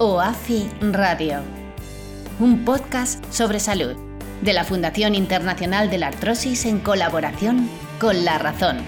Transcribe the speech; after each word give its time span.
OAFI 0.00 0.70
Radio. 0.92 1.40
Un 2.38 2.64
podcast 2.64 3.24
sobre 3.32 3.58
salud 3.58 3.96
de 4.42 4.52
la 4.52 4.62
Fundación 4.62 5.16
Internacional 5.16 5.90
de 5.90 5.98
la 5.98 6.06
Artrosis 6.06 6.66
en 6.66 6.78
colaboración 6.78 7.68
con 7.98 8.24
La 8.24 8.38
Razón. 8.38 8.78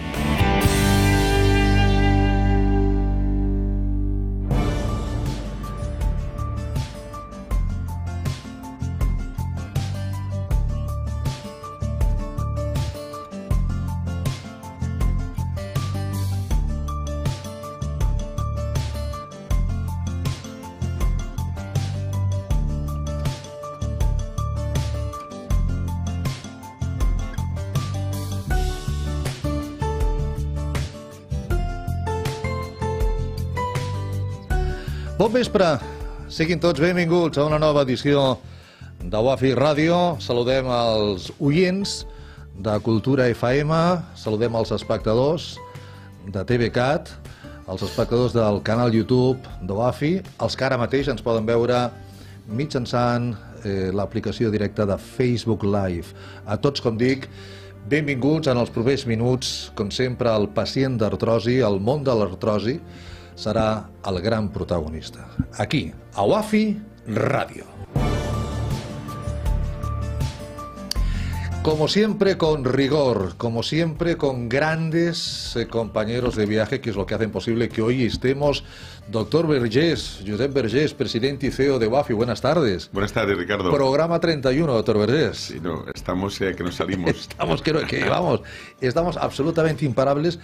Bon 35.21 35.29
vespre, 35.29 35.67
siguin 36.33 36.57
tots 36.65 36.81
benvinguts 36.81 37.37
a 37.37 37.43
una 37.45 37.59
nova 37.61 37.83
edició 37.85 38.39
de 39.05 39.21
Wafi 39.21 39.51
Ràdio. 39.53 39.99
Saludem 40.17 40.65
els 40.73 41.27
oients 41.37 42.07
de 42.65 42.79
Cultura 42.87 43.27
FM, 43.29 43.81
saludem 44.17 44.57
els 44.57 44.73
espectadors 44.73 45.51
de 46.25 46.41
TVCAT, 46.49 47.13
els 47.69 47.85
espectadors 47.85 48.33
del 48.33 48.63
canal 48.65 48.97
YouTube 48.97 49.45
de 49.61 49.77
Wafi, 49.77 50.15
els 50.41 50.57
que 50.57 50.69
ara 50.71 50.81
mateix 50.81 51.13
ens 51.13 51.21
poden 51.21 51.45
veure 51.45 51.83
mitjançant 52.49 53.35
eh, 53.61 53.93
l'aplicació 53.93 54.49
directa 54.49 54.89
de 54.89 54.97
Facebook 54.97 55.69
Live. 55.69 56.17
A 56.49 56.57
tots, 56.57 56.81
com 56.81 56.97
dic, 56.97 57.29
benvinguts 57.93 58.49
en 58.49 58.57
els 58.57 58.73
propers 58.73 59.05
minuts, 59.05 59.69
com 59.77 59.93
sempre, 59.93 60.33
el 60.33 60.49
pacient 60.57 60.97
d'artrosi, 60.97 61.61
el 61.61 61.77
món 61.77 62.09
de 62.09 62.17
l'artrosi, 62.17 62.79
serà 63.41 63.89
el 64.07 64.21
gran 64.21 64.51
protagonista. 64.53 65.27
Aquí, 65.57 65.93
a 66.15 66.25
UAFI 66.25 66.77
Radio. 67.07 67.65
Como 71.63 71.89
siempre 71.89 72.39
con 72.39 72.65
rigor, 72.65 73.37
como 73.37 73.63
siempre 73.63 74.17
con 74.17 74.49
grandes 74.49 75.55
eh, 75.57 75.67
compañeros 75.67 76.35
de 76.35 76.47
viaje, 76.47 76.81
que 76.81 76.89
es 76.89 76.97
lo 76.97 77.05
que 77.05 77.15
hacen 77.15 77.31
posible 77.31 77.69
que 77.69 77.83
hoy 77.83 78.05
estemos. 78.05 78.65
Doctor 79.09 79.47
Vergés, 79.47 80.23
Josep 80.27 80.55
Vergés, 80.55 80.95
presidente 80.95 81.49
y 81.49 81.51
CEO 81.51 81.79
de 81.79 81.87
UAFI, 81.87 82.15
buenas 82.15 82.41
tardes. 82.41 82.89
Buenas 82.93 83.13
tardes, 83.13 83.37
Ricardo. 83.37 83.71
Programa 83.71 84.21
31, 84.21 84.73
doctor 84.73 84.99
Vergés. 84.99 85.37
Sí, 85.37 85.61
no, 85.61 85.85
estamos 85.95 86.41
eh, 86.41 86.55
que 86.57 86.65
nos 86.65 86.77
salimos. 86.77 87.11
estamos 87.29 87.61
que, 87.61 87.73
que 87.87 88.05
vamos, 88.05 88.41
estamos 88.81 89.19
absolutamente 89.19 89.85
imparables 89.85 90.39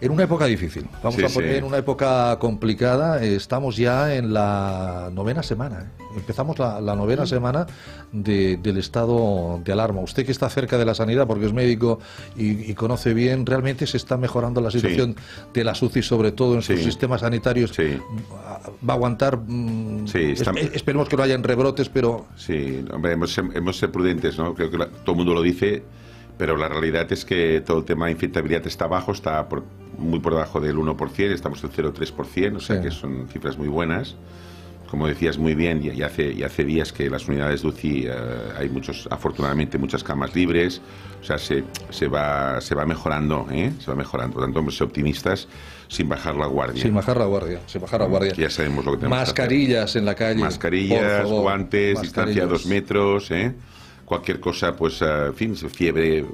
en 0.00 0.10
una 0.12 0.24
época 0.24 0.46
difícil. 0.46 0.86
Vamos 1.02 1.14
Sí, 1.16 1.24
a 1.24 1.28
poner 1.28 1.52
sí. 1.52 1.56
en 1.58 1.64
una 1.64 1.78
época 1.78 2.38
complicada. 2.38 3.22
Estamos 3.22 3.76
ya 3.76 4.14
en 4.14 4.32
la 4.34 5.10
novena 5.12 5.42
semana. 5.42 5.80
¿eh? 5.80 6.02
Empezamos 6.16 6.58
la, 6.58 6.80
la 6.80 6.94
novena 6.96 7.26
semana 7.26 7.66
de- 8.12 8.56
del 8.56 8.78
estado 8.78 9.60
de 9.64 9.72
alarma. 9.72 10.00
Usted 10.00 10.24
que 10.24 10.32
está 10.32 10.48
cerca 10.48 10.78
de 10.78 10.84
la 10.86 10.94
sanidad, 10.94 11.26
porque 11.26 11.46
es 11.46 11.52
médico 11.52 11.98
y, 12.36 12.70
y 12.70 12.74
conoce 12.74 13.12
bien, 13.14 13.44
realmente 13.44 13.86
se 13.86 13.96
está 13.98 14.16
mejorando 14.16 14.60
la 14.60 14.70
situación 14.70 15.14
de 15.52 15.64
la 15.64 15.72
UCI, 15.72 16.02
sobre 16.02 16.32
todo 16.32 16.54
en 16.54 16.62
sus 16.62 16.80
sistemas 16.82 17.20
sanitarios. 17.20 17.72
Sí. 17.74 17.98
Va 18.88 18.94
a 18.94 18.96
aguantar. 18.96 19.38
mm, 19.46 20.06
Sí, 20.06 20.18
está- 20.32 20.52
espe- 20.52 20.70
esperemos 20.74 21.08
que 21.08 21.16
no 21.16 21.22
hayan 21.22 21.42
rebrotes, 21.42 21.88
pero 21.88 22.26
Sí, 22.36 22.82
hombre, 22.92 23.12
hemos, 23.12 23.36
hemos 23.38 23.76
ser 23.78 23.90
prudentes, 23.92 24.38
¿no? 24.38 24.54
Creo 24.54 24.70
que 24.70 24.78
la- 24.78 24.88
todo 24.88 25.12
el 25.12 25.16
mundo 25.16 25.34
lo 25.34 25.42
dice, 25.42 25.82
pero 26.38 26.56
la 26.56 26.68
realidad 26.68 27.10
es 27.12 27.24
que 27.24 27.60
todo 27.60 27.78
el 27.78 27.84
tema 27.84 28.06
de 28.06 28.12
infectabilidad 28.12 28.66
está 28.66 28.86
bajo, 28.86 29.12
está 29.12 29.48
por- 29.48 29.64
muy 29.98 30.18
por 30.20 30.32
debajo 30.34 30.60
del 30.60 30.76
1%, 30.76 31.32
estamos 31.32 31.62
en 31.64 31.70
0,3%, 31.70 32.56
o 32.56 32.60
sea 32.60 32.76
Sí. 32.76 32.82
que 32.82 32.90
son 32.90 33.28
cifras 33.32 33.56
muy 33.56 33.68
buenas. 33.68 34.16
Como 34.90 35.08
decías 35.08 35.36
muy 35.36 35.56
bien, 35.56 35.82
y, 35.82 36.00
hace, 36.02 36.30
y 36.32 36.44
hace 36.44 36.64
días 36.64 36.92
que 36.92 37.10
las 37.10 37.26
unidades 37.26 37.62
de 37.62 37.68
UCI 37.68 38.04
eh, 38.06 38.12
hay 38.56 38.68
muchos, 38.68 39.08
afortunadamente, 39.10 39.78
muchas 39.78 40.04
camas 40.04 40.32
libres, 40.36 40.80
o 41.20 41.24
sea, 41.24 41.38
se, 41.38 41.64
se, 41.90 42.06
va, 42.06 42.60
se 42.60 42.72
va 42.76 42.86
mejorando, 42.86 43.48
¿eh? 43.50 43.72
Se 43.80 43.90
va 43.90 43.96
mejorando. 43.96 44.34
Por 44.34 44.44
tanto, 44.44 44.70
ser 44.70 44.86
optimistas 44.86 45.48
sin 45.88 46.08
bajar 46.08 46.36
la 46.36 46.46
guardia. 46.46 46.80
sin 46.82 46.94
bajar 46.94 47.16
la 47.16 47.24
guardia. 47.24 47.58
Sin 47.66 47.80
bajar 47.80 47.98
la 48.00 48.06
guardia. 48.06 48.32
Ya 48.34 48.48
sabemos 48.48 48.84
lo 48.84 48.92
que 48.92 48.98
tenemos 48.98 49.16
que 49.18 49.22
hacer. 49.22 49.32
Mascarillas 49.34 49.96
en 49.96 50.04
la 50.04 50.14
calle. 50.14 50.40
Mascarillas, 50.40 51.22
favor. 51.22 51.42
guantes, 51.42 52.00
distancia 52.02 52.42
Mascarillas. 52.44 52.48
dos 52.48 52.66
metros, 52.66 53.30
¿eh? 53.32 53.54
Cualquier 54.06 54.38
cosa, 54.40 54.74
pues, 54.74 55.02
eh, 55.02 55.26
en 55.26 55.34
fin, 55.34 55.54
fiebre, 55.56 56.18
eh, 56.20 56.24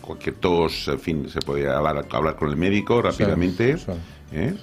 cualquier 0.00 0.36
tos, 0.36 0.86
en 0.88 1.00
fin, 1.00 1.28
se 1.28 1.40
puede 1.40 1.68
hablar, 1.68 2.06
hablar 2.10 2.36
con 2.36 2.48
el 2.48 2.56
médico 2.56 3.02
rápidamente. 3.02 3.76
sí. 3.76 3.86
¿eh? 4.32 4.54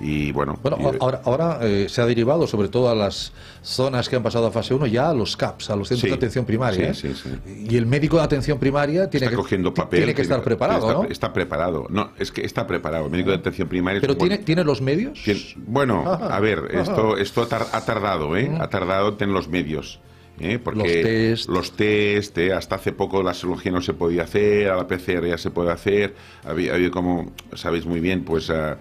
Y 0.00 0.32
bueno, 0.32 0.58
Bueno, 0.62 0.78
y- 0.80 0.96
ahora, 1.00 1.20
ahora 1.24 1.58
eh, 1.62 1.86
se 1.88 2.00
ha 2.00 2.06
derivado, 2.06 2.46
sobre 2.48 2.68
todo 2.68 2.88
a 2.88 2.94
las 2.94 3.32
zonas 3.62 4.08
que 4.08 4.16
han 4.16 4.22
pasado 4.22 4.46
a 4.46 4.50
fase 4.50 4.74
1, 4.74 4.86
ya 4.86 5.10
a 5.10 5.14
los 5.14 5.36
CAPS, 5.36 5.70
a 5.70 5.76
los 5.76 5.86
centros 5.86 6.00
Sí, 6.02 6.08
de 6.08 6.14
atención 6.14 6.44
primaria. 6.44 6.92
sí, 6.94 7.08
¿eh? 7.08 7.14
sí, 7.14 7.30
sí. 7.44 7.66
Y 7.70 7.76
el 7.76 7.86
médico 7.86 8.16
de 8.16 8.22
atención 8.24 8.58
primaria 8.58 9.08
tiene, 9.10 9.26
está 9.26 9.30
que, 9.30 9.42
cogiendo 9.42 9.72
ti- 9.72 9.80
papel. 9.80 10.00
tiene 10.00 10.14
que 10.14 10.22
estar 10.22 10.42
preparado, 10.42 10.88
está, 10.88 11.02
¿no? 11.02 11.08
Está 11.08 11.32
preparado. 11.32 11.86
No, 11.90 12.10
es 12.18 12.32
que 12.32 12.40
está 12.44 12.66
preparado. 12.66 13.04
El 13.04 13.10
médico 13.12 13.30
de 13.30 13.36
atención 13.36 13.68
primaria. 13.68 14.00
Pero 14.00 14.16
tiene, 14.16 14.36
buen- 14.36 14.44
tiene 14.44 14.64
los 14.64 14.80
medios. 14.80 15.20
Bueno, 15.66 16.02
Ajá, 16.10 16.26
a 16.36 16.40
ver, 16.40 16.60
ajá. 16.70 16.80
esto, 16.82 17.16
esto 17.16 17.42
ha 17.42 17.48
tar- 17.48 17.66
ha 17.72 17.84
tardado, 17.84 18.36
¿eh? 18.36 18.50
Ha 18.60 18.68
tardado 18.70 19.16
en 19.20 19.32
los 19.32 19.48
medios. 19.48 20.00
¿Eh? 20.42 20.58
Porque 20.58 20.78
Los 20.80 20.88
test. 20.92 21.48
los 21.48 21.72
test, 21.72 22.38
¿eh? 22.38 22.52
hasta 22.52 22.74
hace 22.76 22.92
poco 22.92 23.22
la 23.22 23.32
serología 23.34 23.72
no 23.72 23.80
se 23.80 23.94
podía 23.94 24.24
hacer, 24.24 24.68
a 24.70 24.76
la 24.76 24.86
PCR 24.86 25.26
ya 25.28 25.38
se 25.38 25.50
puede 25.50 25.70
hacer. 25.72 26.14
Había, 26.44 26.74
había 26.74 26.90
como 26.90 27.32
sabéis 27.54 27.86
muy 27.86 28.00
bien, 28.00 28.24
pues 28.24 28.50
ah, 28.50 28.76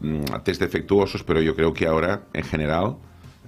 mm, 0.00 0.22
test 0.44 0.60
defectuosos, 0.60 1.22
pero 1.24 1.42
yo 1.42 1.54
creo 1.56 1.72
que 1.74 1.86
ahora, 1.86 2.22
en 2.32 2.44
general, 2.44 2.96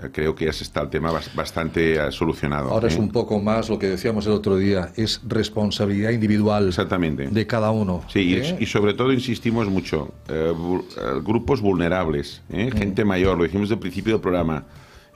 eh, 0.02 0.08
creo 0.12 0.34
que 0.34 0.46
ya 0.46 0.52
se 0.52 0.64
está 0.64 0.80
el 0.80 0.88
tema 0.90 1.12
bas- 1.12 1.34
bastante 1.34 2.00
ah, 2.00 2.10
solucionado. 2.10 2.70
Ahora 2.70 2.88
es 2.88 2.96
¿eh? 2.96 3.00
un 3.00 3.10
poco 3.10 3.38
más 3.40 3.68
lo 3.68 3.78
que 3.78 3.88
decíamos 3.88 4.26
el 4.26 4.32
otro 4.32 4.56
día, 4.56 4.90
es 4.96 5.20
responsabilidad 5.28 6.10
individual 6.10 6.68
Exactamente. 6.68 7.28
de 7.28 7.46
cada 7.46 7.70
uno. 7.70 8.02
Sí, 8.08 8.20
y- 8.20 8.34
¿eh? 8.36 8.56
y, 8.58 8.66
sobre 8.66 8.94
todo 8.94 9.12
insistimos 9.12 9.68
mucho, 9.68 10.12
eh, 10.28 10.52
eh, 10.52 11.20
grupos 11.22 11.60
vulnerables, 11.60 12.42
¿eh? 12.50 12.70
Mm. 12.72 12.76
gente 12.78 13.04
mayor, 13.04 13.36
lo 13.38 13.44
dijimos 13.44 13.70
al 13.70 13.78
principio 13.78 14.14
del 14.14 14.22
programa, 14.22 14.64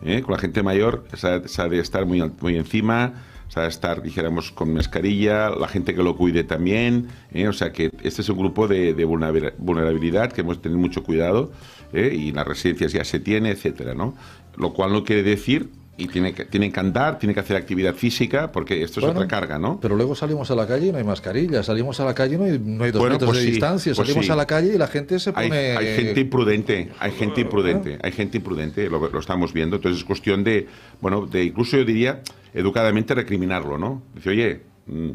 ¿eh? 0.02 0.22
con 0.22 0.32
la 0.32 0.38
gente 0.38 0.62
mayor 0.62 1.04
se 1.14 1.28
ha, 1.28 1.68
de 1.68 1.78
estar 1.78 2.06
muy, 2.06 2.22
muy 2.40 2.56
encima, 2.56 3.14
se 3.48 3.60
ha 3.60 3.62
de 3.64 3.68
estar, 3.68 4.02
dijéramos, 4.02 4.50
con 4.50 4.72
mascarilla, 4.72 5.50
la 5.50 5.68
gente 5.68 5.94
que 5.94 6.02
lo 6.02 6.16
cuide 6.16 6.44
también, 6.44 7.08
¿eh? 7.32 7.48
o 7.48 7.52
sea 7.52 7.72
que 7.72 7.90
este 8.02 8.22
es 8.22 8.28
un 8.28 8.38
grupo 8.38 8.68
de, 8.68 8.94
de 8.94 9.06
vulnerabil- 9.06 9.54
vulnerabilidad 9.58 10.32
que 10.32 10.40
hemos 10.40 10.56
de 10.56 10.62
tener 10.64 10.78
mucho 10.78 11.02
cuidado 11.02 11.52
¿eh? 11.92 12.12
y 12.14 12.32
las 12.32 12.46
residencias 12.46 12.92
ya 12.92 13.04
se 13.04 13.20
tiene, 13.20 13.50
etcétera, 13.50 13.94
¿no? 13.94 14.14
Lo 14.56 14.72
cual 14.72 14.92
no 14.92 15.04
quiere 15.04 15.22
decir... 15.22 15.70
Y 15.98 16.08
tiene 16.08 16.34
que, 16.34 16.44
tiene 16.44 16.70
que 16.70 16.78
andar, 16.78 17.18
tiene 17.18 17.32
que 17.32 17.40
hacer 17.40 17.56
actividad 17.56 17.94
física, 17.94 18.52
porque 18.52 18.82
esto 18.82 19.00
es 19.00 19.06
otra 19.06 19.26
carga, 19.26 19.58
¿no? 19.58 19.80
Pero 19.80 19.96
luego 19.96 20.14
salimos 20.14 20.50
a 20.50 20.54
la 20.54 20.66
calle 20.66 20.88
y 20.88 20.92
no 20.92 20.98
hay 20.98 21.04
mascarilla, 21.04 21.62
salimos 21.62 21.98
a 22.00 22.04
la 22.04 22.14
calle 22.14 22.34
y 22.34 22.38
no 22.38 22.44
hay, 22.44 22.58
no 22.58 22.84
hay 22.84 22.90
dos 22.90 23.00
Bueno, 23.00 23.14
metros 23.14 23.30
pues 23.30 23.38
de 23.38 23.44
sí, 23.46 23.50
distancia, 23.52 23.94
pues 23.94 24.06
salimos 24.06 24.26
sí. 24.26 24.32
a 24.32 24.36
la 24.36 24.46
calle 24.46 24.74
y 24.74 24.78
la 24.78 24.88
gente 24.88 25.18
se 25.18 25.32
pone... 25.32 25.76
hay 25.76 25.96
gente 25.96 26.20
imprudente, 26.20 26.90
hay 26.98 27.12
gente 27.12 27.40
imprudente, 27.40 27.98
hay 28.02 28.12
gente 28.12 28.36
imprudente, 28.36 28.90
lo, 28.90 29.08
lo 29.08 29.20
estamos 29.20 29.54
viendo. 29.54 29.76
Entonces 29.76 30.00
es 30.00 30.04
cuestión 30.04 30.44
de, 30.44 30.66
bueno, 31.00 31.26
de 31.26 31.44
incluso 31.44 31.78
yo 31.78 31.84
diría, 31.86 32.20
educadamente 32.52 33.14
recriminarlo, 33.14 33.78
¿no? 33.78 34.02
Dice, 34.14 34.30
oye, 34.30 34.60
mm, 34.86 35.10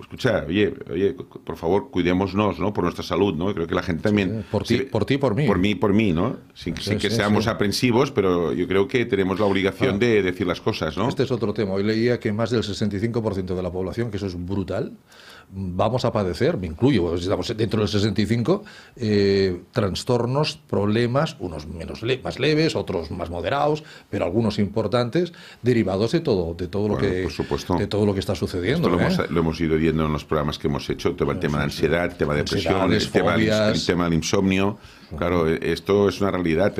escucha, 0.00 0.44
oye, 0.46 0.74
oye, 0.90 1.14
por 1.44 1.56
favor, 1.56 1.90
cuidémonos, 1.90 2.58
¿no? 2.58 2.72
Por 2.72 2.84
nuestra 2.84 3.02
salud, 3.04 3.34
¿no? 3.34 3.52
Creo 3.54 3.66
que 3.66 3.74
la 3.74 3.82
gente 3.82 4.02
también... 4.02 4.40
sí, 4.40 4.46
por 4.50 4.62
ti- 4.64 4.78
por 4.80 5.04
ti, 5.04 5.16
por 5.18 5.34
mí. 5.34 5.46
Por 5.46 5.58
mí, 5.58 5.74
por 5.74 5.92
mí, 5.92 6.12
¿no? 6.12 6.36
Sin, 6.54 6.76
Sí, 6.76 6.90
sin 6.90 6.98
que 6.98 7.10
sí, 7.10 7.16
seamos 7.16 7.46
aprensivos, 7.46 8.10
pero 8.10 8.52
yo 8.52 8.66
creo 8.68 8.86
que 8.88 9.06
tenemos 9.06 9.38
la 9.40 9.46
obligación 9.46 9.96
Ah. 9.96 9.98
de 9.98 10.22
decir 10.22 10.46
las 10.46 10.60
cosas, 10.60 10.96
¿no? 10.96 11.08
Este 11.08 11.22
es 11.24 11.30
otro 11.30 11.52
tema. 11.54 11.72
Hoy 11.72 11.82
leía 11.84 12.18
que 12.20 12.32
más 12.32 12.50
del 12.50 12.62
65% 12.62 13.54
de 13.54 13.62
la 13.62 13.70
población, 13.72 14.10
que 14.10 14.16
eso 14.18 14.26
es 14.26 14.34
brutal, 14.46 14.92
vamos 15.50 16.04
a 16.04 16.12
padecer, 16.12 16.56
me 16.56 16.66
incluyo, 16.66 17.14
estamos 17.14 17.54
dentro 17.56 17.80
del 17.80 17.88
65, 17.88 18.64
eh, 18.96 19.62
trastornos, 19.72 20.56
problemas, 20.56 21.36
unos 21.38 21.66
menos 21.66 22.02
más 22.22 22.38
leves, 22.38 22.76
otros 22.76 23.10
más 23.10 23.30
moderados, 23.30 23.84
pero 24.10 24.24
algunos 24.24 24.58
importantes, 24.58 25.32
derivados 25.62 26.12
de 26.12 26.20
todo, 26.20 26.54
de 26.54 26.68
todo 26.68 26.88
lo 26.88 26.98
que 26.98 27.28
de 27.78 27.86
todo 27.86 28.06
lo 28.06 28.14
que 28.14 28.20
está 28.20 28.34
sucediendo. 28.34 28.88
Esto 28.98 29.24
¿eh? 29.24 29.26
lo, 29.30 29.40
hemos, 29.40 29.60
ido 29.60 29.76
viendo 29.76 30.04
en 30.04 30.12
los 30.12 30.24
programas 30.24 30.58
que 30.58 30.68
hemos 30.68 30.88
hecho, 30.90 31.10
el 31.10 31.16
tema, 31.16 31.58
de 31.58 31.64
ansiedad, 31.64 32.04
el 32.04 32.16
tema 32.16 32.34
de 32.34 32.42
depresión, 32.42 32.92
el 32.92 33.10
tema, 33.10 33.34
el 33.36 33.86
tema 33.86 34.04
del 34.04 34.14
insomnio. 34.14 34.78
Claro, 35.16 35.46
esto 35.48 36.08
es 36.08 36.20
una 36.20 36.30
realidad. 36.30 36.74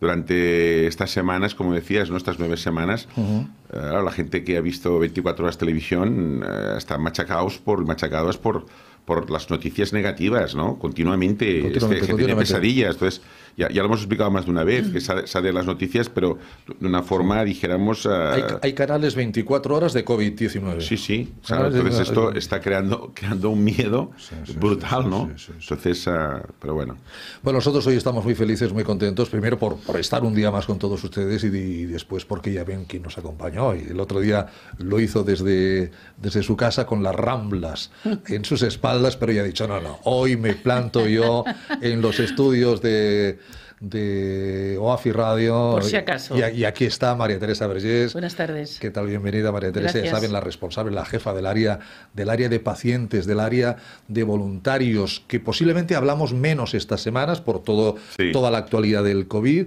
Durante 0.00 0.86
estas 0.86 1.10
semanas, 1.10 1.54
como 1.54 1.72
decías, 1.72 2.10
¿no? 2.10 2.16
estas 2.16 2.38
nueve 2.38 2.56
semanas, 2.56 3.08
eh, 3.16 4.00
la 4.04 4.10
gente 4.10 4.44
que 4.44 4.56
ha 4.56 4.60
visto 4.60 4.98
24 4.98 5.44
horas 5.44 5.58
televisión 5.58 6.44
eh, 6.44 6.74
está 6.76 6.98
machacados 6.98 7.58
por, 7.58 7.84
machacados 7.86 8.38
por, 8.38 8.66
por 9.04 9.30
las 9.30 9.50
noticias 9.50 9.92
negativas, 9.92 10.54
¿no? 10.54 10.78
Continuamente, 10.78 11.62
continuamente, 11.62 12.04
este, 12.04 12.16
tiene 12.16 12.36
pesadillas. 12.36 12.94
Entonces, 12.94 13.22
ya, 13.56 13.68
ya, 13.68 13.82
lo 13.82 13.86
hemos 13.86 14.00
explicado 14.00 14.30
más 14.30 14.44
de 14.44 14.50
una 14.50 14.64
vez, 14.64 14.88
que 14.90 15.00
sale, 15.00 15.26
sale 15.26 15.52
las 15.52 15.66
noticias, 15.66 16.08
pero 16.08 16.38
de 16.78 16.86
una 16.86 17.02
forma, 17.02 17.44
dijéramos... 17.44 18.06
hay, 18.06 18.42
hay, 18.62 18.72
canales 18.72 19.14
24 19.14 19.76
horas 19.76 19.92
de 19.92 20.04
COVID-19. 20.04 20.80
Sí, 20.80 20.96
sí. 20.96 21.32
Entonces 21.48 22.00
esto 22.00 22.32
está 22.32 22.60
creando, 22.60 23.12
creando 23.14 23.50
un 23.50 23.64
miedo 23.64 24.10
brutal, 24.56 25.08
¿no? 25.08 25.30
Entonces, 25.60 26.06
uh, 26.06 26.40
pero 26.60 26.74
bueno. 26.74 26.96
Bueno, 27.42 27.58
nosotros 27.58 27.86
hoy 27.86 27.96
estamos 27.96 28.24
muy 28.24 28.34
felices, 28.34 28.72
muy 28.72 28.84
contentos, 28.84 29.28
primero 29.28 29.58
por, 29.58 29.76
por 29.76 29.98
estar 29.98 30.22
un 30.24 30.34
día 30.34 30.50
más 30.50 30.66
con 30.66 30.78
todos 30.78 31.02
ustedes 31.02 31.44
y, 31.44 31.48
y, 31.48 31.84
después 31.86 32.24
porque 32.24 32.52
ya 32.52 32.64
ven 32.64 32.84
quién 32.84 33.02
nos 33.02 33.18
acompañó. 33.18 33.74
Y 33.74 33.88
el 33.90 34.00
otro 34.00 34.20
día 34.20 34.46
lo 34.78 35.00
hizo 35.00 35.24
desde, 35.24 35.90
desde 36.16 36.42
su 36.42 36.56
casa 36.56 36.86
con 36.86 37.02
las 37.02 37.14
ramblas 37.14 37.90
en 38.26 38.44
sus 38.44 38.62
espaldas, 38.62 39.16
pero 39.16 39.32
ya 39.32 39.42
ha 39.42 39.44
dicho, 39.44 39.66
no, 39.66 39.80
no, 39.80 39.98
hoy 40.04 40.36
me 40.36 40.54
planto 40.54 41.06
yo 41.06 41.44
en 41.80 42.00
los 42.00 42.20
estudios 42.20 42.80
de 42.82 43.38
de 43.80 44.76
OAFI 44.78 45.12
Radio. 45.12 45.70
Por 45.72 45.84
si 45.84 45.96
acaso. 45.96 46.36
Y, 46.36 46.64
aquí 46.64 46.84
está 46.84 47.14
María 47.14 47.38
Teresa 47.38 47.66
Vergés. 47.66 48.12
Buenas 48.12 48.36
tardes. 48.36 48.78
¿Qué 48.78 48.90
tal? 48.90 49.06
Bienvenida, 49.06 49.50
María 49.50 49.72
Teresa. 49.72 49.98
Ya 49.98 50.10
saben, 50.10 50.32
la 50.32 50.40
responsable, 50.40 50.92
la 50.92 51.06
jefa 51.06 51.32
del 51.32 51.46
área, 51.46 51.80
del 52.12 52.28
área 52.28 52.48
de 52.50 52.60
pacientes, 52.60 53.26
del 53.26 53.40
área 53.40 53.76
de 54.06 54.22
voluntarios, 54.22 55.24
que 55.26 55.40
posiblemente 55.40 55.96
hablamos 55.96 56.34
menos 56.34 56.74
estas 56.74 57.00
semanas 57.00 57.40
por 57.40 57.62
todo, 57.62 57.96
toda 58.32 58.50
la 58.50 58.58
actualidad 58.58 59.02
del 59.02 59.26
COVID 59.26 59.66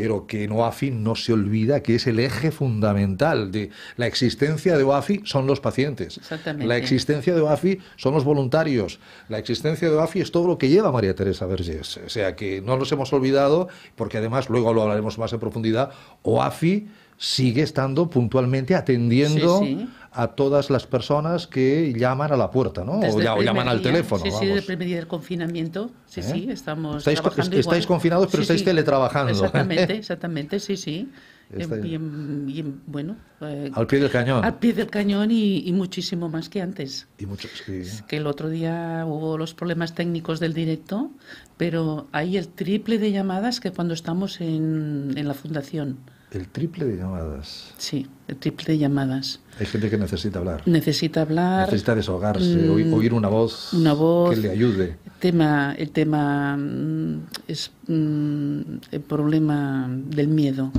pero 0.00 0.26
que 0.26 0.44
en 0.44 0.52
OAFI 0.52 0.92
no 0.92 1.14
se 1.14 1.34
olvida 1.34 1.82
que 1.82 1.96
es 1.96 2.06
el 2.06 2.20
eje 2.20 2.50
fundamental 2.50 3.52
de 3.52 3.68
la 3.98 4.06
existencia 4.06 4.78
de 4.78 4.82
OAFI 4.82 5.20
son 5.24 5.46
los 5.46 5.60
pacientes. 5.60 6.16
Exactamente. 6.16 6.66
La 6.66 6.78
existencia 6.78 7.34
de 7.34 7.42
OAFI 7.42 7.80
son 7.96 8.14
los 8.14 8.24
voluntarios. 8.24 8.98
La 9.28 9.38
existencia 9.38 9.90
de 9.90 9.96
OAFI 9.96 10.20
es 10.22 10.32
todo 10.32 10.46
lo 10.46 10.56
que 10.56 10.70
lleva 10.70 10.90
María 10.90 11.14
Teresa 11.14 11.44
Vergés. 11.44 11.98
O 11.98 12.08
sea 12.08 12.34
que 12.34 12.62
no 12.62 12.78
nos 12.78 12.90
hemos 12.92 13.12
olvidado, 13.12 13.68
porque 13.94 14.16
además 14.16 14.48
luego 14.48 14.72
lo 14.72 14.82
hablaremos 14.82 15.18
más 15.18 15.34
en 15.34 15.40
profundidad, 15.40 15.90
OAFI 16.22 16.88
sigue 17.18 17.60
estando 17.60 18.08
puntualmente 18.08 18.74
atendiendo 18.74 19.62
a 20.12 20.28
todas 20.28 20.70
las 20.70 20.86
personas 20.86 21.46
que 21.46 21.94
llaman 21.96 22.32
a 22.32 22.36
la 22.36 22.50
puerta, 22.50 22.84
¿no? 22.84 23.00
o, 23.00 23.20
llaman 23.20 23.68
al 23.68 23.80
teléfono. 23.80 24.24
Sí, 24.24 24.30
sí, 24.30 24.46
desde 24.46 24.72
el 24.72 24.78
primer 24.78 25.06
confinamiento. 25.06 25.90
Sí, 26.06 26.22
sí, 26.22 26.46
¿Eh? 26.48 26.52
estamos 26.52 27.06
estáis, 27.06 27.20
estáis 27.52 27.86
confinados, 27.86 28.28
pero 28.30 28.42
estáis 28.42 28.64
teletrabajando. 28.64 29.30
Exactamente, 29.30 29.96
exactamente, 29.96 30.58
sí, 30.58 30.76
sí. 30.76 31.08
Y, 31.52 32.62
bueno, 32.86 33.16
eh, 33.40 33.72
al 33.74 33.86
pie 33.88 33.98
del 33.98 34.10
cañón. 34.10 34.44
Al 34.44 34.58
pie 34.58 34.72
del 34.72 34.88
cañón 34.88 35.30
y, 35.32 35.70
muchísimo 35.72 36.28
más 36.28 36.48
que 36.48 36.60
antes. 36.60 37.08
Y 37.18 37.26
mucho, 37.26 37.48
Que 38.06 38.16
el 38.16 38.26
otro 38.26 38.48
día 38.48 39.04
hubo 39.06 39.36
los 39.36 39.54
problemas 39.54 39.94
técnicos 39.94 40.38
del 40.38 40.54
directo, 40.54 41.10
pero 41.56 42.08
hay 42.12 42.36
el 42.36 42.48
triple 42.48 42.98
de 42.98 43.10
llamadas 43.10 43.58
que 43.58 43.72
cuando 43.72 43.94
estamos 43.94 44.40
en, 44.40 45.12
en 45.16 45.26
la 45.26 45.34
fundación. 45.34 45.98
El 46.30 46.46
triple 46.46 46.84
de 46.84 46.96
llamadas. 46.96 47.74
Sí, 47.76 48.06
el 48.28 48.36
triple 48.36 48.74
de 48.74 48.78
llamadas. 48.78 49.40
Hay 49.58 49.66
gente 49.66 49.90
que 49.90 49.98
necesita 49.98 50.38
hablar. 50.38 50.62
Necesita 50.64 51.22
hablar. 51.22 51.66
Necesita 51.66 51.96
desahogarse, 51.96 52.44
mm, 52.44 52.94
oír 52.94 53.12
una 53.12 53.28
voz, 53.28 53.72
una 53.72 53.94
voz 53.94 54.30
que 54.30 54.36
le 54.36 54.50
ayude. 54.50 54.96
El 55.04 55.12
tema, 55.18 55.74
el 55.76 55.90
tema 55.90 56.56
mm, 56.56 57.26
es 57.48 57.72
mm, 57.88 58.60
el 58.92 59.00
problema 59.00 59.88
del 59.90 60.28
miedo. 60.28 60.70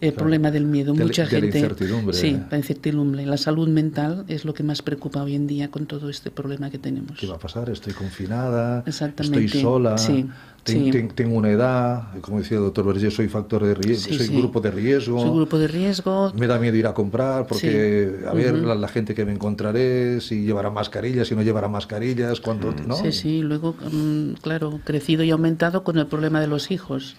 El 0.00 0.12
problema 0.12 0.50
del 0.50 0.66
miedo. 0.66 0.94
Mucha 0.94 1.26
gente. 1.26 1.50
La 1.50 1.56
incertidumbre. 1.58 2.16
Sí, 2.16 2.38
la 2.50 2.56
incertidumbre. 2.56 3.26
La 3.26 3.36
salud 3.36 3.68
mental 3.68 4.24
es 4.28 4.44
lo 4.44 4.54
que 4.54 4.62
más 4.62 4.82
preocupa 4.82 5.22
hoy 5.22 5.34
en 5.34 5.46
día 5.46 5.70
con 5.70 5.86
todo 5.86 6.08
este 6.08 6.30
problema 6.30 6.70
que 6.70 6.78
tenemos. 6.78 7.18
¿Qué 7.18 7.26
va 7.26 7.36
a 7.36 7.38
pasar? 7.38 7.70
Estoy 7.70 7.92
confinada. 7.92 8.82
Exactamente. 8.86 9.44
Estoy 9.44 9.60
sola. 9.60 9.98
Sí 9.98 10.26
tengo 10.64 11.36
una 11.36 11.50
edad, 11.50 12.20
como 12.22 12.38
decía 12.38 12.56
el 12.56 12.64
doctor 12.64 12.86
Vergés, 12.86 13.14
soy 13.14 13.28
factor 13.28 13.64
de 13.64 13.74
riesgo, 13.74 14.14
soy 14.14 14.28
grupo 14.28 14.60
de 14.60 14.70
riesgo. 14.70 15.20
Soy 15.20 15.30
grupo 15.30 15.58
de 15.58 15.68
riesgo. 15.68 16.32
Me 16.36 16.46
da 16.46 16.58
miedo 16.58 16.76
ir 16.76 16.86
a 16.86 16.94
comprar 16.94 17.46
porque, 17.46 18.20
a 18.26 18.32
ver, 18.32 18.54
la, 18.54 18.88
gente 18.88 19.14
que 19.14 19.24
me 19.24 19.32
encontraré, 19.32 20.20
si 20.20 20.44
llevará 20.44 20.70
mascarillas, 20.70 21.28
si 21.28 21.34
no 21.34 21.42
llevará 21.42 21.68
mascarillas, 21.68 22.40
cuánto, 22.40 22.72
mm. 22.72 22.86
¿no? 22.88 22.96
Sí, 22.96 23.12
sí, 23.12 23.42
luego, 23.42 23.74
mm, 23.74 24.34
claro, 24.40 24.80
crecido 24.84 25.22
y 25.22 25.30
aumentado 25.30 25.84
con 25.84 25.98
el 25.98 26.06
problema 26.06 26.40
de 26.40 26.46
los 26.46 26.70
hijos 26.70 27.16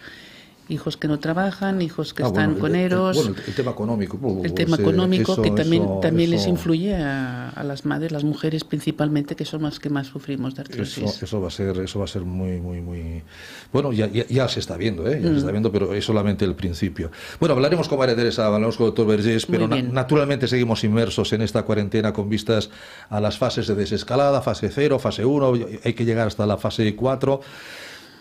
hijos 0.69 0.97
que 0.97 1.07
no 1.07 1.19
trabajan, 1.19 1.81
hijos 1.81 2.13
que 2.13 2.23
ah, 2.23 2.27
están 2.27 2.55
con 2.55 2.75
eros. 2.75 3.17
Bueno, 3.17 3.35
el, 3.47 3.53
tema 3.53 3.71
económico. 3.71 4.41
el 4.43 4.53
tema 4.53 4.77
económico 4.77 5.41
que 5.41 5.51
también, 5.51 5.87
también 6.01 6.31
les 6.31 6.47
influye 6.47 6.95
a, 6.95 7.63
las 7.63 7.85
madres, 7.85 8.11
las 8.11 8.23
mujeres 8.23 8.63
principalmente, 8.63 9.35
que 9.35 9.45
son 9.45 9.63
las 9.63 9.79
que 9.79 9.89
más 9.89 10.07
sufrimos 10.07 10.55
de 10.55 10.61
artrosis. 10.61 11.23
Eso, 11.23 11.41
va 11.41 11.47
a 11.47 11.51
ser, 11.51 11.77
eso 11.79 11.99
va 11.99 12.05
a 12.05 12.07
ser 12.07 12.23
muy, 12.23 12.59
muy, 12.59 12.81
muy. 12.81 13.23
Bueno, 13.71 13.91
ya, 13.93 14.07
ya, 14.07 14.47
se 14.47 14.59
está 14.59 14.77
viendo, 14.77 15.07
¿eh? 15.07 15.19
Ya 15.21 15.29
se 15.29 15.37
está 15.37 15.49
mm. 15.49 15.51
viendo, 15.51 15.71
pero 15.71 15.93
es 15.93 16.05
solamente 16.05 16.45
el 16.45 16.55
principio. 16.55 17.11
Bueno, 17.39 17.55
hablaremos 17.55 17.87
con 17.87 17.99
María 17.99 18.15
Teresa, 18.15 18.45
hablaremos 18.45 18.77
con 18.77 18.85
el 18.85 18.89
doctor 18.89 19.07
Vergés, 19.07 19.45
pero 19.45 19.67
naturalmente 19.67 20.47
seguimos 20.47 20.83
inmersos 20.83 21.33
en 21.33 21.41
esta 21.41 21.63
cuarentena 21.63 22.13
con 22.13 22.29
vistas 22.29 22.69
a 23.09 23.19
las 23.19 23.37
fases 23.37 23.67
de 23.67 23.75
desescalada, 23.75 24.41
fase 24.41 24.69
0, 24.69 24.99
fase 24.99 25.25
1, 25.25 25.53
hay 25.83 25.93
que 25.93 26.05
llegar 26.05 26.27
hasta 26.27 26.45
la 26.45 26.57
fase 26.57 26.95
4. 26.95 27.41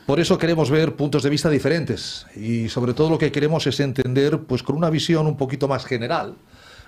Por 0.07 0.21
eso 0.21 0.37
queremos 0.37 0.71
ver 0.71 0.97
puntos 0.97 1.23
de 1.23 1.31
vista 1.31 1.49
diferentes 1.49 2.27
y 2.37 2.69
sobre 2.69 2.93
todo 2.93 3.09
lo 3.09 3.19
que 3.19 3.33
queremos 3.33 3.67
es 3.67 3.81
entender 3.81 4.41
pues 4.41 4.63
con 4.63 4.77
una 4.77 4.91
visión 4.91 5.27
un 5.27 5.39
poquito 5.39 5.67
más 5.67 5.87
general 5.87 6.35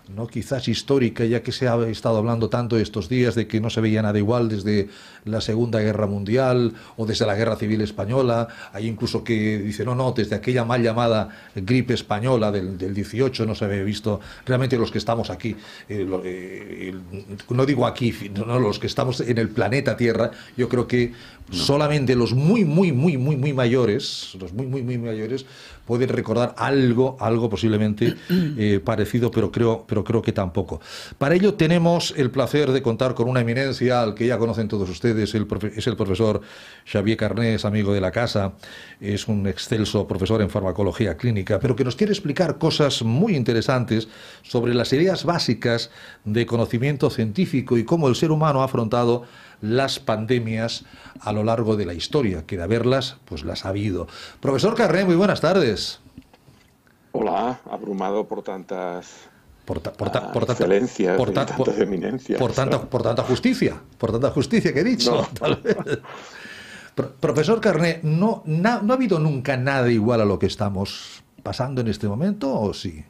¿no? 0.09 0.27
quizás 0.27 0.69
histórica, 0.69 1.25
ya 1.25 1.43
que 1.43 1.53
se 1.53 1.69
ha 1.69 1.77
estado 1.89 2.19
hablando 2.19 2.49
tanto 2.49 2.79
estos 2.79 3.09
días 3.09 3.35
de 3.35 3.47
que 3.47 3.61
no 3.61 3.71
se 3.71 3.81
veía 3.81 4.03
nada 4.03 4.19
igual 4.19 4.49
desde 4.49 4.89
la 5.25 5.41
Segunda 5.41 5.81
Guerra 5.81 6.07
Mundial 6.07 6.75
o 6.97 7.07
desde 7.07 7.27
la 7.27 7.35
Guerra 7.35 7.57
Civil 7.57 7.81
Española. 7.81 8.49
Hay 8.73 8.87
incluso 8.87 9.25
que 9.25 9.59
dice, 9.59 9.85
no, 9.85 9.95
no, 9.95 10.13
desde 10.13 10.37
aquella 10.37 10.65
mal 10.65 10.83
llamada 10.83 11.29
gripe 11.55 11.95
española 11.95 12.53
del, 12.53 12.79
del 12.79 12.95
18 12.95 13.47
no 13.47 13.55
se 13.55 13.65
había 13.65 13.83
visto. 13.83 14.21
Realmente 14.45 14.79
los 14.79 14.91
que 14.91 14.99
estamos 14.99 15.31
aquí, 15.31 15.57
eh, 15.89 16.07
eh, 16.25 16.95
no 17.51 17.67
digo 17.67 17.87
aquí, 17.87 18.15
no, 18.35 18.59
los 18.59 18.79
que 18.79 18.87
estamos 18.87 19.21
en 19.21 19.39
el 19.39 19.49
planeta 19.49 19.97
Tierra, 19.97 20.31
yo 20.57 20.69
creo 20.69 20.87
que 20.87 21.13
solamente 21.51 22.15
los 22.15 22.35
muy, 22.35 22.65
muy, 22.65 22.93
muy, 22.93 23.17
muy, 23.17 23.37
muy 23.37 23.53
mayores, 23.53 24.37
los 24.39 24.53
muy, 24.53 24.67
muy, 24.67 24.83
muy 24.83 24.99
mayores, 24.99 25.47
pueden 25.87 26.09
recordar 26.09 26.55
algo, 26.59 27.17
algo 27.21 27.49
posiblemente 27.49 28.15
eh, 28.29 28.81
parecido, 28.85 29.31
pero 29.31 29.51
creo, 29.51 29.85
pero 29.87 30.05
creo 30.05 30.21
que 30.21 30.33
tampoco. 30.33 30.81
Para 31.17 31.35
ello 31.35 31.55
tenemos 31.55 32.13
el 32.17 32.31
placer 32.31 32.73
de 32.73 32.83
contar 32.83 33.15
con 33.15 33.29
una 33.29 33.41
eminencia 33.41 34.03
al 34.03 34.15
que 34.15 34.27
ya 34.27 34.37
conocen 34.37 34.69
todos 34.69 34.91
ustedes, 34.91 35.35
el 35.35 35.47
es 35.75 35.87
el 35.87 35.97
profesor 35.97 36.41
Xavier 36.85 37.17
Carnés, 37.17 37.65
amigo 37.65 37.95
de 37.95 38.01
la 38.01 38.11
casa, 38.11 38.55
es 39.01 39.29
un 39.29 39.47
excelso 39.47 40.07
profesor 40.07 40.43
en 40.43 40.51
farmacología 40.51 41.17
clínica, 41.17 41.59
pero 41.61 41.77
que 41.77 41.85
nos 41.85 41.97
quiere 41.97 42.13
explicar 42.13 42.59
cosas 42.59 43.03
muy 43.03 43.37
interesantes 43.37 44.09
sobre 44.43 44.75
las 44.75 44.93
ideas 44.93 45.25
básicas 45.25 45.91
de 46.25 46.47
conocimiento 46.47 47.11
científico 47.11 47.79
y 47.79 47.85
cómo 47.85 48.09
el 48.09 48.17
ser 48.17 48.31
humano 48.31 48.63
ha 48.63 48.65
afrontado 48.65 49.25
las 49.61 49.99
pandemias 49.99 50.85
a 51.21 51.33
lo 51.33 51.45
largo 51.45 51.77
de 51.77 51.87
la 51.87 51.95
historia, 51.95 52.47
que 52.47 52.57
de 52.57 52.63
haberlas, 52.63 53.17
pues 53.25 53.45
las 53.45 53.65
ha 53.65 53.71
habido. 53.71 54.07
Profesor 54.41 54.75
Carré, 54.75 55.05
muy 55.05 55.17
buenas 55.17 55.41
tardes. 55.41 56.01
Hola, 57.13 57.61
abrumado 57.71 58.27
por 58.27 58.43
tantas 58.43 59.29
por, 59.65 59.83
por, 59.83 60.13
por, 60.13 60.33
por, 60.33 60.43
excelencias, 60.45 61.17
por, 61.17 61.33
tantas 61.33 61.79
eminencias. 61.79 62.39
Por 62.39 62.53
tanta, 62.53 62.81
por 62.81 63.03
tanta 63.03 63.23
justicia, 63.25 63.81
por 63.99 64.13
tanta 64.13 64.31
justicia 64.31 64.73
que 64.73 64.81
he 64.81 64.85
dicho. 64.85 65.27
Profesor 67.21 67.61
Carné, 67.61 68.01
¿no, 68.03 68.43
¿no 68.47 68.69
ha 68.71 68.93
habido 68.93 69.19
nunca 69.19 69.57
nada 69.57 69.91
igual 69.91 70.21
a 70.23 70.25
lo 70.25 70.39
que 70.39 70.47
estamos 70.47 71.23
pasando 71.43 71.81
en 71.81 71.89
este 71.89 72.09
momento 72.09 72.59
o 72.59 72.73
sí? 72.73 73.05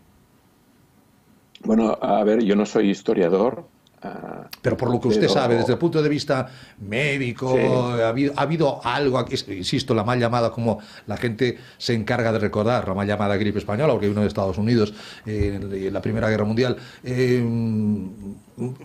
Bueno, 1.62 1.97
a 2.00 2.25
ver, 2.25 2.43
yo 2.43 2.57
no 2.57 2.67
soy 2.67 2.91
historiador, 2.91 3.65
pero 4.62 4.76
por 4.76 4.91
lo 4.91 5.00
que 5.00 5.09
usted 5.09 5.29
sabe, 5.29 5.57
desde 5.57 5.73
el 5.73 5.79
punto 5.79 6.03
de 6.03 6.09
vista 6.09 6.49
médico, 6.81 7.57
ha, 7.57 8.09
habido, 8.09 8.81
algo, 8.85 9.19
aquí, 9.19 9.35
insisto, 9.53 9.95
la 9.95 10.05
mal 10.05 10.19
llamada, 10.19 10.50
como 10.50 10.81
la 11.07 11.17
gente 11.17 11.59
se 11.79 11.95
encarga 11.95 12.33
de 12.33 12.38
recordar, 12.38 12.87
la 12.87 12.95
mal 12.95 13.07
llamada 13.07 13.37
gripe 13.37 13.59
española, 13.59 13.93
porque 13.93 14.09
vino 14.09 14.21
de 14.21 14.29
Estados 14.29 14.59
Unidos 14.59 14.93
en, 15.25 15.93
la 15.93 16.00
Primera 16.03 16.29
Guerra 16.29 16.45
Mundial. 16.45 16.76
Eh, 17.03 17.43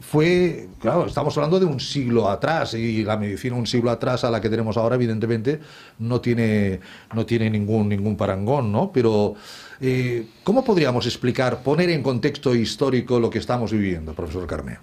fue, 0.01 0.67
claro, 0.79 1.05
estamos 1.05 1.35
hablando 1.37 1.59
de 1.59 1.65
un 1.65 1.79
siglo 1.79 2.29
atrás 2.29 2.73
y 2.73 3.03
la 3.03 3.17
medicina 3.17 3.55
un 3.55 3.67
siglo 3.67 3.89
atrás 3.89 4.23
a 4.23 4.31
la 4.31 4.41
que 4.41 4.49
tenemos 4.49 4.77
ahora, 4.77 4.95
evidentemente, 4.95 5.59
no 5.99 6.19
tiene, 6.19 6.79
no 7.13 7.25
tiene 7.25 7.49
ningún, 7.49 7.87
ningún 7.89 8.17
parangón, 8.17 8.71
¿no? 8.71 8.91
Pero, 8.91 9.35
eh, 9.79 10.27
¿cómo 10.43 10.63
podríamos 10.63 11.05
explicar, 11.05 11.63
poner 11.63 11.89
en 11.89 12.03
contexto 12.03 12.53
histórico 12.53 13.19
lo 13.19 13.29
que 13.29 13.39
estamos 13.39 13.71
viviendo, 13.71 14.13
profesor 14.13 14.45
Carmé? 14.45 14.77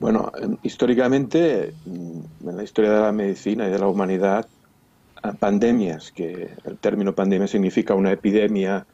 Bueno, 0.00 0.32
em, 0.40 0.56
históricamente, 0.62 1.74
mm, 1.84 2.48
en 2.48 2.56
la 2.56 2.62
historia 2.62 2.90
de 2.90 3.00
la 3.00 3.12
medicina 3.12 3.68
y 3.68 3.70
de 3.70 3.78
la 3.78 3.86
humanidad, 3.86 4.46
pandemias, 5.38 6.12
que 6.12 6.48
el 6.64 6.78
término 6.78 7.14
pandemia 7.14 7.46
significa 7.46 7.94
una 7.94 8.10
epidemia 8.10 8.86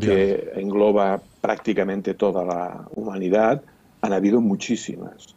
que 0.00 0.52
engloba 0.54 1.20
prácticamente 1.40 2.14
toda 2.14 2.44
la 2.44 2.88
humanidad, 2.94 3.62
han 4.00 4.12
habido 4.12 4.40
muchísimas. 4.40 5.34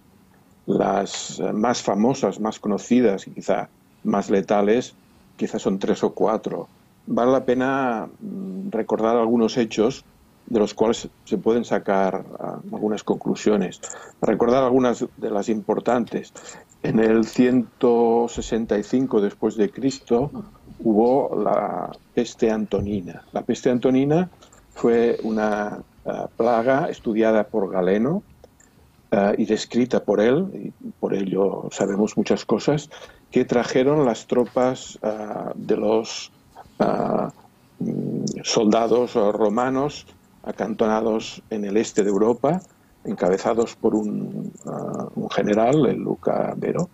Las 0.66 1.40
eh, 1.40 1.54
más 1.54 1.82
famosas, 1.82 2.40
más 2.40 2.60
conocidas 2.60 3.28
y 3.28 3.32
quizá 3.32 3.70
más 4.04 4.30
letales, 4.30 4.94
quizás 5.36 5.62
son 5.62 5.80
tres 5.80 6.04
o 6.04 6.14
cuatro. 6.14 6.68
Vale 7.08 7.32
la 7.32 7.46
pena 7.46 8.08
mm, 8.20 8.70
recordar 8.72 9.16
algunos 9.18 9.58
hechos 9.58 10.06
de 10.48 10.60
los 10.60 10.74
cuales 10.74 11.10
se 11.25 11.38
pueden 11.38 11.66
sacar 11.66 12.25
ah, 12.39 12.60
algunas 12.72 13.04
conclusiones. 13.04 13.82
Recordar 14.22 14.63
algunas 14.63 15.06
de 15.18 15.30
las 15.30 15.50
importantes. 15.50 16.34
En 16.84 17.00
el 17.00 17.25
165 17.25 19.22
después 19.22 19.58
de 19.58 19.70
Cristo 19.70 20.32
hubo 20.80 21.36
la 21.36 21.92
peste 22.13 22.50
antonina. 22.50 23.24
La 23.34 23.42
peste 23.42 23.70
antonina 23.70 24.30
fue 24.74 25.20
una 25.24 25.80
ah, 26.06 26.30
plaga 26.36 26.89
estudiada 26.89 27.44
por 27.44 27.70
Galeno, 27.70 28.24
eh, 29.10 29.36
y 29.38 29.46
descrita 29.46 30.04
por 30.04 30.20
él, 30.20 30.50
y 30.54 30.72
por 31.00 31.13
ello 31.13 31.70
sabemos 31.72 32.18
muchas 32.18 32.44
cosas, 32.44 32.89
que 33.32 33.46
trajeron 33.46 34.06
las 34.06 34.27
tropas 34.27 35.00
de 35.56 35.77
los 35.77 36.32
eh, 36.80 36.86
soldados 38.44 39.13
romanos 39.13 40.06
acantonados 40.48 41.42
en 41.50 41.66
el 41.66 41.77
este 41.77 42.04
de 42.04 42.10
Europa, 42.10 42.62
encabezados 43.04 43.75
por 43.75 43.96
un, 43.96 44.51
un 45.16 45.30
general, 45.30 45.86
el 45.86 45.98
Luca 45.98 46.54
Vero, 46.58 46.89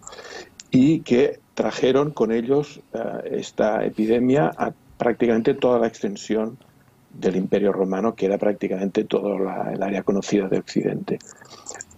y 0.71 0.99
que 1.01 1.39
trajeron 1.53 2.11
con 2.11 2.31
ellos 2.31 2.81
esta 3.25 3.85
epidemia 3.85 4.51
a 4.57 4.73
prácticamente 4.97 5.53
toda 5.53 5.79
la 5.79 5.87
extensión 5.87 6.57
del 7.13 7.35
Imperio 7.35 7.71
Romano, 7.71 8.15
que 8.15 8.25
era 8.25 8.37
prácticamente 8.37 9.03
todo 9.03 9.35
el 9.35 9.83
área 9.83 10.03
conocida 10.03 10.47
de 10.47 10.59
Occidente. 10.59 11.19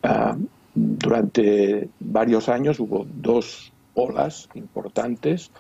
Ah, 0.04 0.36
durante 0.74 1.88
varios 2.00 2.50
años 2.50 2.80
hubo 2.80 3.06
dos 3.10 3.72
olas 3.94 4.50
importantes 4.56 5.52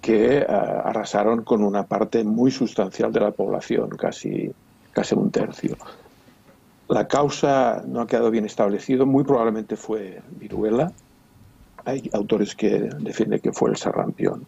que 0.00 0.44
ah, 0.48 0.82
arrasaron 0.84 1.42
con 1.42 1.64
una 1.64 1.84
parte 1.84 2.22
muy 2.22 2.50
sustancial 2.50 3.12
de 3.12 3.20
la 3.20 3.32
población, 3.32 3.90
casi, 3.90 4.52
casi 4.92 5.14
un 5.14 5.30
tercio. 5.30 5.76
La 6.88 7.06
causa 7.06 7.82
no 7.86 8.00
ha 8.00 8.06
quedado 8.06 8.30
bien 8.30 8.44
establecido, 8.44 9.06
muy 9.06 9.24
probablemente 9.24 9.76
fue 9.76 10.22
viruela. 10.38 10.92
Hay 11.84 12.10
autores 12.12 12.54
que 12.54 12.90
defienden 12.98 13.40
que 13.40 13.52
fue 13.52 13.70
el 13.70 13.76
sarampión. 13.76 14.44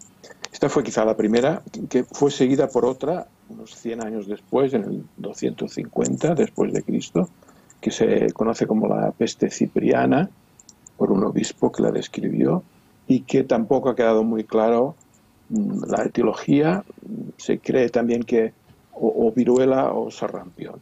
Esta 0.52 0.68
fue 0.68 0.82
quizá 0.82 1.04
la 1.04 1.16
primera, 1.16 1.62
que 1.88 2.04
fue 2.04 2.30
seguida 2.30 2.68
por 2.68 2.84
otra 2.84 3.26
unos 3.48 3.74
100 3.76 4.04
años 4.04 4.26
después, 4.26 4.74
en 4.74 4.84
el 4.84 5.04
250 5.16 6.34
después 6.34 6.72
de 6.72 6.82
Cristo, 6.82 7.28
que 7.80 7.90
se 7.90 8.32
conoce 8.32 8.66
como 8.66 8.88
la 8.88 9.12
peste 9.12 9.50
cipriana, 9.50 10.28
por 10.96 11.12
un 11.12 11.24
obispo 11.24 11.72
que 11.72 11.82
la 11.82 11.90
describió, 11.90 12.62
y 13.08 13.20
que 13.20 13.44
tampoco 13.44 13.88
ha 13.88 13.96
quedado 13.96 14.24
muy 14.24 14.44
claro 14.44 14.94
mm, 15.48 15.84
la 15.90 16.04
etiología. 16.04 16.84
Se 17.36 17.58
cree 17.58 17.88
también 17.88 18.22
que 18.22 18.52
o, 18.94 19.32
viruela 19.32 19.92
o 19.92 20.10
sarrampión. 20.10 20.80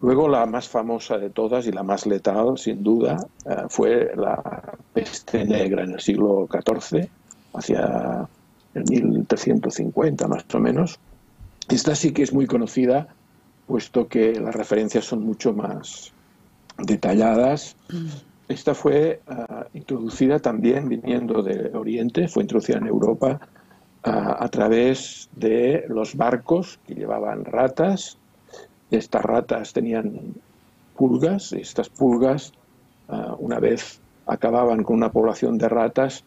Luego 0.00 0.28
la 0.28 0.44
más 0.46 0.68
famosa 0.68 1.18
de 1.18 1.30
todas 1.30 1.66
y 1.66 1.72
la 1.72 1.82
más 1.82 2.06
letal, 2.06 2.58
sin 2.58 2.82
duda, 2.82 3.26
eh, 3.46 3.64
fue 3.68 4.12
la 4.16 4.76
peste 4.92 5.44
negra 5.44 5.84
en 5.84 5.92
el 5.92 6.00
siglo 6.00 6.48
XIV, 6.50 7.08
hacia 7.54 8.28
el 8.74 8.84
1350 8.84 10.28
más 10.28 10.44
o 10.52 10.58
menos. 10.58 10.98
Esta 11.68 11.94
sí 11.94 12.12
que 12.12 12.22
es 12.22 12.32
muy 12.32 12.46
conocida, 12.46 13.08
puesto 13.66 14.08
que 14.08 14.38
las 14.38 14.54
referencias 14.54 15.06
son 15.06 15.24
mucho 15.24 15.54
más 15.54 16.12
detalladas. 16.76 17.76
Esta 18.48 18.74
fue 18.74 19.22
ah, 19.26 19.66
introducida 19.72 20.38
también 20.38 20.88
viniendo 20.88 21.42
de 21.42 21.70
Oriente, 21.74 22.28
fue 22.28 22.42
introducida 22.42 22.76
en 22.76 22.88
Europa 22.88 23.40
ah, 24.04 24.36
a 24.38 24.48
través 24.48 25.28
de 25.34 25.84
los 25.88 26.16
barcos 26.16 26.78
que 26.86 26.94
llevaban 26.94 27.44
ratas. 27.44 28.18
Estas 28.90 29.22
ratas 29.22 29.72
tenían 29.72 30.34
pulgas, 30.96 31.52
estas 31.52 31.88
pulgas, 31.88 32.52
ah, 33.08 33.34
una 33.38 33.58
vez 33.58 34.00
acababan 34.26 34.84
con 34.84 34.96
una 34.96 35.10
población 35.10 35.58
de 35.58 35.68
ratas, 35.68 36.24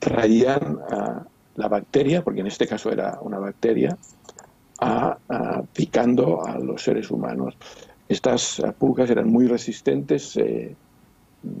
traían 0.00 0.80
la 1.54 1.68
bacteria, 1.68 2.24
porque 2.24 2.40
en 2.40 2.48
este 2.48 2.66
caso 2.66 2.90
era 2.90 3.20
una 3.22 3.38
bacteria, 3.38 3.96
picando 5.72 6.44
a 6.44 6.58
los 6.58 6.82
seres 6.82 7.12
humanos. 7.12 7.56
Estas 8.08 8.60
pulgas 8.76 9.08
eran 9.08 9.30
muy 9.30 9.46
resistentes, 9.46 10.32
se 10.32 10.74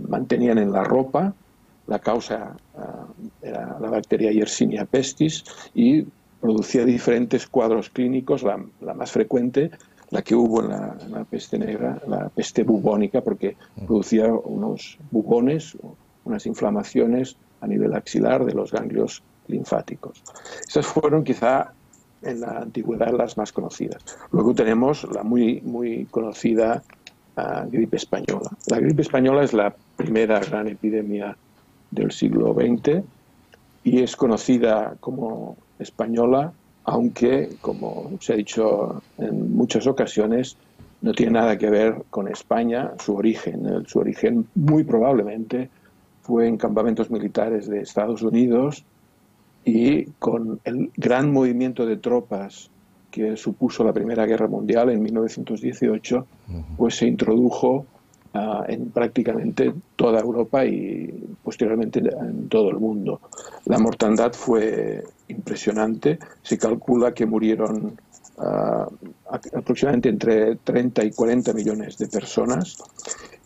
mantenían 0.08 0.58
en 0.58 0.72
la 0.72 0.82
ropa, 0.82 1.32
la 1.90 1.98
causa 1.98 2.56
ah, 2.78 3.06
era 3.42 3.76
la 3.80 3.90
bacteria 3.90 4.30
Yersinia 4.30 4.86
pestis 4.86 5.44
y 5.74 6.06
producía 6.40 6.84
diferentes 6.84 7.46
cuadros 7.46 7.90
clínicos, 7.90 8.42
la, 8.44 8.56
más 8.94 9.10
frecuente, 9.10 9.70
la 10.10 10.22
que 10.22 10.34
hubo 10.34 10.62
en 10.62 10.70
la, 10.70 11.24
peste 11.28 11.58
negra, 11.58 12.00
la 12.06 12.28
peste 12.28 12.62
bubónica, 12.62 13.20
porque 13.20 13.56
mm. 13.76 13.86
producía 13.86 14.32
unos 14.32 14.98
bubones, 15.10 15.76
unas 16.24 16.46
inflamaciones 16.46 17.36
a 17.60 17.66
nivel 17.66 17.92
axilar 17.92 18.44
de 18.44 18.54
los 18.54 18.70
ganglios 18.70 19.22
linfáticos. 19.48 20.22
Estas 20.66 20.86
fueron 20.86 21.24
quizá 21.24 21.72
en 22.22 22.40
la 22.40 22.60
antigüedad 22.60 23.12
las 23.12 23.36
más 23.36 23.52
conocidas. 23.52 24.02
Luego 24.30 24.54
tenemos 24.54 25.06
la 25.12 25.24
muy, 25.24 25.60
muy 25.62 26.06
conocida 26.06 26.84
ah, 27.36 27.66
gripe 27.68 27.96
española. 27.96 28.50
La 28.68 28.78
gripe 28.78 29.02
española 29.02 29.42
es 29.42 29.52
la 29.52 29.74
primera 29.96 30.38
gran 30.38 30.68
epidemia 30.68 31.36
del 31.90 32.12
siglo 32.12 32.54
XX 32.54 33.02
y 33.84 34.02
es 34.02 34.16
conocida 34.16 34.96
como 35.00 35.56
española, 35.78 36.52
aunque, 36.84 37.50
como 37.60 38.12
se 38.20 38.32
ha 38.32 38.36
dicho 38.36 39.02
en 39.18 39.54
muchas 39.54 39.86
ocasiones, 39.86 40.56
no 41.02 41.12
tiene 41.12 41.32
nada 41.32 41.56
que 41.56 41.70
ver 41.70 42.02
con 42.10 42.28
España, 42.28 42.92
su 43.02 43.14
origen. 43.14 43.84
Su 43.86 44.00
origen 44.00 44.46
muy 44.54 44.84
probablemente 44.84 45.70
fue 46.22 46.46
en 46.46 46.56
campamentos 46.56 47.10
militares 47.10 47.68
de 47.68 47.80
Estados 47.80 48.22
Unidos 48.22 48.84
y 49.64 50.04
con 50.18 50.60
el 50.64 50.90
gran 50.96 51.32
movimiento 51.32 51.86
de 51.86 51.96
tropas 51.96 52.70
que 53.10 53.36
supuso 53.36 53.82
la 53.82 53.92
Primera 53.92 54.26
Guerra 54.26 54.46
Mundial 54.46 54.90
en 54.90 55.02
1918, 55.02 56.26
pues 56.76 56.96
se 56.96 57.06
introdujo 57.06 57.86
ah, 58.34 58.64
en 58.68 58.90
prácticamente 58.90 59.72
toda 59.96 60.20
Europa 60.20 60.64
y 60.64 61.36
posteriormente 61.42 62.00
en 62.00 62.48
todo 62.48 62.70
el 62.70 62.78
mundo. 62.78 63.20
La 63.66 63.78
mortandad 63.78 64.32
fue 64.32 65.04
impresionante, 65.28 66.18
se 66.42 66.58
calcula 66.58 67.12
que 67.12 67.26
murieron 67.26 67.98
ah, 68.38 68.88
aproximadamente 69.54 70.08
entre 70.08 70.56
30 70.56 71.04
y 71.04 71.10
40 71.12 71.52
millones 71.52 71.98
de 71.98 72.08
personas. 72.08 72.76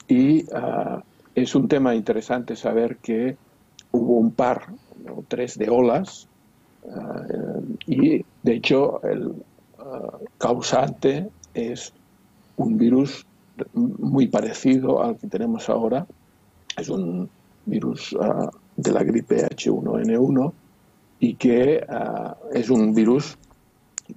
Y 0.09 0.45
ah, 0.55 1.03
es 1.35 1.55
un 1.55 1.69
tema 1.69 1.95
interesante 1.95 2.57
saber 2.57 2.97
que 2.99 3.37
hubo 3.93 4.19
un 4.19 4.33
par 4.33 4.67
o 5.09 5.25
tres 5.27 5.59
de 5.59 5.69
olas 5.69 6.29
y 7.87 8.25
de 8.43 8.55
hecho 8.55 9.03
el 9.03 9.33
causante 10.39 11.31
es 11.55 11.93
un 12.57 12.77
virus 12.77 13.27
muy 13.73 14.29
parecido 14.29 15.03
al 15.03 15.17
que 15.17 15.27
tenemos 15.27 15.69
ahora. 15.69 16.07
Es 16.77 16.89
un 16.89 17.29
virus 17.67 18.13
eh, 18.13 18.49
de 18.77 18.93
la 18.93 19.03
gripe 19.03 19.47
H1N1 19.47 20.53
y 21.21 21.35
que 21.35 21.87
es 22.53 22.71
un 22.71 22.95
virus 22.95 23.39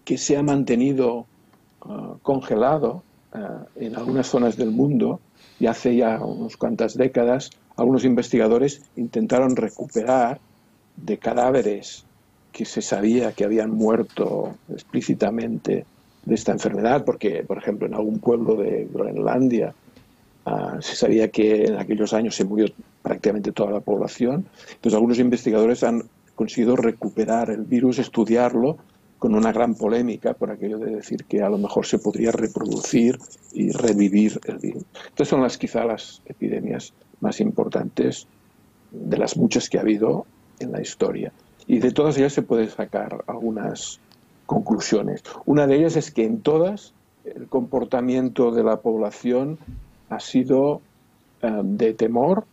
que 0.04 0.18
se 0.18 0.36
ha 0.36 0.44
mantenido 0.44 1.26
congelado 2.22 3.04
en 3.76 3.96
algunas 3.96 4.28
zonas 4.28 4.58
del 4.58 4.72
mundo 4.72 5.22
y 5.60 5.68
hace 5.68 5.96
ya 5.96 6.20
unas 6.20 6.58
cuantas 6.58 6.98
décadas 6.98 7.52
algunos 7.78 8.04
investigadores 8.04 8.82
intentaron 8.96 9.56
recuperar 9.56 10.40
de 10.98 11.18
cadáveres 11.18 12.06
que 12.52 12.66
se 12.66 12.82
sabía 12.82 13.34
que 13.34 13.46
habían 13.46 13.72
muerto 13.72 14.56
explícitamente 14.70 15.86
de 16.28 16.36
esta 16.36 16.52
enfermedad, 16.52 17.06
porque, 17.06 17.44
por 17.44 17.58
ejemplo, 17.58 17.88
en 17.88 17.94
algún 17.94 18.20
pueblo 18.20 18.56
de 18.56 18.88
Groenlandia 18.92 19.74
Ah, 20.50 20.78
se 20.80 20.96
sabía 20.96 21.28
que 21.28 21.66
en 21.66 21.76
aquellos 21.76 22.14
años 22.14 22.34
se 22.34 22.46
murió 22.46 22.68
prácticamente 23.02 23.52
toda 23.52 23.70
la 23.70 23.82
población. 23.82 24.46
Entonces 24.70 24.94
algunos 24.94 25.20
investigadores 25.20 25.84
han 25.84 26.04
conseguido 26.36 26.78
recuperar 26.78 27.50
el 27.50 27.64
virus, 27.64 28.00
estudiarlo 28.00 28.78
con 29.20 29.36
una 29.36 29.52
gran 29.52 29.76
polémica 29.76 30.36
por 30.36 30.50
aquello 30.50 30.78
de 30.78 30.96
decir 30.96 31.26
que 31.26 31.42
a 31.42 31.50
lo 31.50 31.58
mejor 31.58 31.86
se 31.86 32.00
podría 32.00 32.32
reproducir 32.32 33.18
y 33.52 33.72
revivir 33.72 34.40
el 34.46 34.60
virus. 34.60 34.86
Estas 35.10 35.28
son 35.28 35.42
las 35.42 35.58
quizá 35.58 35.84
las 35.84 36.22
epidemias 36.26 36.94
más 37.20 37.42
importantes 37.42 38.26
de 38.92 39.18
las 39.18 39.36
muchas 39.36 39.70
que 39.70 39.80
ha 39.80 39.82
habido 39.82 40.28
en 40.60 40.72
la 40.72 40.80
historia. 40.80 41.34
Y 41.66 41.80
de 41.80 41.92
todas 41.92 42.18
ellas 42.18 42.32
se 42.32 42.42
puede 42.42 42.70
sacar 42.70 43.26
algunas 43.28 44.00
conclusiones. 44.48 45.24
Una 45.46 45.68
de 45.68 45.76
ellas 45.76 45.96
es 45.96 46.10
que 46.10 46.26
en 46.26 46.42
todas 46.42 46.94
el 47.24 47.48
comportamiento 47.48 48.52
de 48.52 48.64
la 48.64 48.78
población 48.78 49.60
ha 50.10 50.20
sido 50.20 50.82
eh, 51.42 51.62
de 51.64 51.94
temor 51.94 52.46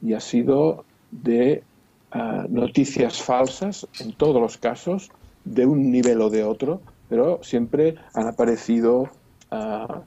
y 0.00 0.14
ha 0.14 0.20
sido 0.20 0.84
de 1.10 1.64
eh, 2.12 2.44
noticias 2.48 3.20
falsas 3.20 3.88
en 3.98 4.12
todos 4.12 4.40
los 4.40 4.56
casos, 4.56 5.10
de 5.44 5.66
un 5.66 5.90
nivel 5.90 6.20
o 6.20 6.30
de 6.30 6.44
otro, 6.44 6.80
pero 7.08 7.40
siempre 7.42 7.96
han 8.12 8.26
aparecido 8.26 9.08
uh, 9.50 10.00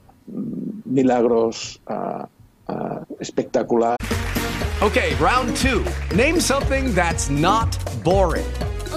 milagros 0.84 1.80
uh, 1.88 2.24
espectaculares. 3.18 3.98
Okay, 4.80 5.14
round 5.20 5.56
two. 5.56 5.84
Name 6.14 6.40
something 6.40 6.94
that's 6.94 7.28
not 7.28 7.76
boring. 8.04 8.46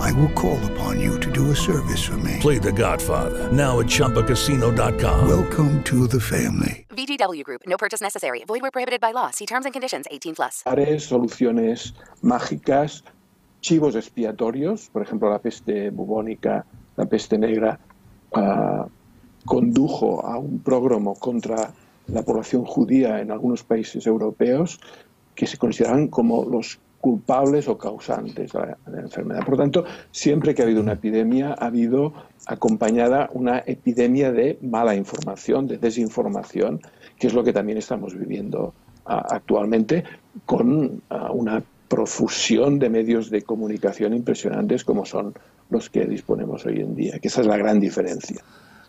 I 0.00 0.12
will 0.12 0.30
call 0.30 0.58
upon 0.72 1.00
you 1.00 1.18
to 1.20 1.30
do 1.30 1.50
a 1.50 1.56
service 1.56 2.02
for 2.02 2.16
me. 2.18 2.38
Play 2.40 2.58
The 2.58 2.72
Godfather 2.72 3.50
now 3.52 3.80
at 3.80 3.86
Choppacasino.com. 3.86 5.28
Welcome 5.28 5.82
to 5.84 6.06
the 6.06 6.20
family. 6.20 6.86
VGW 6.90 7.42
Group. 7.44 7.62
No 7.66 7.76
purchase 7.76 8.00
necessary. 8.00 8.44
Void 8.46 8.62
where 8.62 8.70
prohibited 8.70 9.00
by 9.00 9.12
law. 9.12 9.30
See 9.30 9.46
terms 9.46 9.66
and 9.66 9.72
conditions. 9.72 10.06
18 10.10 10.34
plus. 10.34 10.62
Soluciones 10.98 11.94
mágicas, 12.22 13.02
chivos 13.60 13.94
expiatorios, 13.96 14.90
por 14.92 15.02
ejemplo, 15.02 15.30
la 15.30 15.38
peste 15.38 15.90
bubónica, 15.90 16.64
la 16.96 17.06
peste 17.06 17.38
negra, 17.38 17.78
uh, 18.36 18.88
condujo 19.44 20.24
a 20.24 20.38
un 20.38 20.60
prógromo 20.60 21.14
contra 21.14 21.72
la 22.06 22.22
población 22.22 22.64
judía 22.64 23.20
en 23.20 23.30
algunos 23.30 23.62
países 23.62 24.06
europeos 24.06 24.80
que 25.34 25.46
se 25.46 25.58
consideran 25.58 26.08
como 26.08 26.44
los 26.44 26.78
culpables 27.04 27.68
o 27.68 27.76
causantes 27.76 28.50
de 28.50 28.58
la, 28.58 28.78
de 28.86 28.96
la, 28.96 29.02
enfermedad. 29.02 29.44
Por 29.44 29.58
tanto, 29.58 29.84
siempre 30.10 30.54
que 30.54 30.62
ha 30.62 30.64
habido 30.64 30.80
una 30.80 30.94
epidemia, 30.94 31.54
ha 31.58 31.66
habido 31.66 32.14
acompañada 32.46 33.28
una 33.34 33.62
epidemia 33.66 34.32
de 34.32 34.56
mala 34.62 34.94
información, 34.94 35.66
de 35.66 35.76
desinformación, 35.76 36.80
que 37.18 37.26
es 37.26 37.34
lo 37.34 37.44
que 37.44 37.52
también 37.52 37.76
estamos 37.76 38.18
viviendo 38.18 38.72
uh, 39.04 39.20
actualmente, 39.38 40.02
con 40.46 41.02
uh, 41.10 41.32
una 41.34 41.62
profusión 41.88 42.78
de 42.78 42.88
medios 42.88 43.28
de 43.28 43.42
comunicación 43.42 44.14
impresionantes 44.14 44.82
como 44.82 45.04
son 45.04 45.34
los 45.68 45.90
que 45.90 46.06
disponemos 46.06 46.64
hoy 46.64 46.80
en 46.80 46.94
día, 46.94 47.18
que 47.18 47.28
esa 47.28 47.42
es 47.42 47.46
la 47.46 47.58
gran 47.58 47.80
diferencia 47.80 48.40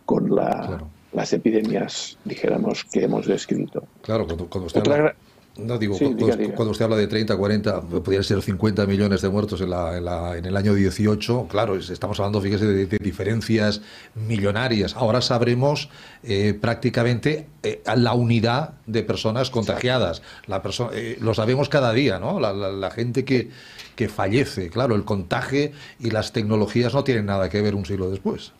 con 0.05 0.33
la, 0.33 0.51
claro. 0.67 0.87
las 1.11 1.33
epidemias, 1.33 2.17
dijéramos, 2.23 2.85
que 2.85 3.03
hemos 3.03 3.27
descrito. 3.27 3.83
Claro, 4.03 4.25
cuando, 4.25 4.47
cuando 4.47 4.67
usted 4.67 4.79
Otra, 4.79 4.95
habla... 4.95 5.15
No, 5.57 5.77
digo, 5.77 5.95
sí, 5.95 6.03
cuando, 6.05 6.25
diga, 6.25 6.37
diga. 6.37 6.55
cuando, 6.55 6.71
usted 6.71 6.83
habla 6.83 6.97
de 6.97 7.07
30, 7.07 7.37
40, 7.37 7.81
podrían 7.81 8.23
ser 8.23 8.41
50 8.41 8.85
millones 8.87 9.21
de 9.21 9.29
muertos 9.29 9.61
en, 9.61 9.69
la, 9.69 9.97
en, 9.97 10.03
la, 10.03 10.37
en 10.37 10.45
el 10.45 10.57
año 10.57 10.73
18, 10.73 11.47
claro, 11.49 11.77
estamos 11.77 12.19
hablando, 12.19 12.41
fíjese, 12.41 12.65
de, 12.65 12.85
de 12.87 12.97
diferencias 12.99 13.81
millonarias. 14.15 14.95
Ahora 14.95 15.21
sabremos 15.21 15.89
eh, 16.23 16.57
prácticamente 16.59 17.47
eh, 17.63 17.81
la 17.95 18.13
unidad 18.13 18.73
de 18.85 19.03
personas 19.03 19.49
contagiadas. 19.49 20.21
La 20.45 20.61
perso 20.61 20.91
eh, 20.93 21.17
lo 21.21 21.33
sabemos 21.33 21.69
cada 21.69 21.93
día, 21.93 22.19
¿no? 22.19 22.39
La, 22.39 22.51
la, 22.51 22.69
la 22.69 22.91
gente 22.91 23.23
que, 23.23 23.49
que 23.95 24.09
fallece. 24.09 24.69
Claro, 24.69 24.95
el 24.95 25.05
contagio 25.05 25.71
y 25.99 26.11
las 26.11 26.33
tecnologías 26.33 26.93
no 26.93 27.05
tienen 27.05 27.27
nada 27.27 27.49
que 27.49 27.61
ver 27.61 27.75
un 27.75 27.85
siglo 27.85 28.09
después. 28.09 28.51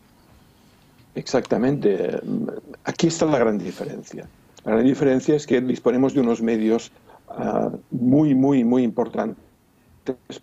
Exactamente. 1.14 2.20
Aquí 2.84 3.08
está 3.08 3.26
la 3.26 3.38
gran 3.38 3.58
diferencia. 3.58 4.28
La 4.66 4.72
gran 4.72 4.84
diferencia 4.84 5.36
es 5.36 5.46
que 5.46 5.60
disponemos 5.60 6.12
de 6.12 6.20
unos 6.20 6.42
medios 6.42 6.90
uh, 7.28 7.70
muy, 7.92 8.34
muy, 8.34 8.64
muy 8.64 8.82
importantes 8.82 9.36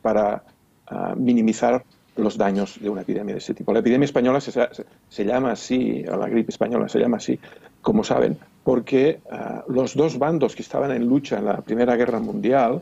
para 0.02 0.44
uh, 0.90 1.14
minimizar 1.18 1.84
los 2.16 2.38
daños 2.38 2.80
de 2.80 2.90
una 2.90 3.02
epidemia 3.02 3.36
de 3.36 3.40
ese 3.40 3.54
tipo. 3.54 3.74
La 3.74 3.80
epidemia 3.80 4.06
española 4.06 4.40
se, 4.40 5.26
llama 5.26 5.52
así, 5.52 6.06
o 6.10 6.16
la 6.16 6.30
gripe 6.30 6.52
española 6.52 6.88
se 6.88 7.00
llama 7.00 7.18
así, 7.18 7.38
como 7.82 8.06
saben, 8.06 8.38
porque 8.64 9.20
uh, 9.30 9.70
los 9.70 9.94
dos 9.94 10.18
bandos 10.18 10.56
que 10.56 10.62
estaban 10.62 10.92
en 10.92 11.06
lucha 11.06 11.40
en 11.40 11.46
la 11.46 11.58
Primera 11.58 11.98
Guerra 11.98 12.20
Mundial 12.20 12.82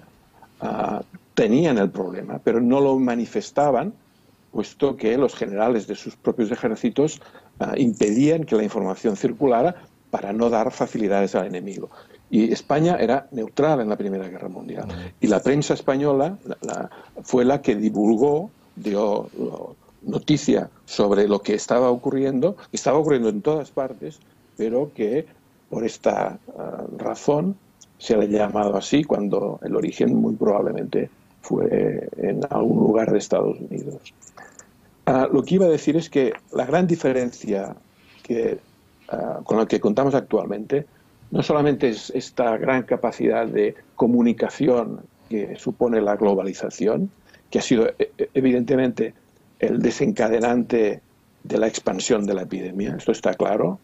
tenían 1.34 1.80
el 1.80 1.90
problema, 1.90 2.40
pero 2.44 2.62
no 2.62 2.80
lo 2.80 3.00
manifestaban, 3.00 3.94
puesto 4.52 4.96
que 4.96 5.18
los 5.18 5.34
generales 5.34 5.88
de 5.88 5.96
sus 5.96 6.16
propios 6.16 6.52
ejércitos 6.52 7.20
impedían 7.78 8.44
que 8.44 8.56
la 8.56 8.64
información 8.64 9.16
circulara 9.16 9.74
para 10.12 10.34
no 10.34 10.50
dar 10.50 10.72
facilidades 10.72 11.34
al 11.36 11.48
enemigo. 11.48 11.90
Y 12.30 12.52
España 12.52 12.98
era 13.00 13.28
neutral 13.32 13.82
en 13.82 13.90
la 13.90 13.98
Primera 13.98 14.28
Guerra 14.28 14.50
Mundial. 14.50 14.88
Y 15.20 15.28
la 15.28 15.40
prensa 15.42 15.74
española 15.74 16.38
la, 16.46 16.58
la, 16.62 16.90
fue 17.24 17.44
la 17.44 17.62
que 17.62 17.76
divulgó, 17.76 18.52
dio 18.76 19.30
noticia 20.04 20.70
sobre 20.86 21.28
lo 21.28 21.42
que 21.42 21.54
estaba 21.54 21.90
ocurriendo, 21.90 22.56
que 22.56 22.78
estaba 22.78 22.98
ocurriendo 22.98 23.30
en 23.30 23.42
todas 23.42 23.72
partes, 23.72 24.20
pero 24.58 24.92
que 24.94 25.26
por 25.70 25.86
esta 25.86 26.38
uh, 26.48 26.98
razón 26.98 27.56
se 27.98 28.18
le 28.18 28.26
ha 28.26 28.46
llamado 28.48 28.76
así 28.76 29.04
cuando 29.04 29.60
el 29.64 29.76
origen 29.76 30.16
muy 30.16 30.36
probablemente 30.36 31.10
fue 31.42 32.10
en 32.18 32.42
algún 32.50 32.80
lugar 32.80 33.12
de 33.12 33.18
Estados 33.18 33.58
Unidos. 33.60 34.14
Uh, 35.08 35.34
lo 35.34 35.44
que 35.44 35.56
iba 35.56 35.66
a 35.66 35.70
decir 35.70 35.96
es 35.96 36.10
que 36.10 36.34
la 36.52 36.66
gran 36.66 36.88
diferencia 36.88 37.76
que 38.24 38.60
uh, 39.12 39.44
con 39.44 39.58
la 39.58 39.66
que 39.66 39.80
contamos 39.80 40.16
actualmente 40.16 40.86
no 41.32 41.42
solamente 41.44 41.90
es 41.90 42.12
esta 42.12 42.58
gran 42.58 42.84
capacidad 42.84 43.48
de 43.48 43.76
comunicación 43.96 45.00
que 45.30 45.56
supone 45.58 46.02
la 46.02 46.18
globalización, 46.18 47.10
que 47.50 47.60
ha 47.60 47.62
sido 47.62 47.88
e, 47.88 48.12
e, 48.18 48.30
evidentemente 48.34 49.14
el 49.60 49.82
desencadenante 49.82 51.02
de 51.44 51.58
la 51.58 51.68
expansión 51.68 52.26
de 52.26 52.34
la 52.34 52.44
epidemia, 52.44 52.96
esto 52.98 53.14
está 53.14 53.34
claro, 53.34 53.80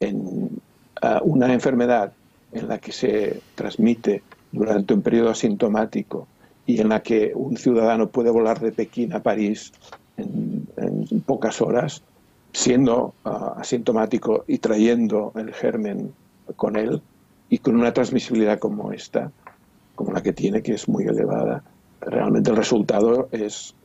en 0.00 0.16
uh, 0.16 1.22
una 1.22 1.52
enfermedad 1.52 2.12
en 2.52 2.68
la 2.68 2.78
que 2.78 2.92
se 2.92 3.40
transmite 3.54 4.22
durante 4.50 4.94
un 4.94 5.02
periodo 5.02 5.30
asintomático 5.30 6.26
y 6.66 6.80
en 6.80 6.88
la 6.88 7.00
que 7.02 7.32
un 7.34 7.56
ciudadano 7.56 8.08
puede 8.08 8.30
volar 8.30 8.60
de 8.60 8.72
Pekín 8.72 9.12
a 9.12 9.22
París 9.22 9.72
en 10.16 10.66
pocas 11.24 11.62
horas, 11.62 12.02
siendo 12.58 13.14
uh, 13.24 13.60
asintomático 13.60 14.42
y 14.48 14.58
trayendo 14.58 15.30
el 15.36 15.54
germen 15.54 16.12
con 16.56 16.74
él 16.74 17.00
y 17.48 17.58
con 17.58 17.76
una 17.76 17.92
transmisibilidad 17.92 18.58
como 18.58 18.92
esta, 18.92 19.30
como 19.94 20.10
la 20.12 20.24
que 20.24 20.32
tiene, 20.32 20.60
que 20.60 20.74
es 20.74 20.88
muy 20.88 21.04
elevada, 21.04 21.62
realmente 22.00 22.50
el 22.50 22.56
resultado 22.56 23.28
es 23.30 23.76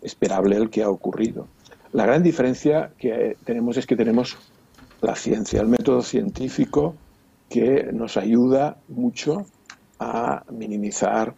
esperable 0.00 0.56
el 0.56 0.70
que 0.70 0.82
ha 0.82 0.88
ocurrido. 0.88 1.46
La 1.92 2.06
gran 2.06 2.22
diferencia 2.22 2.92
que 2.96 3.36
tenemos 3.44 3.76
es 3.76 3.86
que 3.86 3.96
tenemos 3.96 4.38
la 5.02 5.14
ciencia, 5.14 5.60
el 5.60 5.68
método 5.68 6.00
científico 6.00 6.94
que 7.50 7.90
nos 7.92 8.16
ayuda 8.16 8.78
mucho 8.88 9.44
a 9.98 10.42
minimizar 10.50 11.34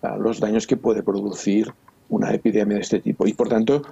uh, 0.00 0.18
los 0.18 0.40
daños 0.40 0.66
que 0.66 0.78
puede 0.78 1.02
producir 1.02 1.74
una 2.08 2.32
epidemia 2.32 2.76
de 2.76 2.82
este 2.82 3.00
tipo. 3.00 3.26
Y, 3.26 3.34
por 3.34 3.50
tanto, 3.50 3.82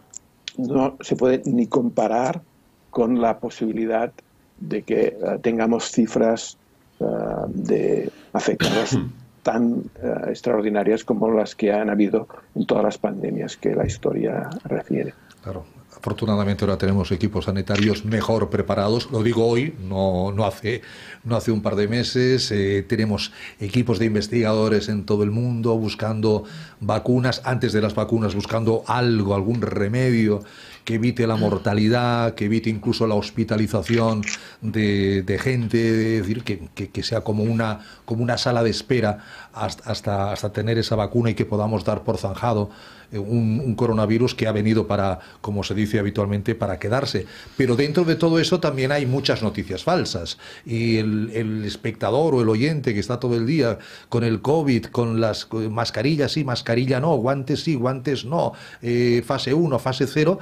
no 0.59 0.97
se 1.01 1.17
puede 1.17 1.43
ni 1.45 1.67
comparar 1.67 2.43
con 2.91 3.21
la 3.21 3.39
posibilidad 3.39 4.13
de 4.59 4.83
que 4.83 5.09
eh, 5.09 5.17
tengamos 5.43 5.91
cifras 5.91 6.57
eh, 7.01 7.05
de 7.49 8.11
afectadas 8.33 8.99
tan 9.43 9.85
eh, 10.03 10.31
extraordinarias 10.31 11.05
como 11.05 11.31
las 11.31 11.55
que 11.55 11.73
han 11.73 11.91
habido 11.91 12.27
en 12.55 12.67
todas 12.67 12.85
las 12.85 12.99
pandemias 12.99 13.57
que 13.57 13.75
la 13.75 13.87
historia 13.87 14.49
refiere. 14.65 15.15
Claro. 15.43 15.65
Afortunadamente 15.97 16.65
ahora 16.65 16.77
tenemos 16.77 17.11
equipos 17.11 17.47
sanitarios 17.47 18.05
mejor 18.05 18.51
preparados, 18.51 19.11
lo 19.11 19.23
digo 19.23 19.47
hoy, 19.47 19.75
no, 19.81 20.31
no, 20.31 20.45
hace, 20.45 20.83
no 21.25 21.37
hace 21.37 21.51
un 21.51 21.63
par 21.63 21.75
de 21.75 21.89
meses. 21.89 22.51
Eh, 22.53 22.85
tenemos 22.87 23.33
equipos 23.59 23.99
de 23.99 24.05
investigadores 24.05 24.89
en 24.89 25.05
todo 25.05 25.23
el 25.23 25.31
mundo 25.31 25.77
buscando 25.77 26.45
vacunas, 26.81 27.41
antes 27.45 27.73
de 27.73 27.81
las 27.81 27.95
vacunas 27.95 28.35
buscando 28.35 28.85
algo, 28.87 29.35
algún 29.35 29.63
remedio 29.63 30.43
que 30.87 30.95
evite 30.95 31.27
la 31.27 31.35
mortalidad, 31.35 32.37
que 32.37 32.45
evite 32.45 32.71
incluso 32.71 33.09
la 33.09 33.17
hospitalización 33.17 34.23
de, 34.61 35.23
de 35.23 35.39
gente, 35.39 36.19
es 36.19 36.23
decir, 36.23 36.45
que, 36.45 36.69
que, 36.69 37.03
sea 37.03 37.23
como 37.23 37.43
una, 37.43 37.81
como 38.05 38.23
una 38.23 38.39
sala 38.39 38.63
de 38.63 38.71
espera 38.71 39.19
hasta, 39.53 39.91
hasta, 39.91 40.33
hasta 40.33 40.53
tener 40.53 40.79
esa 40.79 40.95
vacuna 40.95 41.31
y 41.31 41.35
que 41.35 41.45
podamos 41.45 41.85
dar 41.85 42.05
por 42.05 42.19
zanjado 42.19 42.71
eh, 43.11 43.19
un, 43.19 43.61
un, 43.65 43.75
coronavirus 43.75 44.37
que 44.37 44.47
ha 44.47 44.53
venido 44.53 44.87
para, 44.87 45.19
como 45.41 45.65
se 45.65 45.75
dice 45.75 45.99
habitualmente, 45.99 46.55
para 46.55 46.79
quedarse. 46.79 47.27
Pero 47.57 47.75
dentro 47.75 48.05
de 48.05 48.15
todo 48.15 48.39
eso 48.39 48.61
también 48.61 48.93
hay 48.93 49.07
muchas 49.07 49.43
noticias 49.43 49.83
falsas. 49.83 50.39
Y 50.65 50.99
el, 50.99 51.31
el 51.35 51.65
espectador 51.65 52.37
o 52.37 52.43
el 52.43 52.49
oyente 52.49 52.95
que 52.95 53.01
está 53.01 53.19
todo 53.19 53.35
el 53.35 53.45
día 53.45 53.79
con 54.09 54.23
el 54.23 54.41
COVID, 54.41 54.87
con 54.87 55.21
las 55.21 55.49
mascarillas 55.53 56.31
sí, 56.33 56.45
mascarilla 56.45 57.01
no, 57.01 57.17
guantes 57.17 57.65
sí, 57.65 57.75
guantes 57.75 58.25
no, 58.25 58.53
eh, 58.83 59.25
fase 59.27 59.53
1, 59.53 59.81
fase 59.81 60.07
0, 60.07 60.39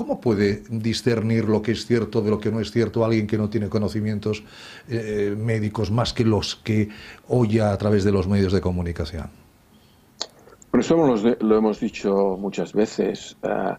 ¿Cómo 0.00 0.18
puede 0.18 0.62
discernir 0.70 1.44
lo 1.44 1.60
que 1.60 1.72
es 1.72 1.84
cierto 1.84 2.22
de 2.22 2.30
lo 2.30 2.40
que 2.40 2.50
no 2.50 2.58
es 2.58 2.70
cierto 2.70 3.04
alguien 3.04 3.26
que 3.26 3.36
no 3.36 3.50
tiene 3.50 3.68
conocimientos 3.68 4.42
eh, 4.88 5.34
médicos 5.36 5.90
más 5.90 6.14
que 6.14 6.24
los 6.24 6.56
que 6.56 6.88
oye 7.28 7.60
a 7.60 7.76
través 7.76 8.02
de 8.02 8.10
los 8.10 8.26
medios 8.26 8.54
de 8.54 8.62
comunicación? 8.62 9.28
Por 10.70 10.80
eso 10.80 10.96
lo, 10.96 11.58
hemos 11.58 11.80
dicho 11.80 12.38
muchas 12.40 12.72
veces. 12.72 13.36
Uh, 13.42 13.74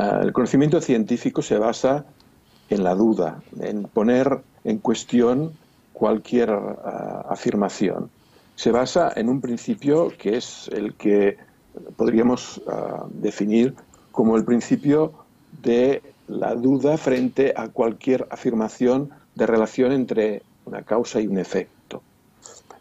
uh, 0.00 0.22
el 0.22 0.32
conocimiento 0.32 0.80
científico 0.80 1.42
se 1.42 1.58
basa 1.58 2.04
en 2.70 2.84
la 2.84 2.94
duda, 2.94 3.42
en 3.58 3.82
poner 3.82 4.40
en 4.62 4.78
cuestión 4.78 5.54
cualquier 5.92 6.50
uh, 6.50 7.32
afirmación. 7.32 8.10
Se 8.54 8.70
basa 8.70 9.12
en 9.16 9.28
un 9.28 9.40
principio 9.40 10.12
que 10.16 10.36
es 10.36 10.70
el 10.72 10.94
que 10.94 11.36
podríamos 11.96 12.62
definir 13.10 13.74
como 14.12 14.36
el 14.36 14.44
principio 14.44 15.26
de 15.62 16.02
la 16.28 16.54
duda 16.54 16.96
frente 16.96 17.52
a 17.56 17.68
cualquier 17.68 18.26
afirmación 18.30 19.10
de 19.34 19.46
relación 19.46 19.92
entre 19.92 20.42
una 20.64 20.82
causa 20.82 21.20
y 21.20 21.26
un 21.26 21.38
efecto. 21.38 22.02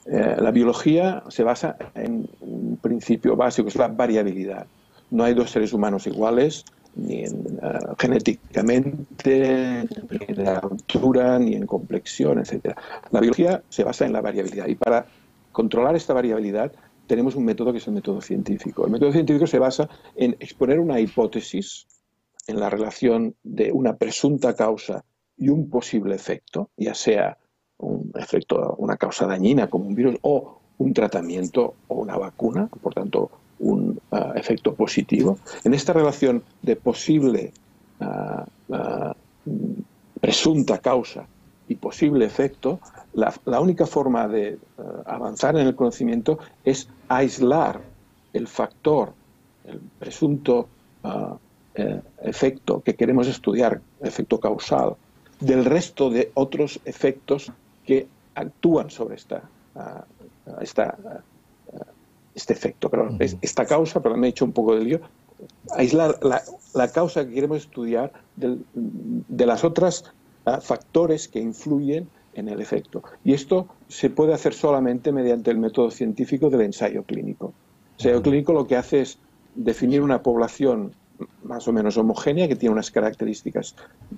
Eh, 0.05 0.37
la 0.39 0.51
biología 0.51 1.23
se 1.29 1.43
basa 1.43 1.77
en 1.95 2.29
un 2.41 2.77
principio 2.81 3.35
básico, 3.35 3.67
es 3.67 3.75
la 3.75 3.87
variabilidad. 3.87 4.67
No 5.11 5.23
hay 5.23 5.33
dos 5.33 5.51
seres 5.51 5.73
humanos 5.73 6.07
iguales, 6.07 6.65
ni 6.95 7.23
en, 7.23 7.59
uh, 7.61 7.95
genéticamente, 7.97 9.87
ni 10.09 10.19
en 10.27 10.47
altura, 10.47 11.39
ni 11.39 11.55
en 11.55 11.65
complexión, 11.65 12.39
etc. 12.39 12.75
La 13.11 13.19
biología 13.19 13.61
se 13.69 13.83
basa 13.83 14.05
en 14.05 14.13
la 14.13 14.21
variabilidad 14.21 14.67
y 14.67 14.75
para 14.75 15.05
controlar 15.51 15.95
esta 15.95 16.13
variabilidad 16.13 16.71
tenemos 17.05 17.35
un 17.35 17.45
método 17.45 17.71
que 17.71 17.77
es 17.77 17.87
el 17.87 17.93
método 17.93 18.21
científico. 18.21 18.85
El 18.85 18.91
método 18.91 19.11
científico 19.11 19.47
se 19.47 19.59
basa 19.59 19.89
en 20.15 20.35
exponer 20.39 20.79
una 20.79 20.99
hipótesis 20.99 21.87
en 22.47 22.59
la 22.59 22.69
relación 22.69 23.35
de 23.43 23.71
una 23.71 23.97
presunta 23.97 24.55
causa 24.55 25.03
y 25.37 25.49
un 25.49 25.69
posible 25.69 26.15
efecto, 26.15 26.69
ya 26.77 26.95
sea 26.95 27.37
un 27.77 28.11
efecto, 28.15 28.75
una 28.79 28.97
causa 28.97 29.27
dañina 29.27 29.69
como 29.69 29.85
un 29.85 29.95
virus 29.95 30.17
o 30.21 30.59
un 30.79 30.93
tratamiento 30.93 31.75
o 31.87 31.95
una 31.95 32.17
vacuna, 32.17 32.67
por 32.81 32.93
tanto 32.93 33.29
un 33.59 33.99
uh, 34.11 34.33
efecto 34.35 34.73
positivo. 34.73 35.37
En 35.63 35.73
esta 35.73 35.93
relación 35.93 36.43
de 36.61 36.75
posible 36.75 37.51
uh, 37.99 39.13
presunta 40.19 40.79
causa 40.79 41.27
y 41.67 41.75
posible 41.75 42.25
efecto, 42.25 42.79
la, 43.13 43.33
la 43.45 43.59
única 43.59 43.85
forma 43.85 44.27
de 44.27 44.57
avanzar 45.05 45.57
en 45.57 45.67
el 45.67 45.75
conocimiento 45.75 46.39
es 46.63 46.87
aislar 47.09 47.81
el 48.33 48.47
factor, 48.47 49.13
el 49.65 49.79
presunto 49.99 50.69
eh, 51.77 52.01
efecto 52.23 52.81
que 52.81 52.95
queremos 52.95 53.27
estudiar, 53.27 53.81
efecto 54.01 54.39
causal, 54.39 54.95
del 55.39 55.65
resto 55.65 56.09
de 56.09 56.31
otros 56.33 56.79
efectos 56.85 57.51
que 57.85 58.07
actúan 58.35 58.89
sobre 58.89 59.15
esta, 59.15 59.43
uh, 59.75 60.61
esta, 60.61 60.97
uh, 61.03 61.79
este 62.33 62.53
efecto. 62.53 62.89
-huh. 62.89 63.37
esta 63.41 63.65
causa, 63.65 64.01
pero 64.01 64.17
me 64.17 64.27
he 64.27 64.29
hecho 64.31 64.45
un 64.45 64.51
poco 64.51 64.75
de 64.75 64.83
lío, 64.83 64.99
aislar 65.71 66.17
la, 66.23 66.41
la 66.73 66.87
causa 66.91 67.25
que 67.25 67.33
queremos 67.33 67.57
estudiar 67.57 68.11
del, 68.35 68.65
de 68.73 69.45
las 69.45 69.63
otras 69.63 70.03
uh, 70.45 70.59
factores 70.61 71.27
que 71.27 71.39
influyen 71.39 72.09
en 72.33 72.49
el 72.49 72.61
efecto. 72.61 73.03
Y 73.23 73.33
esto 73.33 73.67
se 73.87 74.09
puede 74.09 74.33
hacer 74.33 74.53
solamente 74.53 75.11
mediante 75.11 75.51
el 75.51 75.57
método 75.57 75.91
científico 75.91 76.49
del 76.49 76.61
ensayo 76.61 77.03
clínico. 77.03 77.53
El 77.99 78.05
ensayo 78.05 78.21
clínico 78.21 78.53
lo 78.53 78.65
que 78.67 78.75
hace 78.75 79.01
es 79.01 79.17
definir 79.55 80.01
una 80.01 80.21
población 80.21 80.93
más 81.43 81.67
o 81.67 81.73
menos 81.73 81.97
homogénea, 81.97 82.47
que 82.47 82.55
tiene 82.55 82.73
unas 82.73 82.91
características 82.91 83.75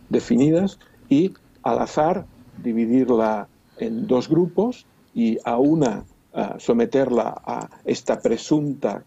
definidas, 0.09 0.79
y 1.09 1.33
al 1.63 1.79
azar 1.79 2.25
dividirla 2.63 3.47
en 3.77 4.07
dos 4.07 4.29
grupos 4.29 4.85
y 5.13 5.37
a 5.43 5.57
una 5.57 6.03
uh, 6.33 6.59
someterla 6.59 7.41
a 7.45 7.69
esta 7.85 8.19
presunta 8.19 9.03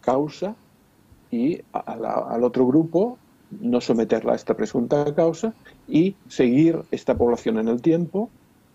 causa 0.00 0.54
y 1.30 1.60
al 1.72 2.44
otro 2.44 2.66
grupo 2.66 3.18
no 3.60 3.80
someterla 3.80 4.32
a 4.32 4.36
esta 4.36 4.54
presunta 4.54 5.14
causa 5.14 5.54
y 5.88 6.16
seguir 6.28 6.82
esta 6.90 7.14
población 7.16 7.58
en 7.58 7.68
el 7.68 7.80
tiempo 7.80 8.30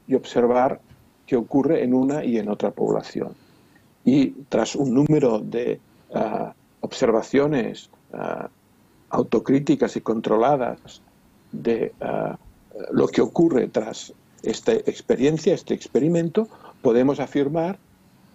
y 0.08 0.16
observar 0.16 0.80
qué 1.26 1.36
ocurre 1.36 1.84
en 1.84 1.94
una 1.94 2.24
y 2.24 2.38
en 2.38 2.50
otra 2.50 2.72
población. 2.72 3.34
Y 4.06 4.30
tras 4.50 4.76
un 4.76 4.94
número 4.94 5.40
de 5.40 5.80
uh, 6.10 6.50
observaciones 6.82 7.90
uh, 8.14 8.48
autocríticas 9.10 9.96
y 9.96 10.02
controladas 10.02 11.02
de 11.52 11.94
uh, 12.02 12.36
lo 12.92 13.08
que 13.08 13.22
ocurre 13.22 13.68
tras 13.68 14.14
esta 14.44 14.74
experiencia, 14.74 15.54
este 15.54 15.74
experimento, 15.74 16.48
podemos 16.82 17.20
afirmar, 17.20 17.78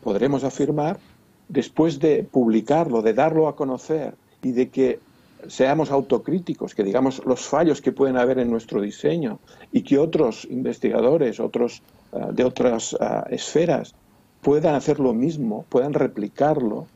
podremos 0.02 0.44
afirmar, 0.44 0.98
después 1.48 2.00
de 2.00 2.24
publicarlo, 2.24 3.02
de 3.02 3.14
darlo 3.14 3.48
a 3.48 3.56
conocer 3.56 4.14
y 4.42 4.52
de 4.52 4.70
que 4.70 4.98
seamos 5.48 5.90
autocríticos, 5.90 6.74
que 6.74 6.84
digamos 6.84 7.22
los 7.26 7.42
fallos 7.42 7.80
que 7.80 7.92
pueden 7.92 8.16
haber 8.16 8.38
en 8.38 8.50
nuestro 8.50 8.80
diseño 8.80 9.38
y 9.72 9.82
que 9.82 9.98
otros 9.98 10.46
investigadores, 10.50 11.40
otros 11.40 11.82
uh, 12.12 12.32
de 12.32 12.44
otras 12.44 12.94
uh, 12.94 13.28
esferas 13.30 13.94
puedan 14.40 14.74
hacer 14.74 14.98
lo 14.98 15.12
mismo, 15.12 15.64
puedan 15.68 15.94
replicarlo 15.94 16.86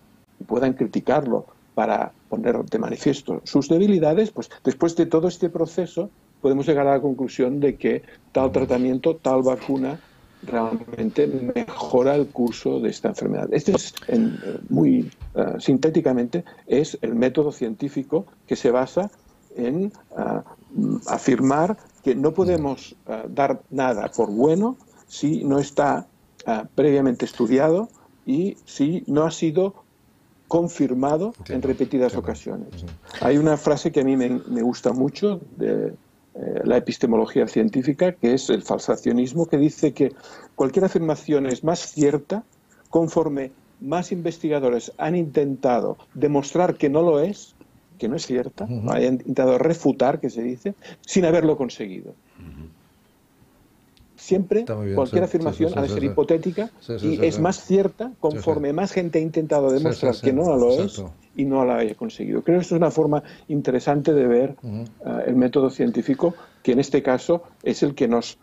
puedan 0.45 0.75
criticarlo 0.75 1.47
para 1.75 2.13
poner 2.29 2.57
de 2.65 2.79
manifiesto 2.79 3.41
sus 3.45 3.69
debilidades, 3.69 4.31
pues 4.31 4.51
después 4.65 4.97
de 4.97 5.07
todo 5.07 5.29
este 5.29 5.49
proceso 5.49 6.11
podemos 6.41 6.67
llegar 6.67 6.87
a 6.87 6.93
la 6.93 7.01
conclusión 7.01 7.61
de 7.61 7.77
que 7.77 8.03
tal 8.33 8.53
tratamiento, 8.53 9.17
tal 9.17 9.43
vacuna 9.43 10.01
realmente 10.43 11.27
mejora 11.27 12.15
el 12.15 12.27
curso 12.29 12.81
de 12.81 12.91
esta 12.91 13.09
enfermedad. 13.09 13.49
Este 13.53 13.73
es, 13.73 13.95
en, 14.09 14.39
muy 14.69 15.11
uh, 15.35 15.59
sintéticamente, 15.59 16.45
es 16.67 16.99
el 17.01 17.15
método 17.15 17.53
científico 17.53 18.27
que 18.47 18.55
se 18.55 18.71
basa 18.71 19.11
en 19.57 19.93
uh, 20.11 20.99
afirmar 21.07 21.77
que 22.05 22.15
no 22.15 22.33
podemos 22.33 22.95
dar 23.29 23.63
nada 23.71 24.09
por 24.15 24.31
bueno 24.31 24.77
si 25.09 25.43
no 25.43 25.59
está 25.59 26.07
previamente 26.77 27.25
estudiado 27.25 27.89
y 28.25 28.57
si 28.65 29.03
no 29.09 29.25
ha 29.25 29.33
sido 29.33 29.86
confirmado 30.49 31.33
Entiendo. 31.39 31.55
en 31.55 31.63
repetidas 31.63 32.15
Entiendo. 32.15 32.21
ocasiones. 32.21 32.69
Hay 33.21 33.39
una 33.39 33.57
frase 33.57 33.91
que 33.93 34.01
a 34.01 34.05
mí 34.05 34.17
me, 34.17 34.41
me 34.49 34.63
gusta 34.63 34.93
mucho 34.93 35.41
de 35.57 35.95
eh, 36.35 36.61
la 36.65 36.77
epistemología 36.77 37.47
científica, 37.49 38.13
que 38.13 38.35
es 38.35 38.51
el 38.51 38.63
falsacionismo, 38.63 39.47
que 39.47 39.57
dice 39.57 39.93
que 39.93 40.13
cualquier 40.55 40.85
afirmación 40.85 41.47
es 41.47 41.65
más 41.65 41.81
cierta 41.81 42.45
conforme 42.91 43.53
más 43.81 44.13
investigadores 44.13 44.93
han 44.99 45.17
intentado 45.17 45.99
demostrar 46.15 46.77
que 46.77 46.89
no 46.89 47.03
lo 47.03 47.21
es, 47.21 47.55
que 47.99 48.09
no 48.09 48.17
es 48.17 48.27
cierta, 48.27 48.65
uh 48.65 48.69
-huh. 48.69 48.95
han 48.95 49.03
intentado 49.03 49.59
refutar, 49.59 50.21
que 50.21 50.31
se 50.31 50.43
dice, 50.43 50.75
sin 51.01 51.25
haberlo 51.25 51.57
conseguido. 51.57 52.11
Uh 52.39 52.43
-huh 52.43 52.56
siempre 54.27 54.65
bien, 54.65 54.95
cualquier 54.95 55.23
sí, 55.23 55.29
afirmación 55.29 55.69
sí, 55.71 55.75
sí, 55.75 55.79
ha 55.79 55.83
de 55.83 55.89
ser 55.89 56.05
hipotética 56.05 56.71
y 57.03 57.25
es 57.25 57.39
más 57.39 57.65
cierta 57.65 58.13
conforme 58.21 58.73
más 58.73 58.93
gente 58.93 59.19
ha 59.19 59.23
intentado 59.23 59.71
demostrar 59.71 60.15
que 60.21 60.33
no 60.33 60.57
lo 60.57 60.73
es 60.73 61.03
y 61.37 61.45
no 61.45 61.65
la 61.65 61.77
haya 61.77 61.95
conseguido. 61.95 62.43
Creo 62.43 62.59
que 62.59 62.63
esto 62.63 62.75
es 62.75 62.81
una 62.81 62.91
forma 62.91 63.23
interesante 63.49 64.13
de 64.13 64.27
ver 64.27 64.57
uh 64.63 64.67
-huh. 64.67 64.85
uh, 65.05 65.29
el 65.29 65.37
método 65.37 65.71
científico 65.71 66.35
que 66.63 66.73
en 66.73 66.81
este 66.81 67.03
caso 67.03 67.43
es 67.63 67.83
el 67.83 67.95
que 67.95 68.09
nos 68.09 68.39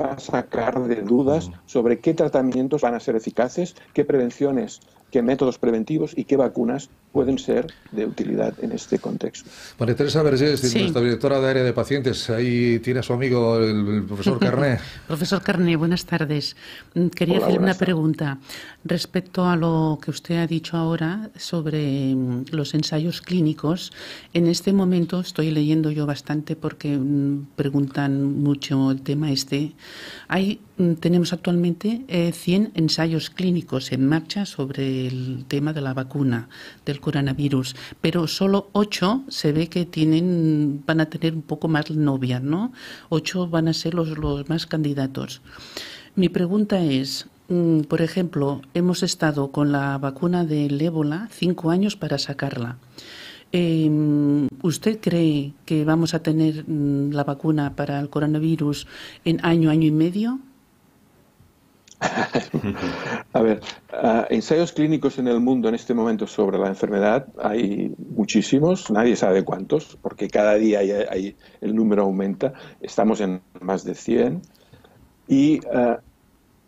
va 0.00 0.12
a 0.12 0.18
sacar 0.18 0.86
de 0.86 1.02
dudas 1.02 1.50
sobre 1.66 1.98
qué 1.98 2.14
tratamientos 2.14 2.80
van 2.82 2.94
a 2.94 3.00
ser 3.00 3.16
eficaces, 3.16 3.74
qué 3.92 4.04
prevenciones 4.04 4.80
qué 5.10 5.22
métodos 5.22 5.58
preventivos 5.58 6.12
y 6.16 6.24
qué 6.24 6.36
vacunas 6.36 6.90
pueden 7.12 7.38
ser 7.38 7.66
de 7.90 8.06
utilidad 8.06 8.54
en 8.62 8.72
este 8.72 8.98
contexto. 8.98 9.48
María 9.78 9.96
Teresa 9.96 10.22
Vergés, 10.22 10.74
nuestra 10.74 11.00
directora 11.00 11.40
de 11.40 11.48
área 11.48 11.62
de 11.64 11.72
pacientes, 11.72 12.28
ahí 12.30 12.78
tiene 12.80 13.00
a 13.00 13.02
su 13.02 13.12
amigo 13.12 13.58
el, 13.58 14.04
profesor 14.04 14.38
Carné. 14.40 14.78
profesor 15.06 15.42
Carné, 15.42 15.76
buenas 15.76 16.04
tardes. 16.04 16.54
Mm, 16.94 17.08
quería 17.08 17.38
hacer 17.38 17.58
una 17.58 17.74
pregunta 17.74 18.38
respecto 18.84 19.46
a 19.46 19.56
lo 19.56 19.98
que 20.02 20.10
usted 20.10 20.36
ha 20.36 20.46
dicho 20.46 20.76
ahora 20.76 21.30
sobre 21.36 22.14
mm, 22.14 22.46
los 22.52 22.74
ensayos 22.74 23.22
clínicos. 23.22 23.92
En 24.34 24.46
este 24.46 24.72
momento 24.72 25.20
estoy 25.20 25.50
leyendo 25.50 25.90
yo 25.90 26.04
bastante 26.06 26.56
porque 26.56 26.96
mm, 26.96 27.48
preguntan 27.56 28.42
mucho 28.42 28.90
el 28.90 29.00
tema 29.00 29.32
este. 29.32 29.72
Hay, 30.28 30.60
tenemos 31.00 31.32
actualmente 31.32 32.04
100 32.32 32.62
eh, 32.62 32.70
ensayos 32.74 33.30
clínicos 33.30 33.92
en 33.92 34.06
marcha 34.06 34.44
sobre 34.44 34.97
el 35.06 35.44
tema 35.46 35.72
de 35.72 35.80
la 35.80 35.94
vacuna 35.94 36.48
del 36.84 37.00
coronavirus, 37.00 37.76
pero 38.00 38.26
solo 38.26 38.68
ocho 38.72 39.22
se 39.28 39.52
ve 39.52 39.68
que 39.68 39.86
tienen, 39.86 40.82
van 40.86 41.00
a 41.00 41.06
tener 41.10 41.34
un 41.34 41.42
poco 41.42 41.68
más 41.68 41.90
novia, 41.90 42.40
¿no? 42.40 42.72
Ocho 43.08 43.48
van 43.48 43.68
a 43.68 43.72
ser 43.72 43.94
los, 43.94 44.18
los 44.18 44.48
más 44.48 44.66
candidatos. 44.66 45.40
Mi 46.16 46.28
pregunta 46.28 46.80
es, 46.80 47.26
mm, 47.48 47.82
por 47.82 48.02
ejemplo, 48.02 48.62
hemos 48.74 49.02
estado 49.02 49.52
con 49.52 49.70
la 49.72 49.98
vacuna 49.98 50.44
del 50.44 50.80
ébola 50.80 51.28
cinco 51.30 51.70
años 51.70 51.96
para 51.96 52.18
sacarla. 52.18 52.78
Em, 53.52 54.48
¿Usted 54.62 55.00
cree 55.00 55.54
que 55.64 55.84
vamos 55.84 56.12
a 56.12 56.22
tener 56.22 56.68
mm, 56.68 57.12
la 57.12 57.24
vacuna 57.24 57.76
para 57.76 57.98
el 58.00 58.10
coronavirus 58.10 58.86
en 59.24 59.44
año, 59.44 59.70
año 59.70 59.86
y 59.86 59.90
medio? 59.90 60.40
a 63.32 63.42
ver, 63.42 63.60
ah, 63.92 64.26
ensayos 64.30 64.72
clínicos 64.72 65.18
en 65.18 65.26
el 65.28 65.40
mundo 65.40 65.68
en 65.68 65.74
este 65.74 65.94
momento 65.94 66.26
sobre 66.26 66.58
la 66.58 66.68
enfermedad 66.68 67.26
hay 67.42 67.92
muchísimos, 67.98 68.90
nadie 68.90 69.16
sabe 69.16 69.44
cuántos, 69.44 69.98
porque 70.00 70.28
cada 70.28 70.54
día 70.54 70.80
el 70.80 71.74
número 71.74 72.02
aumenta, 72.04 72.52
estamos 72.80 73.20
en 73.20 73.40
más 73.60 73.84
de 73.84 73.94
100. 73.94 74.42
Y 75.26 75.60
ah, 75.74 75.98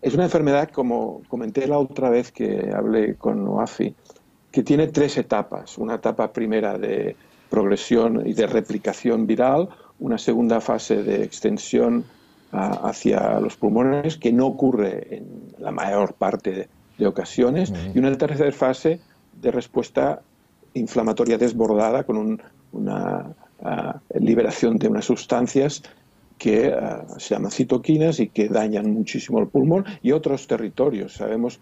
es 0.03 0.14
una 0.14 0.25
enfermedad, 0.25 0.71
como 0.71 1.23
comenté 1.29 1.66
la 1.66 1.79
otra 1.79 2.11
vez 2.11 2.33
que 2.33 2.71
hablé 2.75 3.14
con 3.16 3.47
OAFI, 3.47 3.95
que 4.51 4.62
tiene 4.62 4.88
tres 4.88 5.16
etapas. 5.19 5.79
Una 5.79 5.97
etapa 5.97 6.33
primera 6.33 6.79
de 6.79 7.16
progresión 7.51 8.27
y 8.27 8.33
de 8.33 8.47
replicación 8.47 9.27
viral, 9.27 9.69
una 9.99 10.19
segunda 10.19 10.61
fase 10.61 11.03
de 11.03 11.23
extensión 11.23 12.05
hacia 12.53 13.39
los 13.41 13.57
pulmones, 13.57 14.17
que 14.17 14.33
no 14.33 14.47
ocurre 14.47 15.17
en 15.17 15.25
la 15.59 15.71
mayor 15.71 16.15
parte 16.15 16.69
de, 16.99 17.07
ocasiones, 17.07 17.73
y 17.95 17.99
una 17.99 18.15
tercera 18.19 18.53
fase 18.53 19.01
de 19.41 19.51
respuesta 19.51 20.21
inflamatoria 20.75 21.39
desbordada 21.39 22.05
con 22.05 22.39
una 22.73 23.35
liberación 24.19 24.77
de 24.77 24.89
unas 24.89 25.07
sustancias 25.07 25.83
que 26.37 26.75
se 27.19 27.35
llaman 27.35 27.51
citoquinas 27.51 28.19
y 28.19 28.29
que 28.29 28.49
dañan 28.49 28.93
muchísimo 28.93 29.41
el 29.41 29.49
pulmón 29.49 29.85
y 30.03 30.13
otros 30.13 30.47
territorios. 30.47 31.15
Sabemos 31.15 31.61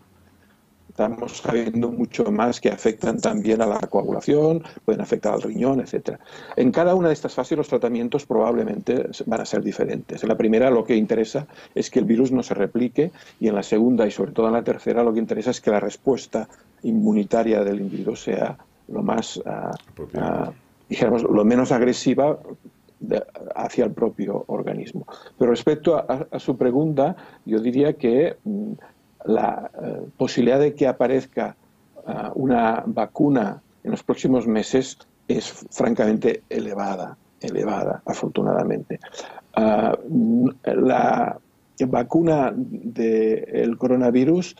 estamos 0.98 1.38
sabiendo 1.38 1.92
mucho 1.92 2.24
más 2.32 2.60
que 2.60 2.70
afectan 2.70 3.20
también 3.20 3.62
a 3.62 3.66
la 3.66 3.78
coagulación, 3.78 4.64
pueden 4.84 5.00
afectar 5.00 5.32
al 5.32 5.42
riñón, 5.42 5.78
etc. 5.78 6.18
En 6.56 6.72
cada 6.72 6.96
una 6.96 7.06
de 7.06 7.14
estas 7.14 7.34
fases 7.34 7.56
los 7.56 7.68
tratamientos 7.68 8.26
probablemente 8.26 9.06
van 9.26 9.40
a 9.40 9.44
ser 9.44 9.62
diferentes. 9.62 10.24
En 10.24 10.28
la 10.28 10.36
primera 10.36 10.70
lo 10.70 10.82
que 10.82 10.96
interesa 10.96 11.46
es 11.72 11.88
que 11.88 12.00
el 12.00 12.04
virus 12.04 12.32
no 12.32 12.42
se 12.42 12.54
replique 12.54 13.12
y 13.38 13.46
en 13.46 13.54
la 13.54 13.62
segunda 13.62 14.08
y 14.08 14.10
sobre 14.10 14.32
todo 14.32 14.48
en 14.48 14.54
la 14.54 14.64
tercera 14.64 15.04
lo 15.04 15.12
que 15.12 15.20
interesa 15.20 15.52
es 15.52 15.60
que 15.60 15.70
la 15.70 15.78
respuesta 15.78 16.48
inmunitaria 16.82 17.62
del 17.62 17.80
individuo 17.80 18.16
sea 18.16 18.58
lo 18.88 19.02
más, 19.04 19.40
ah, 19.46 20.50
dijéramos, 20.88 21.22
lo 21.22 21.44
menos 21.44 21.70
agresiva 21.70 22.40
hacia 23.54 23.84
el 23.84 23.92
propio 23.92 24.42
organismo. 24.48 25.06
Pero 25.38 25.52
respecto 25.52 25.96
a, 25.96 26.26
a, 26.28 26.40
su 26.40 26.56
pregunta, 26.56 27.14
yo 27.44 27.60
diría 27.60 27.92
que 27.92 28.36
mm, 28.42 28.72
la 29.28 29.70
eh, 29.82 30.08
posibilidad 30.16 30.58
de 30.58 30.74
que 30.74 30.86
aparezca 30.86 31.54
eh, 32.06 32.12
una 32.34 32.82
vacuna 32.86 33.60
en 33.84 33.90
los 33.90 34.02
próximos 34.02 34.46
meses 34.46 34.98
es 35.28 35.66
francamente 35.70 36.42
elevada, 36.48 37.16
elevada, 37.40 38.02
afortunadamente. 38.06 38.98
Eh, 39.56 39.92
la 40.64 41.38
vacuna 41.86 42.52
del 42.56 43.76
coronavirus, 43.76 44.56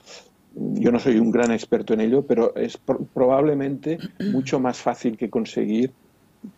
yo 0.55 0.93
no 0.93 0.99
soy 0.99 1.19
un 1.19 1.31
gran 1.31 1.51
experto 1.51 1.95
en 1.95 2.03
ello, 2.03 2.23
pero 2.23 2.55
es 2.55 2.79
probablemente 3.15 3.99
mucho 4.31 4.61
más 4.61 4.79
fácil 4.79 5.17
que 5.17 5.31
conseguir 5.31 5.93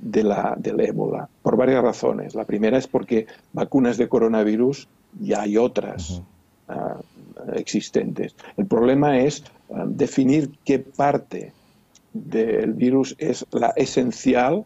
de 0.01 0.25
la, 0.25 0.57
del 0.59 0.81
ébola, 0.81 1.29
por 1.42 1.57
varias 1.57 1.83
razones. 1.83 2.35
La 2.35 2.44
primera 2.44 2.77
es 2.77 2.88
porque 2.88 3.27
vacunas 3.53 3.96
de 3.96 4.09
coronavirus 4.09 4.88
ya 5.20 5.42
hay 5.42 5.57
otras 5.57 6.23
existentes. 7.55 8.35
El 8.57 8.66
problema 8.66 9.18
es 9.18 9.40
eh, 9.40 9.74
definir 9.87 10.50
qué 10.64 10.79
parte 10.79 11.53
del 12.12 12.72
virus 12.72 13.14
es 13.18 13.46
la 13.53 13.68
esencial 13.76 14.64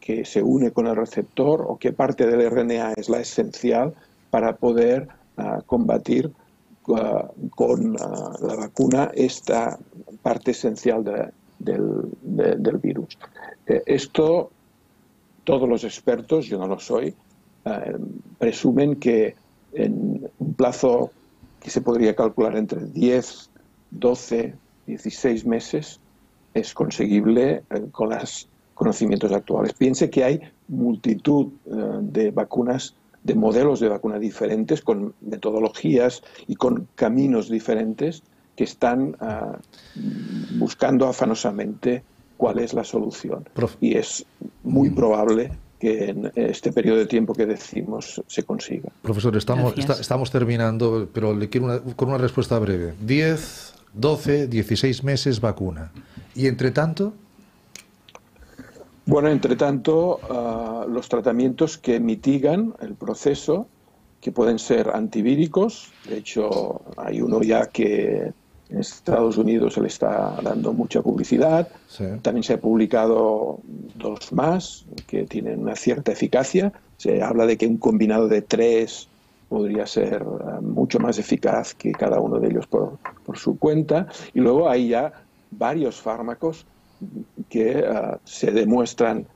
que 0.00 0.24
se 0.24 0.42
une 0.42 0.72
con 0.72 0.86
el 0.86 0.96
receptor 0.96 1.64
o 1.66 1.78
qué 1.78 1.92
parte 1.92 2.26
del 2.26 2.50
RNA 2.50 2.94
es 2.94 3.08
la 3.08 3.20
esencial 3.20 3.94
para 4.30 4.56
poder 4.56 5.08
eh, 5.36 5.42
combatir 5.66 6.32
eh, 6.88 7.02
con 7.50 7.94
la 7.94 8.56
vacuna 8.56 9.10
esta 9.14 9.78
parte 10.22 10.50
esencial 10.50 11.04
del, 11.60 12.78
virus. 12.82 13.16
esto 13.66 14.50
todos 15.44 15.68
los 15.68 15.84
expertos, 15.84 16.46
yo 16.46 16.58
no 16.58 16.66
lo 16.66 16.80
soy, 16.80 17.14
presumen 18.38 18.96
que 18.96 19.36
en 19.72 20.28
un 20.38 20.54
plazo 20.54 21.12
que 21.62 21.70
se 21.70 21.80
podría 21.80 22.14
calcular 22.16 22.56
entre 22.56 22.84
10, 22.86 23.50
12, 23.92 24.54
16 24.86 25.46
meses, 25.46 26.00
es 26.54 26.74
conseguible 26.74 27.62
eh, 27.70 27.86
con 27.92 28.10
los 28.10 28.48
conocimientos 28.74 29.32
actuales. 29.32 29.72
Piense 29.74 30.10
que 30.10 30.24
hay 30.24 30.40
multitud 30.68 31.48
eh, 31.66 31.70
de 32.00 32.30
vacunas, 32.30 32.94
de 33.22 33.34
modelos 33.36 33.78
de 33.78 33.88
vacuna 33.88 34.18
diferentes, 34.18 34.82
con 34.82 35.14
metodologías 35.20 36.22
y 36.48 36.56
con 36.56 36.88
caminos 36.96 37.48
diferentes 37.48 38.24
que 38.56 38.64
están 38.64 39.16
ah, 39.20 39.56
buscando 40.58 41.06
afanosamente 41.06 42.02
cuál 42.36 42.58
es 42.58 42.74
la 42.74 42.82
solución. 42.82 43.48
Y 43.80 43.96
es 43.96 44.26
muy 44.64 44.90
probable 44.90 45.52
que 45.82 46.10
en 46.10 46.30
este 46.36 46.70
periodo 46.70 46.98
de 46.98 47.06
tiempo 47.06 47.34
que 47.34 47.44
decimos 47.44 48.22
se 48.28 48.44
consiga. 48.44 48.90
Profesor, 49.02 49.36
estamos, 49.36 49.74
estamos 49.76 50.30
terminando, 50.30 51.08
pero 51.12 51.34
le 51.34 51.48
quiero 51.48 51.66
una, 51.66 51.80
con 51.80 52.10
una 52.10 52.18
respuesta 52.18 52.56
breve. 52.60 52.94
10, 53.00 53.74
12, 53.92 54.46
16 54.46 55.02
meses 55.02 55.40
vacuna. 55.40 55.90
¿Y 56.36 56.46
entre 56.46 56.70
tanto? 56.70 57.14
Bueno, 59.06 59.28
entre 59.28 59.56
tanto, 59.56 60.20
ah, 60.30 60.86
los 60.88 61.08
tratamientos 61.08 61.78
que 61.78 61.98
mitigan 61.98 62.74
el 62.80 62.94
proceso, 62.94 63.66
que 64.20 64.30
pueden 64.30 64.60
ser 64.60 64.90
antivíricos, 64.90 65.90
de 66.08 66.18
hecho 66.18 66.82
hay 66.96 67.20
uno 67.20 67.42
ya 67.42 67.66
que 67.66 68.32
en 68.72 68.80
Estados 68.80 69.36
Unidos 69.36 69.74
se 69.74 69.80
le 69.82 69.88
está 69.88 70.34
dando 70.42 70.72
mucha 70.72 71.02
publicidad. 71.02 71.68
También 72.22 72.42
se 72.42 72.54
ha 72.54 72.60
publicado 72.60 73.60
dos 73.96 74.32
más 74.32 74.84
que 75.06 75.24
tienen 75.24 75.60
una 75.60 75.76
cierta 75.76 76.12
eficacia. 76.12 76.72
Se 76.96 77.22
habla 77.22 77.46
de 77.46 77.58
que 77.58 77.66
un 77.66 77.76
combinado 77.76 78.28
de 78.28 78.40
tres 78.40 79.08
podría 79.48 79.86
ser 79.86 80.22
eh, 80.22 80.60
mucho 80.62 80.98
más 80.98 81.18
eficaz 81.18 81.74
que 81.74 81.92
cada 81.92 82.18
uno 82.20 82.40
de 82.40 82.48
ellos 82.48 82.66
por, 82.66 82.98
su 83.34 83.58
cuenta. 83.58 84.06
Y 84.32 84.40
luego 84.40 84.70
hay 84.70 84.88
ya 84.88 85.12
varios 85.50 86.00
fármacos 86.00 86.64
que 87.50 87.80
eh, 87.80 87.84
se 88.24 88.52
demuestran 88.52 89.26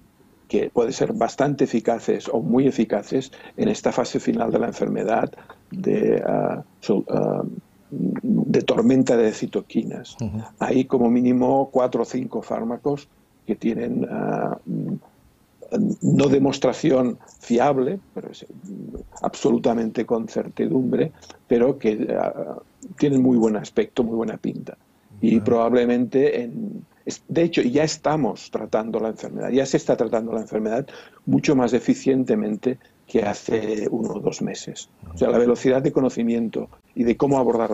que 0.49 0.70
pueden 0.70 0.92
ser 0.92 1.12
bastante 1.12 1.64
eficaces 1.64 2.29
o 2.33 2.40
muy 2.40 2.66
eficaces 2.66 3.33
en 3.57 3.68
esta 3.68 3.92
fase 3.92 4.20
final 4.20 4.51
de 4.51 4.59
la 4.61 4.68
enfermedad 4.68 5.31
de 5.70 6.22
uh, 6.25 6.62
de 7.90 8.62
tormenta 8.62 9.16
de 9.16 9.33
citoquinas. 9.33 10.16
Hay 10.59 10.85
como 10.85 11.11
mínimo 11.11 11.70
cuatro 11.70 12.03
o 12.03 12.05
cinco 12.05 12.42
fármacos 12.42 13.09
que 13.46 13.55
tienen 13.55 14.07
ah, 14.11 14.59
no 16.03 16.29
demostración 16.29 17.18
fiable, 17.40 17.99
pero 18.14 18.31
absolutamente 19.22 20.05
con 20.05 20.29
certidumbre, 20.29 21.12
pero 21.46 21.79
que 21.79 22.14
ah, 22.18 22.57
tienen 22.99 23.22
muy 23.22 23.37
buen 23.37 23.57
aspecto, 23.57 24.03
muy 24.03 24.16
buena 24.16 24.37
pinta. 24.37 24.77
Y 25.20 25.40
probablemente, 25.40 26.42
en, 26.42 26.85
de 27.29 27.42
hecho, 27.42 27.62
ya 27.62 27.85
estamos 27.85 28.51
tratando 28.51 29.01
la 29.01 29.09
enfermedad, 29.09 29.51
ya 29.51 29.64
se 29.64 29.77
está 29.77 29.96
tratando 29.96 30.33
la 30.33 30.40
enfermedad 30.40 30.87
mucho 31.25 31.57
más 31.57 31.72
eficientemente 31.72 32.79
que 33.07 33.22
hace 33.22 33.87
uno 33.90 34.14
o 34.14 34.20
dos 34.20 34.42
meses. 34.42 34.90
O 35.14 35.16
sea, 35.16 35.31
la 35.31 35.38
velocidad 35.38 35.81
de 35.81 35.92
conocimiento 35.92 36.68
y 36.96 37.04
de 37.04 37.16
cómo 37.16 37.38
abordar 37.38 37.70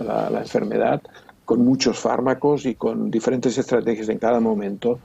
la, 0.00 0.28
la, 0.28 0.40
enfermedad 0.40 1.00
con 1.46 1.64
muchos 1.64 1.98
fármacos 1.98 2.66
y 2.66 2.74
con 2.74 3.10
diferentes 3.10 3.56
estrategias 3.56 4.08
en 4.08 4.18
cada 4.18 4.40
momento 4.40 4.98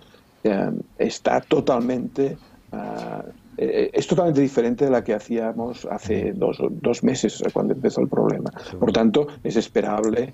eh, 0.44 0.72
está 0.98 1.40
totalmente 1.42 2.38
ah, 2.72 3.24
eh, 3.58 3.90
es 3.94 4.08
totalmente 4.08 4.42
diferente 4.42 4.86
de 4.86 4.92
la 4.92 5.04
que 5.04 5.14
hacíamos 5.14 5.88
hace 5.90 6.34
dos, 6.34 6.58
dos 6.70 7.04
meses 7.04 7.42
cuando 7.54 7.74
empezó 7.74 8.02
el 8.02 8.10
problema. 8.10 8.52
Por 8.78 8.92
tanto, 8.92 9.28
es 9.44 9.56
esperable 9.56 10.34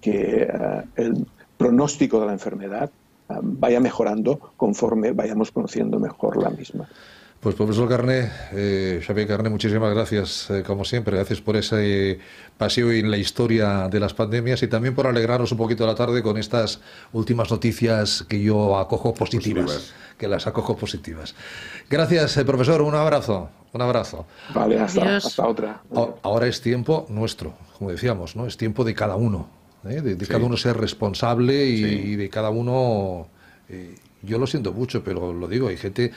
que 0.00 0.48
ah, 0.52 0.84
el 0.96 1.26
pronóstico 1.56 2.20
de 2.20 2.26
la 2.26 2.32
enfermedad 2.32 2.90
ah, 3.28 3.40
vaya 3.42 3.80
mejorando 3.80 4.38
conforme 4.56 5.12
vayamos 5.12 5.50
conociendo 5.50 5.98
mejor 5.98 6.40
la 6.40 6.50
misma. 6.50 6.88
Pues 7.44 7.56
profesor 7.56 7.86
Carné, 7.86 8.30
eh, 8.52 9.02
Xavier 9.06 9.28
Carné, 9.28 9.50
muchísimas 9.50 9.92
gracias, 9.92 10.48
eh, 10.48 10.62
como 10.66 10.82
siempre, 10.82 11.14
gracias 11.14 11.42
por 11.42 11.56
ese 11.56 12.18
paseo 12.56 12.90
en 12.90 13.10
la 13.10 13.18
historia 13.18 13.86
de 13.90 14.00
las 14.00 14.14
pandemias 14.14 14.62
y 14.62 14.66
también 14.68 14.94
por 14.94 15.06
alegrarnos 15.06 15.52
un 15.52 15.58
poquito 15.58 15.86
la 15.86 15.94
tarde 15.94 16.22
con 16.22 16.38
estas 16.38 16.80
últimas 17.12 17.50
noticias 17.50 18.24
que 18.26 18.42
yo 18.42 18.78
acojo 18.78 19.12
positivas, 19.12 19.92
que 20.16 20.26
las 20.26 20.46
acojo 20.46 20.74
positivas. 20.74 21.34
Gracias, 21.90 22.34
eh, 22.38 22.46
profesor, 22.46 22.80
un 22.80 22.94
abrazo, 22.94 23.50
un 23.74 23.82
abrazo. 23.82 24.24
Vale, 24.54 24.80
hasta, 24.80 25.16
hasta 25.16 25.46
otra. 25.46 25.82
Ahora 26.22 26.46
es 26.46 26.62
tiempo 26.62 27.04
nuestro, 27.10 27.52
como 27.78 27.90
decíamos, 27.90 28.36
¿no? 28.36 28.46
Es 28.46 28.56
tiempo 28.56 28.84
de 28.84 28.94
cada 28.94 29.16
uno, 29.16 29.50
¿eh? 29.86 30.00
de, 30.00 30.26
cada 30.26 30.46
uno 30.46 30.56
ser 30.56 30.78
responsable 30.78 31.66
y, 31.66 32.16
de 32.16 32.30
cada 32.30 32.48
uno 32.48 33.28
yo 34.24 34.38
lo 34.38 34.46
siento 34.46 34.72
mucho, 34.72 35.02
pero 35.04 35.32
lo 35.32 35.48
digo, 35.48 35.68
hay 35.68 35.76
gente, 35.76 36.12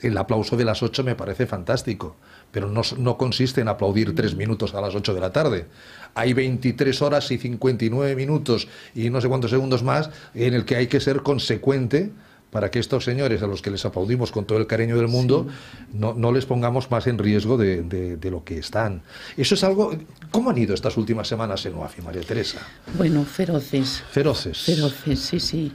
el 0.00 0.16
aplauso 0.16 0.56
de 0.56 0.64
las 0.64 0.82
8 0.82 1.04
me 1.04 1.14
parece 1.14 1.46
fantástico, 1.46 2.16
pero 2.50 2.68
no, 2.68 2.82
no 2.98 3.16
consiste 3.16 3.60
en 3.60 3.68
aplaudir 3.68 4.14
tres 4.14 4.34
minutos 4.34 4.74
a 4.74 4.80
las 4.80 4.94
8 4.94 5.14
de 5.14 5.20
la 5.20 5.32
tarde. 5.32 5.66
Hay 6.14 6.32
23 6.32 7.02
horas 7.02 7.30
y 7.30 7.38
59 7.38 8.14
minutos 8.16 8.68
y 8.94 9.10
no 9.10 9.20
sé 9.20 9.28
cuántos 9.28 9.50
segundos 9.50 9.82
más 9.82 10.10
en 10.34 10.54
el 10.54 10.64
que 10.64 10.76
hay 10.76 10.86
que 10.86 11.00
ser 11.00 11.22
consecuente 11.22 12.12
para 12.54 12.70
que 12.70 12.78
estos 12.78 13.02
señores 13.02 13.42
a 13.42 13.48
los 13.48 13.62
que 13.62 13.70
les 13.72 13.84
aplaudimos 13.84 14.30
con 14.30 14.44
todo 14.44 14.58
el 14.58 14.68
cariño 14.68 14.96
del 14.96 15.08
mundo 15.08 15.48
no, 15.92 16.14
no, 16.14 16.30
les 16.30 16.46
pongamos 16.46 16.88
más 16.88 17.08
en 17.08 17.18
riesgo 17.18 17.56
de, 17.56 17.82
de, 17.82 18.30
lo 18.30 18.44
que 18.44 18.58
están. 18.58 19.02
Eso 19.36 19.56
es 19.56 19.64
algo... 19.64 19.92
¿Cómo 20.30 20.50
han 20.50 20.58
ido 20.58 20.72
estas 20.72 20.96
últimas 20.96 21.26
semanas 21.26 21.66
en 21.66 21.74
UAFI, 21.74 22.02
María 22.02 22.22
Teresa? 22.22 22.60
Bueno, 22.96 23.24
feroces. 23.24 24.04
Feroces. 24.08 24.58
Feroces, 24.58 25.18
sí, 25.18 25.40
sí. 25.40 25.72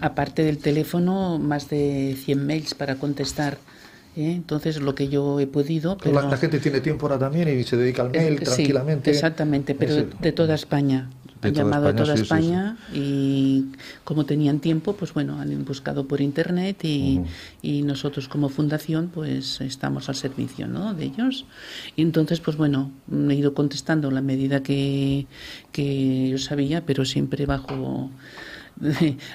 Aparte 0.00 0.44
del 0.44 0.58
teléfono, 0.58 1.40
más 1.40 1.68
de 1.68 2.16
100 2.16 2.46
mails 2.46 2.74
para 2.74 2.94
contestar. 2.94 3.58
¿eh? 4.16 4.30
Entonces, 4.30 4.80
lo 4.80 4.94
que 4.94 5.08
yo 5.08 5.40
he 5.40 5.48
podido... 5.48 5.98
Pero... 5.98 6.22
La, 6.22 6.36
gente 6.36 6.60
tiene 6.60 6.80
tiempo 6.80 7.06
ahora 7.06 7.18
también 7.18 7.48
y 7.48 7.64
se 7.64 7.76
dedica 7.76 8.02
al 8.02 8.10
mail 8.10 8.38
tranquilamente. 8.38 9.10
exactamente, 9.10 9.74
pero 9.74 10.04
de 10.04 10.30
toda 10.30 10.54
España 10.54 11.10
han 11.42 11.54
llamado 11.54 11.88
a 11.88 11.94
toda 11.94 12.14
España 12.14 12.76
y 12.92 13.66
como 14.04 14.26
tenían 14.26 14.60
tiempo, 14.60 14.94
pues 14.94 15.14
bueno, 15.14 15.40
han 15.40 15.64
buscado 15.64 16.06
por 16.06 16.20
internet 16.20 16.84
y, 16.84 17.20
y, 17.62 17.82
nosotros 17.82 18.28
como 18.28 18.48
fundación 18.48 19.10
pues 19.12 19.60
estamos 19.60 20.08
al 20.08 20.16
servicio 20.16 20.66
¿no? 20.66 20.94
de 20.94 21.04
ellos. 21.04 21.46
Y 21.96 22.02
entonces, 22.02 22.40
pues 22.40 22.56
bueno, 22.56 22.90
he 23.28 23.34
ido 23.34 23.54
contestando 23.54 24.10
la 24.10 24.20
medida 24.20 24.62
que, 24.62 25.26
que 25.72 26.28
yo 26.28 26.38
sabía, 26.38 26.84
pero 26.84 27.04
siempre 27.04 27.46
bajo... 27.46 28.10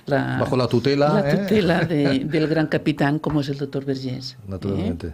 La, 0.07 0.39
bajo 0.39 0.57
la 0.57 0.67
tutela, 0.67 1.13
la 1.13 1.29
¿eh? 1.29 1.37
tutela 1.37 1.85
del 1.85 2.47
gran 2.47 2.65
capitán 2.65 3.19
como 3.19 3.41
es 3.41 3.49
el 3.49 3.57
doctor 3.57 3.85
Vergés. 3.85 4.37
Naturalmente. 4.47 5.07
¿eh? 5.07 5.13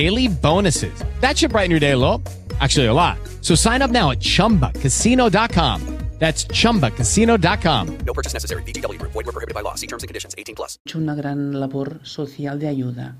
daily 0.00 0.28
bonuses. 0.28 0.96
That 1.20 1.36
should 1.36 1.52
brighten 1.52 1.70
your 1.70 1.80
day 1.80 1.92
a 1.92 1.98
little. 1.98 2.22
Actually, 2.60 2.86
a 2.86 2.94
lot. 2.94 3.18
So 3.42 3.54
sign 3.54 3.82
up 3.82 3.90
now 3.90 4.10
at 4.10 4.20
chumbacasino.com. 4.20 5.80
That's 6.20 6.44
chumbacasino.com. 6.44 7.98
No 8.04 8.12
purchase 8.12 8.34
necessary. 8.34 8.62
Void 8.62 9.26
were 9.26 9.32
prohibited 9.32 9.54
by 9.54 9.62
law. 9.62 9.74
See 9.74 9.86
terms 9.86 10.02
and 10.02 10.08
conditions 10.08 10.34
18 10.36 10.54
plus. 10.54 10.78
Hecho 10.84 10.98
una 10.98 11.14
gran 11.14 11.58
labor 11.58 12.00
social 12.02 12.58
de 12.58 12.68
ayuda. 12.68 13.16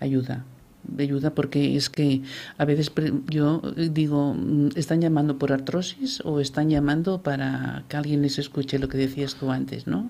Ayuda. 0.00 0.44
De 0.84 1.02
ayuda 1.02 1.34
porque 1.34 1.76
es 1.76 1.90
que 1.90 2.22
a 2.56 2.64
veces 2.64 2.92
yo 3.26 3.60
digo, 3.76 4.36
¿están 4.76 5.00
llamando 5.00 5.36
por 5.36 5.52
artrosis 5.52 6.22
o 6.24 6.38
están 6.38 6.70
llamando 6.70 7.22
para 7.22 7.82
que 7.88 7.96
alguien 7.96 8.22
les 8.22 8.38
escuche 8.38 8.78
lo 8.78 8.88
que 8.88 8.98
decías 8.98 9.34
tú 9.34 9.50
antes, 9.50 9.88
no? 9.88 10.08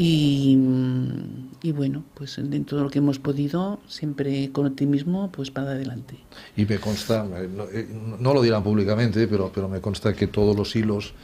Y, 0.00 0.56
y, 1.60 1.72
bueno, 1.72 2.04
pues 2.14 2.36
dentro 2.40 2.78
de 2.78 2.84
lo 2.84 2.88
que 2.88 3.00
hemos 3.00 3.18
podido, 3.18 3.80
siempre 3.88 4.52
con 4.52 4.64
optimismo, 4.64 5.28
pues 5.32 5.50
para 5.50 5.72
adelante. 5.72 6.14
Y 6.56 6.66
me 6.66 6.78
consta, 6.78 7.26
eh, 7.36 7.48
eh, 7.72 7.88
no, 8.20 8.32
lo 8.32 8.40
dirán 8.40 8.62
públicamente, 8.62 9.26
pero, 9.26 9.50
pero 9.52 9.68
me 9.68 9.80
consta 9.80 10.14
que 10.14 10.28
todos 10.28 10.56
los 10.56 10.76
hilos, 10.76 11.14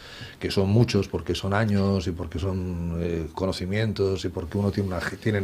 que 0.41 0.51
son 0.51 0.71
muchos, 0.71 1.07
porque 1.07 1.37
son 1.37 1.55
años 1.55 2.09
y 2.09 2.11
porque 2.11 2.41
son 2.41 2.99
eh, 2.99 3.29
conocimientos 3.33 4.25
y 4.25 4.29
porque 4.31 4.59
uno 4.59 4.73
tiene 4.73 4.89
una, 4.89 4.99
tiene 5.23 5.41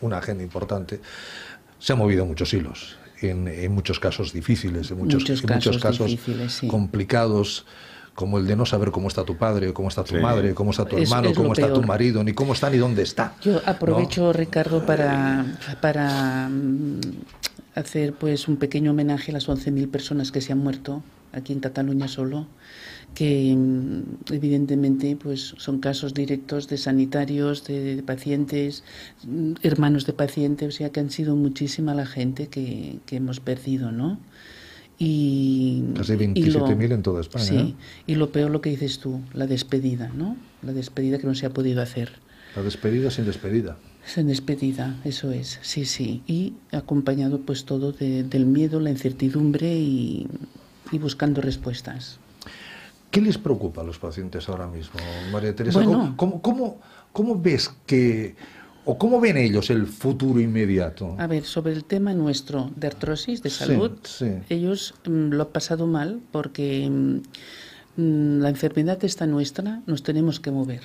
una 0.00 0.16
agenda 0.16 0.42
importante, 0.42 1.00
se 1.78 1.92
han 1.92 1.98
movido 1.98 2.24
muchos 2.24 2.54
hilos. 2.54 2.96
En, 3.20 3.46
en 3.46 3.72
muchos 3.72 4.00
casos 4.00 4.32
difíciles, 4.32 4.90
en 4.90 4.96
muchos, 4.96 5.20
muchos 5.20 5.42
en 5.42 5.46
casos, 5.46 5.76
muchos 5.76 5.82
casos 5.82 6.18
sí. 6.48 6.66
complicados 6.66 7.66
como 8.20 8.36
el 8.36 8.46
de 8.46 8.54
no 8.54 8.66
saber 8.66 8.90
cómo 8.90 9.08
está 9.08 9.24
tu 9.24 9.38
padre, 9.38 9.72
cómo 9.72 9.88
está 9.88 10.04
tu 10.04 10.14
madre, 10.16 10.52
cómo 10.52 10.72
está 10.72 10.84
tu 10.84 10.98
hermano, 10.98 11.32
cómo 11.34 11.54
está 11.54 11.72
tu 11.72 11.82
marido, 11.82 12.22
ni 12.22 12.34
cómo 12.34 12.52
está 12.52 12.68
ni 12.68 12.76
dónde 12.76 13.00
está. 13.00 13.34
Yo 13.40 13.62
aprovecho, 13.64 14.30
Ricardo, 14.34 14.84
para, 14.84 15.46
para 15.80 16.50
mm, 16.50 17.00
hacer 17.76 18.12
pues 18.12 18.46
un 18.46 18.58
pequeño 18.58 18.90
homenaje 18.90 19.30
a 19.30 19.34
las 19.34 19.48
11.000 19.48 19.90
personas 19.90 20.32
que 20.32 20.42
se 20.42 20.52
han 20.52 20.58
muerto 20.58 21.02
aquí 21.32 21.54
en 21.54 21.60
Cataluña 21.60 22.08
solo, 22.08 22.46
que 23.14 23.54
mm, 23.56 24.34
evidentemente 24.34 25.16
pues 25.16 25.54
son 25.56 25.80
casos 25.80 26.12
directos 26.12 26.68
de 26.68 26.76
sanitarios, 26.76 27.64
de, 27.64 28.02
pacientes, 28.04 28.84
mm, 29.26 29.54
hermanos 29.62 30.04
de 30.04 30.12
pacientes, 30.12 30.74
o 30.74 30.76
sea 30.76 30.90
que 30.90 31.00
han 31.00 31.08
sido 31.08 31.36
muchísima 31.36 31.94
la 31.94 32.04
gente 32.04 32.48
que, 32.48 32.98
que 33.06 33.16
hemos 33.16 33.40
perdido, 33.40 33.92
¿no? 33.92 34.18
Y, 35.02 35.82
Casi 35.96 36.12
27.000 36.12 36.92
en 36.92 37.02
toda 37.02 37.22
España. 37.22 37.42
Sí, 37.42 37.56
¿eh? 37.56 37.74
y 38.06 38.16
lo 38.16 38.30
peor 38.32 38.50
lo 38.50 38.60
que 38.60 38.68
dices 38.68 38.98
tú, 38.98 39.22
la 39.32 39.46
despedida, 39.46 40.10
¿no? 40.14 40.36
La 40.60 40.74
despedida 40.74 41.16
que 41.16 41.26
no 41.26 41.34
se 41.34 41.46
ha 41.46 41.50
podido 41.50 41.80
hacer. 41.80 42.12
La 42.54 42.62
despedida 42.62 43.10
sin 43.10 43.24
despedida. 43.24 43.78
Sin 44.04 44.26
despedida, 44.26 45.00
eso 45.04 45.32
es, 45.32 45.58
sí, 45.62 45.86
sí. 45.86 46.22
Y 46.26 46.52
acompañado 46.70 47.40
pues 47.40 47.64
todo 47.64 47.92
de, 47.92 48.24
del 48.24 48.44
miedo, 48.44 48.78
la 48.78 48.90
incertidumbre 48.90 49.72
y, 49.74 50.28
y, 50.92 50.98
buscando 50.98 51.40
respuestas. 51.40 52.18
¿Qué 53.10 53.22
les 53.22 53.38
preocupa 53.38 53.80
a 53.80 53.84
los 53.84 53.98
pacientes 53.98 54.50
ahora 54.50 54.66
mismo, 54.66 55.00
María 55.32 55.56
Teresa? 55.56 55.80
Bueno, 55.80 56.12
¿Cómo, 56.18 56.42
cómo, 56.42 56.78
cómo 57.12 57.40
ves 57.40 57.72
que 57.86 58.36
¿O 58.90 58.98
cómo 58.98 59.20
ven 59.20 59.36
ellos 59.36 59.70
el 59.70 59.86
futuro 59.86 60.40
inmediato? 60.40 61.14
A 61.16 61.28
ver, 61.28 61.44
sobre 61.44 61.72
el 61.72 61.84
tema 61.84 62.12
nuestro 62.12 62.72
de 62.74 62.88
artrosis, 62.88 63.40
de 63.40 63.48
salud, 63.48 63.92
sí, 64.02 64.26
sí. 64.26 64.32
ellos 64.48 64.94
mm, 65.06 65.28
lo 65.30 65.44
han 65.44 65.50
pasado 65.50 65.86
mal 65.86 66.18
porque 66.32 66.90
mm, 66.90 68.40
la 68.40 68.48
enfermedad 68.48 68.98
está 69.04 69.28
nuestra, 69.28 69.80
nos 69.86 70.02
tenemos 70.02 70.40
que 70.40 70.50
mover. 70.50 70.82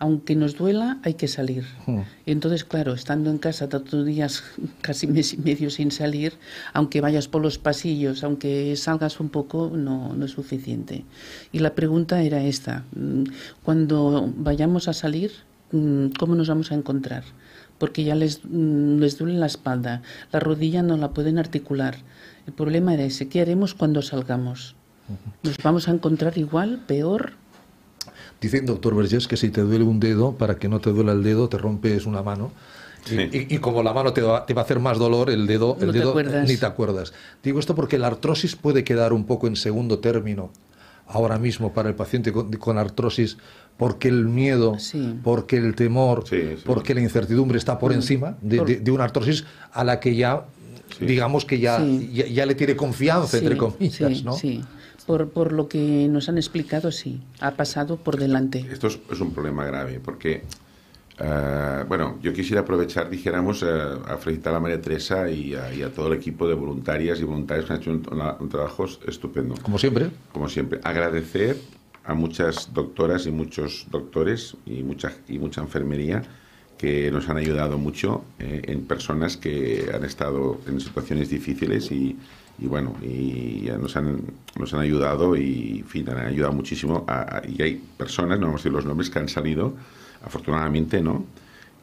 aunque 0.00 0.36
nos 0.36 0.56
duela, 0.56 0.98
hay 1.02 1.14
que 1.14 1.28
salir. 1.28 1.64
Hmm. 1.86 2.02
Entonces, 2.26 2.64
claro, 2.64 2.92
estando 2.94 3.30
en 3.30 3.38
casa 3.38 3.68
tantos 3.68 4.06
días, 4.06 4.42
casi 4.80 5.06
mes 5.06 5.34
y 5.34 5.38
medio 5.38 5.70
sin 5.70 5.90
salir, 5.90 6.34
aunque 6.72 7.00
vayas 7.00 7.28
por 7.28 7.42
los 7.42 7.58
pasillos, 7.58 8.24
aunque 8.24 8.74
salgas 8.76 9.20
un 9.20 9.28
poco, 9.28 9.70
no, 9.74 10.12
no 10.12 10.24
es 10.24 10.32
suficiente. 10.32 11.04
Y 11.52 11.58
la 11.60 11.74
pregunta 11.74 12.22
era 12.22 12.42
esta, 12.42 12.84
mm, 12.96 13.24
cuando 13.62 14.32
vayamos 14.36 14.88
a 14.88 14.92
salir, 14.92 15.30
mm, 15.30 15.47
¿cómo 15.70 16.34
nos 16.34 16.48
vamos 16.48 16.70
a 16.72 16.74
encontrar? 16.74 17.24
Porque 17.78 18.02
ya 18.04 18.14
les, 18.14 18.40
mm, 18.44 18.98
les 18.98 19.18
duele 19.18 19.38
la 19.38 19.46
espalda, 19.46 20.02
la 20.32 20.40
rodilla 20.40 20.82
no 20.82 20.96
la 20.96 21.10
pueden 21.10 21.38
articular. 21.38 21.96
El 22.46 22.52
problema 22.52 22.94
era 22.94 23.04
ese, 23.04 23.28
¿qué 23.28 23.40
haremos 23.40 23.74
cuando 23.74 24.02
salgamos? 24.02 24.74
¿Nos 25.42 25.56
vamos 25.62 25.88
a 25.88 25.92
encontrar 25.92 26.36
igual, 26.38 26.80
peor? 26.86 27.32
Dice 28.40 28.58
el 28.58 28.66
doctor 28.66 28.94
Vergés 28.94 29.26
que 29.28 29.36
si 29.36 29.50
te 29.50 29.62
duele 29.62 29.84
un 29.84 30.00
dedo, 30.00 30.32
para 30.32 30.56
que 30.56 30.68
no 30.68 30.80
te 30.80 30.90
duela 30.90 31.12
el 31.12 31.22
dedo, 31.22 31.48
te 31.48 31.58
rompes 31.58 32.06
una 32.06 32.22
mano. 32.22 32.52
Y, 33.06 33.10
Sí. 33.10 33.16
y- 33.48 33.54
y 33.54 33.58
como 33.58 33.82
la 33.82 33.92
mano 33.92 34.12
te 34.12 34.22
va, 34.22 34.44
te 34.44 34.54
va 34.54 34.62
a 34.62 34.64
hacer 34.64 34.80
más 34.80 34.98
dolor, 34.98 35.30
el 35.30 35.46
dedo, 35.46 35.76
el 35.80 35.86
No 35.86 35.92
te 35.92 35.98
dedo 36.00 36.10
acuerdas. 36.10 36.48
ni 36.48 36.56
te 36.56 36.66
acuerdas. 36.66 37.12
Digo 37.42 37.58
esto 37.58 37.74
porque 37.74 37.96
la 37.98 38.08
artrosis 38.08 38.54
puede 38.56 38.84
quedar 38.84 39.12
un 39.12 39.24
poco 39.24 39.46
en 39.46 39.56
segundo 39.56 39.98
término 40.00 40.50
ahora 41.06 41.38
mismo 41.38 41.72
para 41.72 41.88
el 41.88 41.94
paciente 41.94 42.32
con, 42.32 42.52
con 42.54 42.76
artrosis, 42.76 43.38
porque 43.78 44.08
el 44.08 44.26
miedo, 44.26 44.76
porque 45.24 45.56
el 45.56 45.74
temor, 45.74 46.24
porque 46.66 46.94
la 46.94 47.00
incertidumbre 47.00 47.56
está 47.56 47.78
por 47.78 47.92
Mm. 47.92 47.94
encima 47.94 48.36
de, 48.42 48.56
Por- 48.58 48.66
de- 48.66 48.80
de 48.80 48.90
una 48.90 49.04
artrosis 49.04 49.44
a 49.72 49.84
la 49.84 50.00
que 50.00 50.14
ya, 50.16 50.44
digamos 51.00 51.44
que 51.44 51.58
ya, 51.60 51.78
Sí. 51.78 52.10
ya, 52.12 52.26
ya 52.26 52.44
le 52.44 52.54
tiene 52.56 52.74
confianza, 52.76 53.38
entre 53.38 53.56
comillas, 53.56 54.18
sí, 54.18 54.22
¿no? 54.24 54.32
sí. 54.32 54.62
Por, 55.06 55.30
por 55.30 55.52
lo 55.52 55.68
que 55.68 56.06
nos 56.10 56.28
han 56.28 56.36
explicado, 56.36 56.92
sí, 56.92 57.22
ha 57.40 57.52
pasado 57.52 57.96
por 57.96 58.18
delante. 58.18 58.66
Esto 58.70 58.88
es, 58.88 58.98
es 59.10 59.20
un 59.20 59.32
problema 59.32 59.64
grave 59.64 60.00
porque, 60.04 60.42
eh, 61.20 61.84
bueno, 61.88 62.18
yo 62.22 62.32
quisiera 62.32 62.60
aprovechar, 62.62 63.08
dijéramos, 63.08 63.62
eh, 63.62 63.66
a 63.66 64.16
felicitar 64.18 64.54
a 64.54 64.60
María 64.60 64.80
Teresa 64.82 65.30
y 65.30 65.54
a, 65.54 65.72
y 65.72 65.82
a 65.82 65.90
todo 65.92 66.08
el 66.08 66.14
equipo 66.18 66.46
de 66.46 66.54
voluntarias 66.54 67.20
y 67.20 67.24
voluntarios 67.24 67.64
que 67.66 67.72
han 67.72 67.78
hecho 67.80 67.90
un, 67.90 68.02
un 68.40 68.48
trabajo 68.48 68.86
estupendo. 69.06 69.54
Como 69.62 69.78
siempre. 69.78 70.10
Como 70.32 70.48
siempre. 70.48 70.78
Agradecer 70.84 71.56
a 72.08 72.14
muchas 72.14 72.72
doctoras 72.74 73.26
y 73.26 73.30
muchos 73.30 73.86
doctores 73.90 74.56
y 74.66 74.82
mucha, 74.82 75.12
y 75.28 75.38
mucha 75.38 75.60
enfermería 75.60 76.22
que 76.78 77.10
nos 77.10 77.28
han 77.28 77.36
ayudado 77.36 77.76
mucho 77.78 78.24
eh, 78.38 78.62
en 78.66 78.82
personas 78.86 79.36
que 79.36 79.90
han 79.94 80.04
estado 80.04 80.60
en 80.66 80.80
situaciones 80.80 81.28
difíciles 81.28 81.90
y, 81.92 82.16
y 82.58 82.66
bueno, 82.66 82.94
y 83.02 83.68
nos 83.80 83.96
han, 83.96 84.20
nos 84.58 84.72
han 84.74 84.80
ayudado 84.80 85.36
y, 85.36 85.80
en 85.80 85.86
fin, 85.86 86.08
han 86.10 86.18
ayudado 86.18 86.52
muchísimo. 86.52 87.04
a- 87.08 87.38
a- 87.38 87.42
y 87.48 87.60
hay 87.62 87.74
personas, 87.96 88.38
no 88.38 88.46
vamos 88.46 88.60
a 88.60 88.62
decir 88.62 88.72
los 88.72 88.86
nombres, 88.86 89.10
que 89.10 89.18
han 89.18 89.28
salido, 89.28 89.74
afortunadamente, 90.22 91.02
¿no? 91.02 91.24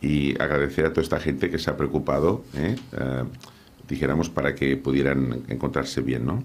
Y 0.01 0.33
agradecer 0.41 0.85
a 0.85 0.89
toda 0.91 1.01
esta 1.03 1.19
gente 1.19 1.49
que 1.49 1.59
se 1.59 1.69
ha 1.69 1.77
preocupado, 1.77 2.43
¿eh? 2.55 2.75
Eh, 2.93 3.23
dijéramos, 3.87 4.29
para 4.29 4.55
que 4.55 4.77
pudieran 4.77 5.43
encontrarse 5.49 6.01
bien, 6.01 6.25
¿no? 6.25 6.43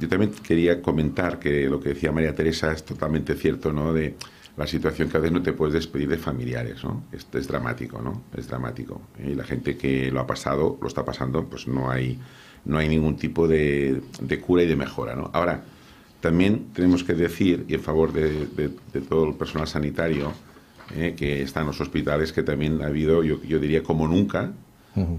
Yo 0.00 0.08
también 0.08 0.32
quería 0.42 0.82
comentar 0.82 1.38
que 1.38 1.68
lo 1.68 1.80
que 1.80 1.90
decía 1.90 2.10
María 2.12 2.34
Teresa 2.34 2.72
es 2.72 2.84
totalmente 2.84 3.34
cierto, 3.34 3.72
¿no? 3.72 3.92
De 3.92 4.16
la 4.56 4.66
situación 4.66 5.08
que 5.08 5.16
a 5.16 5.20
veces 5.20 5.32
no 5.32 5.42
te 5.42 5.52
puedes 5.52 5.74
despedir 5.74 6.08
de 6.08 6.16
familiares, 6.18 6.82
¿no? 6.82 7.04
Es, 7.12 7.26
es 7.32 7.46
dramático, 7.46 8.00
¿no? 8.02 8.22
Es 8.36 8.48
dramático. 8.48 9.00
Y 9.24 9.34
la 9.34 9.44
gente 9.44 9.76
que 9.76 10.10
lo 10.10 10.20
ha 10.20 10.26
pasado, 10.26 10.78
lo 10.80 10.88
está 10.88 11.04
pasando, 11.04 11.44
pues 11.44 11.68
no 11.68 11.90
hay, 11.90 12.18
no 12.64 12.78
hay 12.78 12.88
ningún 12.88 13.16
tipo 13.16 13.46
de, 13.46 14.00
de 14.20 14.40
cura 14.40 14.62
y 14.62 14.66
de 14.66 14.76
mejora, 14.76 15.14
¿no? 15.14 15.30
Ahora, 15.34 15.62
también 16.20 16.68
tenemos 16.72 17.04
que 17.04 17.14
decir, 17.14 17.64
y 17.68 17.74
en 17.74 17.80
favor 17.82 18.12
de, 18.12 18.46
de- 18.46 18.70
de 18.92 19.00
todo 19.02 19.28
el 19.28 19.34
personal 19.34 19.68
sanitario 19.68 20.32
eh, 20.96 21.14
que 21.16 21.42
está 21.42 21.60
en 21.60 21.66
los 21.66 21.80
hospitales, 21.80 22.32
que 22.32 22.42
también 22.42 22.80
ha 22.82 22.86
habido, 22.86 23.22
yo, 23.22 23.40
yo 23.42 23.58
diría 23.60 23.82
como 23.82 24.08
nunca, 24.08 24.52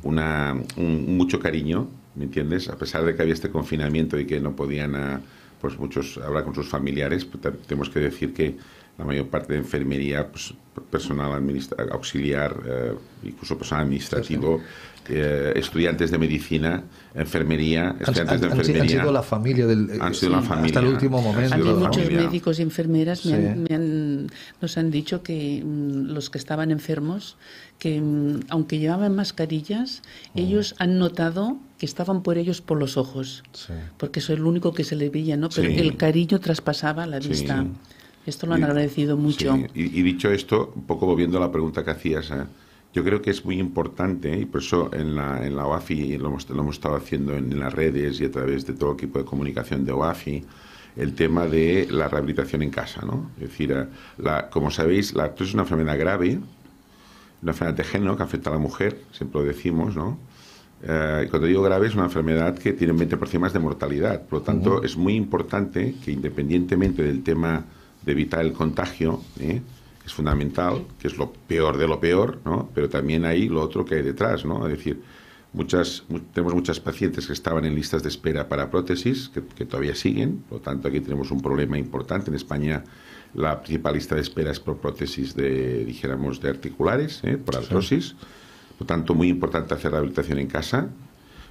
una, 0.04 0.56
un- 0.76 1.16
mucho 1.16 1.40
cariño, 1.40 1.88
¿me 2.18 2.26
entiendes? 2.26 2.68
A 2.70 2.78
pesar 2.78 3.06
de 3.06 3.16
que 3.16 3.22
había 3.22 3.34
este 3.34 3.50
confinamiento 3.50 4.20
y 4.20 4.26
que 4.26 4.40
no 4.40 4.56
podían, 4.56 4.96
ah, 4.96 5.22
pues 5.62 5.78
muchos 5.80 6.18
hablar 6.18 6.44
con 6.44 6.54
sus 6.56 6.68
familiares, 6.68 7.26
pues, 7.26 7.56
tenemos 7.68 7.90
que 7.90 8.00
decir 8.00 8.34
que 8.34 8.56
la 8.98 9.06
mayor 9.06 9.28
parte 9.28 9.54
de 9.54 9.60
enfermería, 9.60 10.28
pues, 10.28 10.54
personal 10.90 11.32
administra- 11.34 11.86
auxiliar, 11.92 12.56
eh, 12.68 12.94
incluso 13.24 13.58
personal 13.58 13.84
administrativo, 13.86 14.60
eh, 15.10 15.54
estudiantes 15.56 16.10
de 16.12 16.18
medicina, 16.18 16.84
enfermería, 17.16 17.90
Han, 17.90 17.98
estudiantes 18.02 18.42
de 18.42 18.48
han- 18.48 18.52
han- 18.54 18.60
enfermería. 18.60 19.00
sido 19.02 19.12
la 19.12 19.24
familia 19.24 19.68
del, 19.68 20.02
Han 20.02 20.14
sido 20.16 20.32
la 20.34 20.42
familia. 20.42 20.66
hasta 20.68 20.80
el 20.80 20.88
último 20.88 21.22
momento. 21.22 21.54
A 21.54 21.58
mí 21.58 21.64
muchos 21.64 22.04
familia. 22.04 22.22
médicos 22.28 22.60
y 22.60 22.62
enfermeras 22.64 23.26
me 23.26 23.34
han- 23.36 23.64
me 23.64 23.76
han- 23.76 24.28
nos 24.62 24.78
han 24.78 24.90
dicho 24.92 25.22
que 25.24 25.62
mm, 25.64 26.08
los 26.14 26.30
que 26.32 26.38
estaban 26.40 26.72
enfermos, 26.72 27.38
que 27.80 28.02
mm, 28.02 28.42
aunque 28.50 28.80
llevaban 28.80 29.16
mascarillas, 29.16 30.02
ellos 30.36 30.76
han 30.80 30.98
notado 30.98 31.58
que 31.78 31.86
estaban 31.86 32.24
por 32.24 32.38
ellos 32.38 32.62
por 32.62 32.78
los 32.80 32.98
ojos, 32.98 33.44
porque 33.98 34.20
eso 34.20 34.34
es 34.34 34.40
lo 34.40 34.50
único 34.50 34.74
que 34.74 34.84
se 34.84 34.96
le 34.96 35.10
veía, 35.10 35.38
¿no? 35.38 35.50
Pero 35.50 35.70
Sí. 35.70 35.78
el 35.78 35.96
cariño 35.96 36.40
traspasaba 36.40 37.06
la 37.06 37.22
Sí. 37.22 37.30
vista. 37.30 37.66
Esto 38.26 38.48
lo 38.48 38.56
han 38.56 38.62
Y- 38.62 38.64
agradecido 38.64 39.16
mucho. 39.16 39.56
Sí, 39.56 39.66
Y, 39.76 40.00
y 40.00 40.02
dicho 40.04 40.32
esto, 40.32 40.74
un 40.76 40.84
poco 40.84 41.06
volviendo 41.06 41.38
a 41.38 41.42
la 41.42 41.52
pregunta 41.52 41.84
que 41.86 41.92
hacías, 41.92 42.30
¿eh? 42.32 42.44
yo 42.94 43.04
creo 43.04 43.22
que 43.22 43.30
es 43.30 43.46
muy 43.46 43.60
importante, 43.60 44.38
y 44.40 44.46
por 44.46 44.62
eso 44.62 44.90
en 44.94 45.16
la, 45.16 45.46
en 45.46 45.56
la 45.56 45.66
OAFI 45.68 46.18
lo 46.18 46.28
hemos, 46.30 46.50
lo 46.50 46.62
hemos 46.62 46.76
estado 46.78 46.96
haciendo 46.96 47.36
en, 47.36 47.58
las 47.60 47.72
redes 47.72 48.20
y 48.20 48.26
a 48.26 48.32
través 48.32 48.66
de 48.66 48.74
todo 48.74 48.92
el 48.92 48.98
equipo 48.98 49.20
de 49.20 49.26
comunicación 49.26 49.86
de 49.86 49.92
OAFI, 49.92 50.44
el 50.96 51.14
tema 51.14 51.46
de 51.46 51.88
la 51.92 52.08
rehabilitación 52.08 52.64
en 52.64 52.72
casa. 52.72 53.02
¿no? 53.06 53.30
Es 53.36 53.50
decir, 53.50 53.72
eh, 53.72 53.86
la, 54.18 54.50
como 54.50 54.72
sabéis, 54.72 55.14
la 55.14 55.26
artrosis 55.26 55.50
es 55.50 55.54
una 55.54 55.64
enfermedad 55.64 55.98
grave, 56.00 56.40
una 57.44 57.52
enfermedad 57.52 57.78
de 57.78 57.84
género 57.84 58.18
que 58.18 58.24
afecta 58.24 58.50
a 58.50 58.54
la 58.54 58.60
mujer, 58.60 59.00
siempre 59.12 59.42
lo 59.42 59.48
decimos, 59.48 59.96
¿no? 59.96 60.18
Eh, 60.84 61.24
y 61.26 61.30
cuando 61.30 61.48
digo 61.48 61.62
grave 61.64 61.88
es 61.88 61.96
una 61.96 62.04
enfermedad 62.06 62.58
que 62.58 62.74
tiene 62.74 62.94
un 62.94 63.00
20% 63.00 63.40
más 63.40 63.54
de 63.54 63.60
mortalidad. 63.60 64.22
Por 64.28 64.40
lo 64.40 64.46
tanto, 64.46 64.76
Ujú. 64.76 64.84
es 64.86 64.96
muy 64.96 65.16
importante 65.16 65.96
que 66.04 66.12
independientemente 66.12 67.02
del 67.04 67.24
tema 67.24 67.66
de 68.06 68.12
evitar 68.12 68.42
el 68.46 68.54
contagio, 68.54 69.22
¿eh? 69.40 69.62
es 70.06 70.14
fundamental, 70.14 70.84
que 71.00 71.08
es 71.08 71.18
lo 71.18 71.34
peor 71.34 71.78
de 71.78 71.88
lo 71.88 72.00
peor, 72.00 72.40
¿no? 72.46 72.70
pero 72.74 72.88
también 72.90 73.26
hay 73.26 73.50
lo 73.50 73.62
otro 73.62 73.84
que 73.86 73.96
hay 73.96 74.04
detrás. 74.04 74.46
¿no? 74.46 74.66
Es 74.68 74.78
decir, 74.78 75.02
muchas, 75.52 76.04
mu- 76.10 76.20
tenemos 76.34 76.54
muchas 76.54 76.80
pacientes 76.80 77.26
que 77.28 77.34
estaban 77.34 77.66
en 77.66 77.74
listas 77.76 78.04
de 78.04 78.10
espera 78.10 78.48
para 78.48 78.70
prótesis, 78.70 79.30
que, 79.34 79.42
que 79.44 79.66
todavía 79.66 79.96
siguen, 79.96 80.44
por 80.48 80.60
lo 80.60 80.64
tanto 80.64 80.88
aquí 80.88 81.00
tenemos 81.02 81.32
un 81.32 81.42
problema 81.42 81.78
importante. 81.78 82.30
En 82.30 82.36
España 82.36 82.84
la 83.34 83.62
principal 83.62 83.96
lista 83.96 84.16
de 84.16 84.22
espera 84.22 84.52
es 84.52 84.60
por 84.60 84.78
prótesis 84.78 85.36
de, 85.36 85.84
dijéramos, 85.84 86.40
de 86.40 86.50
articulares, 86.52 87.20
¿eh? 87.24 87.36
por 87.38 87.58
artrosis. 87.58 88.16
Por 88.78 88.88
tanto, 88.88 89.14
muy 89.14 89.30
importante 89.30 89.74
hacer 89.74 89.92
rehabilitación 89.92 90.40
en 90.40 90.48
casa. 90.48 90.88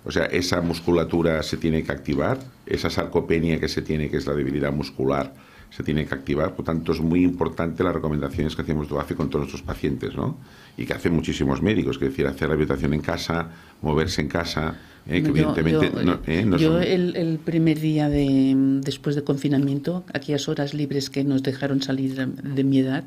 O 0.04 0.12
sea, 0.12 0.26
esa 0.26 0.60
musculatura 0.60 1.42
se 1.42 1.56
tiene 1.56 1.82
que 1.82 1.92
activar, 1.92 2.38
esa 2.64 2.90
sarcopenia 2.90 3.58
que 3.58 3.68
se 3.68 3.82
tiene, 3.82 4.08
que 4.08 4.18
es 4.18 4.26
la 4.26 4.34
debilidad 4.34 4.72
muscular, 4.72 5.34
se 5.70 5.82
tiene 5.82 6.06
que 6.06 6.14
activar. 6.14 6.54
Por 6.54 6.64
tanto, 6.64 6.92
es 6.92 7.00
muy 7.00 7.22
importante 7.24 7.82
las 7.84 7.94
recomendaciones 7.94 8.54
que 8.56 8.62
hacemos 8.62 8.88
de 8.88 9.14
con 9.14 9.28
todos 9.28 9.42
nuestros 9.44 9.62
pacientes, 9.62 10.14
¿no? 10.14 10.36
Y 10.76 10.84
que 10.86 10.92
hacen 10.94 11.14
muchísimos 11.14 11.62
médicos, 11.62 11.98
que 11.98 12.06
es 12.06 12.10
decir, 12.12 12.26
hacer 12.26 12.48
rehabilitación 12.48 12.92
en 12.94 13.00
casa, 13.00 13.50
moverse 13.82 14.20
en 14.22 14.28
casa, 14.28 14.76
¿eh? 15.06 15.22
que 15.22 15.28
Yo- 15.28 15.28
evidentemente 15.28 15.90
yo, 15.94 16.02
no, 16.02 16.18
¿eh? 16.26 16.44
no 16.44 16.56
yo 16.58 16.72
son- 16.74 16.82
el, 16.82 17.16
el 17.16 17.38
primer 17.38 17.80
día 17.80 18.08
de, 18.08 18.54
después 18.82 19.16
de 19.16 19.24
confinamiento, 19.24 20.04
aquellas 20.12 20.48
horas 20.48 20.74
libres 20.74 21.08
que 21.10 21.24
nos 21.24 21.42
dejaron 21.42 21.82
salir 21.82 22.14
de 22.26 22.64
mi 22.64 22.78
edad, 22.80 23.04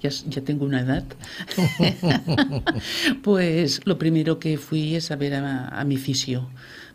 ya, 0.00 0.10
ya 0.10 0.42
tengo 0.42 0.64
una 0.64 0.80
edad, 0.80 1.04
pues 3.22 3.80
lo 3.84 3.98
primero 3.98 4.38
que 4.38 4.58
fui 4.58 4.94
es 4.94 5.10
a 5.10 5.16
ver 5.16 5.34
a, 5.34 5.68
a 5.68 5.84
mi 5.84 5.96
fisio, 5.96 6.48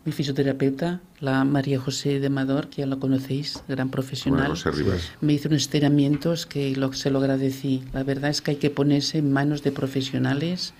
mi 0.05 0.11
fisioterapeuta, 0.11 0.99
la 1.21 1.43
María 1.45 1.79
José 1.79 2.19
de 2.19 2.27
Amador, 2.27 2.67
que 2.67 2.81
ya 2.81 2.85
la 2.85 2.97
conocéis, 2.97 3.63
gran 3.69 3.89
profesional. 3.89 4.49
María 4.49 4.55
José 4.55 4.71
Rivas. 4.71 5.11
Me 5.21 5.33
hizo 5.33 5.47
unos 5.47 5.61
estiramientos 5.61 6.45
que 6.45 6.75
lo, 6.75 6.91
se 6.91 7.09
lo 7.09 7.19
agradecí. 7.19 7.83
La 7.93 8.03
verdad 8.03 8.29
es 8.29 8.41
que 8.41 8.51
hay 8.51 8.57
que 8.57 8.69
ponerse 8.69 9.19
en 9.19 9.31
manos 9.31 9.63
de 9.63 9.71
profesionales 9.71 10.73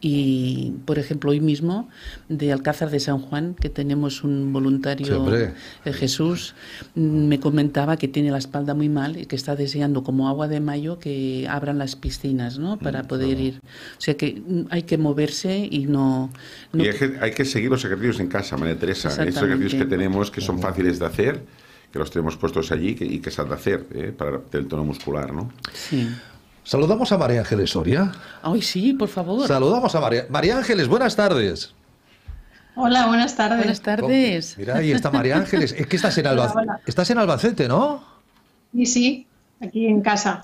y, 0.00 0.74
por 0.84 0.98
ejemplo, 0.98 1.32
hoy 1.32 1.40
mismo 1.40 1.88
de 2.28 2.52
Alcázar 2.52 2.90
de 2.90 3.00
San 3.00 3.18
Juan, 3.18 3.54
que 3.60 3.68
tenemos 3.68 4.22
un 4.22 4.52
voluntario, 4.52 5.06
eh, 5.84 5.92
Jesús, 5.92 6.54
mm, 6.94 7.00
me 7.26 7.40
comentaba 7.40 7.96
que 7.96 8.06
tiene 8.06 8.30
la 8.30 8.38
espalda 8.38 8.74
muy 8.74 8.88
mal 8.88 9.16
y 9.16 9.26
que 9.26 9.34
está 9.34 9.56
deseando 9.56 10.04
como 10.04 10.28
agua 10.28 10.46
de 10.46 10.60
mayo 10.60 10.98
que 11.00 11.46
abran 11.50 11.78
las 11.78 11.96
piscinas, 11.96 12.58
¿no? 12.58 12.78
Para 12.78 13.02
poder 13.08 13.40
ir. 13.40 13.60
O 13.96 14.00
sea 14.00 14.16
que 14.16 14.40
mm, 14.46 14.66
hay 14.70 14.82
que 14.84 14.98
moverse 14.98 15.66
y 15.70 15.86
no... 15.86 16.30
no- 16.72 16.84
Y 16.84 16.88
hay 16.88 16.94
que, 16.96 17.18
hay 17.20 17.30
que 17.32 17.44
seguir 17.44 17.70
los 17.70 17.84
ejercicios 17.84 18.20
en 18.20 18.28
casa, 18.28 18.56
María 18.56 18.78
Teresa. 18.78 19.08
Esos 19.08 19.42
ejercicios 19.42 19.74
que 19.74 19.84
tenemos 19.88 20.30
que 20.30 20.40
son 20.40 20.60
fáciles 20.60 20.98
de 21.00 21.06
hacer, 21.06 21.44
que 21.92 21.98
los 21.98 22.10
tenemos 22.10 22.36
puestos 22.36 22.70
allí 22.70 22.94
que- 22.94 23.04
y 23.06 23.18
que 23.18 23.30
se 23.32 23.40
han 23.42 23.48
de 23.48 23.54
hacer 23.54 23.86
¿eh? 23.94 24.12
para 24.16 24.40
el 24.52 24.66
tono 24.68 24.84
muscular, 24.84 25.32
¿no? 25.32 25.50
Sí. 25.72 26.08
Saludamos 26.72 27.10
a 27.12 27.16
María 27.16 27.40
Ángeles 27.40 27.70
Soria. 27.70 28.12
Ay, 28.42 28.60
sí, 28.60 28.92
por 28.92 29.08
favor. 29.08 29.48
Saludamos 29.48 29.94
a 29.94 30.00
María. 30.00 30.26
María 30.28 30.58
Ángeles, 30.58 30.86
buenas 30.86 31.16
tardes. 31.16 31.72
Hola, 32.76 33.06
buenas 33.06 33.34
tardes. 33.36 33.56
Buenas 33.60 33.80
tardes. 33.80 34.54
Mira, 34.58 34.76
ahí 34.76 34.92
está 34.92 35.10
María 35.10 35.38
Ángeles. 35.38 35.72
Es 35.72 35.86
que 35.86 35.96
estás 35.96 36.18
en, 36.18 36.26
Hola, 36.26 36.44
Alba- 36.44 36.60
hola. 36.60 36.80
estás 36.84 37.08
en 37.08 37.16
Albacete, 37.16 37.68
¿no? 37.68 38.04
Y 38.74 38.84
sí, 38.84 39.26
aquí 39.62 39.86
en 39.86 40.02
casa. 40.02 40.42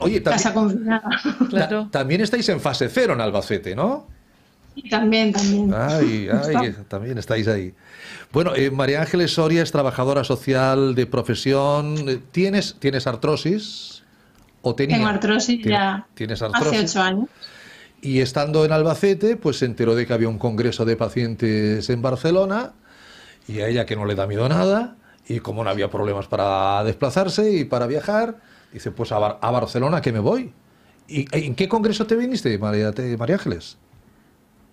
Oye, 0.00 0.22
también, 0.22 0.22
casa 0.22 0.54
confinada. 0.54 1.02
ta- 1.50 1.88
también 1.90 2.22
estáis 2.22 2.48
en 2.48 2.58
fase 2.58 2.88
cero 2.88 3.12
en 3.12 3.20
Albacete, 3.20 3.76
¿no? 3.76 4.06
Y 4.74 4.88
también, 4.88 5.30
también. 5.30 5.74
Ay, 5.74 6.26
ay, 6.56 6.74
también 6.88 7.18
estáis 7.18 7.46
ahí. 7.48 7.74
Bueno, 8.32 8.54
eh, 8.56 8.70
María 8.70 9.02
Ángeles 9.02 9.34
Soria 9.34 9.62
es 9.62 9.70
trabajadora 9.72 10.24
social 10.24 10.94
de 10.94 11.04
profesión. 11.04 12.08
Eh, 12.08 12.18
¿Tienes, 12.32 12.76
¿tienes 12.78 13.06
artrosis? 13.06 13.99
¿O 14.62 14.74
tenías? 14.74 14.98
Tengo 14.98 15.08
artrosis 15.10 15.62
ya 15.64 16.06
¿Tienes 16.14 16.42
hace 16.42 16.54
artrosis? 16.56 16.90
ocho 16.90 17.02
años. 17.02 17.28
Y 18.02 18.20
estando 18.20 18.64
en 18.64 18.72
Albacete, 18.72 19.36
pues 19.36 19.58
se 19.58 19.66
enteró 19.66 19.94
de 19.94 20.06
que 20.06 20.12
había 20.12 20.28
un 20.28 20.38
congreso 20.38 20.84
de 20.84 20.96
pacientes 20.96 21.88
en 21.90 22.00
Barcelona 22.02 22.72
y 23.46 23.60
a 23.60 23.68
ella 23.68 23.84
que 23.86 23.96
no 23.96 24.04
le 24.06 24.14
da 24.14 24.26
miedo 24.26 24.48
nada 24.48 24.96
y 25.28 25.40
como 25.40 25.64
no 25.64 25.70
había 25.70 25.90
problemas 25.90 26.26
para 26.26 26.82
desplazarse 26.84 27.52
y 27.52 27.64
para 27.64 27.86
viajar, 27.86 28.38
dice, 28.72 28.90
pues 28.90 29.12
a, 29.12 29.18
Bar- 29.18 29.38
a 29.42 29.50
Barcelona 29.50 30.00
que 30.00 30.12
me 30.12 30.18
voy. 30.18 30.52
¿Y 31.08 31.26
en 31.32 31.54
qué 31.54 31.68
congreso 31.68 32.06
te 32.06 32.16
viniste, 32.16 32.56
María, 32.58 32.92
te- 32.92 33.16
María 33.16 33.36
Ángeles? 33.36 33.76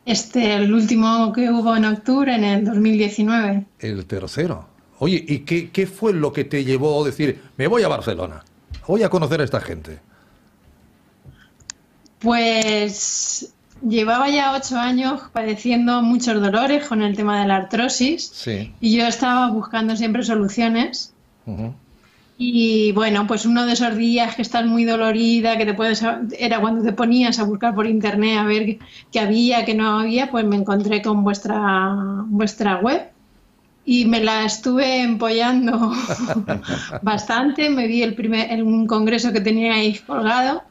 Este, 0.05 0.53
el 0.55 0.73
último 0.73 1.33
que 1.33 1.49
hubo 1.51 1.75
en 1.75 1.85
octubre, 1.85 2.33
en 2.33 2.43
el 2.45 2.63
2019. 2.65 3.65
El 3.79 4.05
tercero. 4.05 4.67
Oye, 4.99 5.23
¿y 5.27 5.39
qué, 5.39 5.69
qué 5.69 5.85
fue 5.85 6.13
lo 6.13 6.31
que 6.31 6.45
te 6.45 6.63
llevó 6.63 7.03
a 7.03 7.05
decir, 7.05 7.41
me 7.57 7.67
voy 7.67 7.83
a 7.83 7.88
Barcelona? 7.89 8.43
Voy 8.88 9.03
a 9.03 9.09
conocer 9.09 9.41
a 9.41 9.43
esta 9.43 9.59
gente. 9.59 9.99
Pues 12.19 13.53
llevaba 13.88 14.29
ya 14.29 14.55
ocho 14.55 14.77
años 14.79 15.21
padeciendo 15.31 16.01
muchos 16.01 16.41
dolores 16.41 16.88
con 16.88 17.01
el 17.03 17.15
tema 17.15 17.39
de 17.41 17.47
la 17.47 17.57
artrosis 17.57 18.31
Sí. 18.33 18.73
y 18.81 18.97
yo 18.97 19.05
estaba 19.05 19.49
buscando 19.51 19.95
siempre 19.95 20.23
soluciones. 20.23 21.13
Y 22.39 22.91
bueno, 22.93 23.25
pues 23.27 23.45
uno 23.45 23.65
de 23.65 23.73
esos 23.73 23.95
días 23.95 24.35
que 24.35 24.41
estás 24.41 24.65
muy 24.65 24.83
dolorida, 24.85 25.57
que 25.57 25.65
te 25.65 25.73
puedes, 25.73 26.03
era 26.38 26.59
cuando 26.59 26.83
te 26.83 26.93
ponías 26.93 27.39
a 27.39 27.43
buscar 27.43 27.73
por 27.75 27.88
internet 27.88 28.38
a 28.39 28.43
ver 28.43 28.65
qué- 28.65 28.79
qué 29.11 29.19
había, 29.19 29.65
qué 29.65 29.73
no 29.73 29.99
había, 29.99 30.29
pues 30.29 30.45
me 30.45 30.55
encontré 30.55 31.01
con 31.01 31.23
vuestra, 31.23 31.93
vuestra 32.27 32.77
web 32.77 33.09
y 33.89 34.05
me 34.05 34.19
la 34.21 34.43
estuve 34.45 35.01
empollando 35.01 35.93
bastante. 37.01 37.69
Me 37.69 37.88
vi 37.88 38.03
el 38.03 38.13
primer, 38.15 38.51
el- 38.51 38.63
un 38.63 38.85
congreso 38.85 39.31
que 39.31 39.41
teníais 39.41 40.01
colgado 40.01 40.61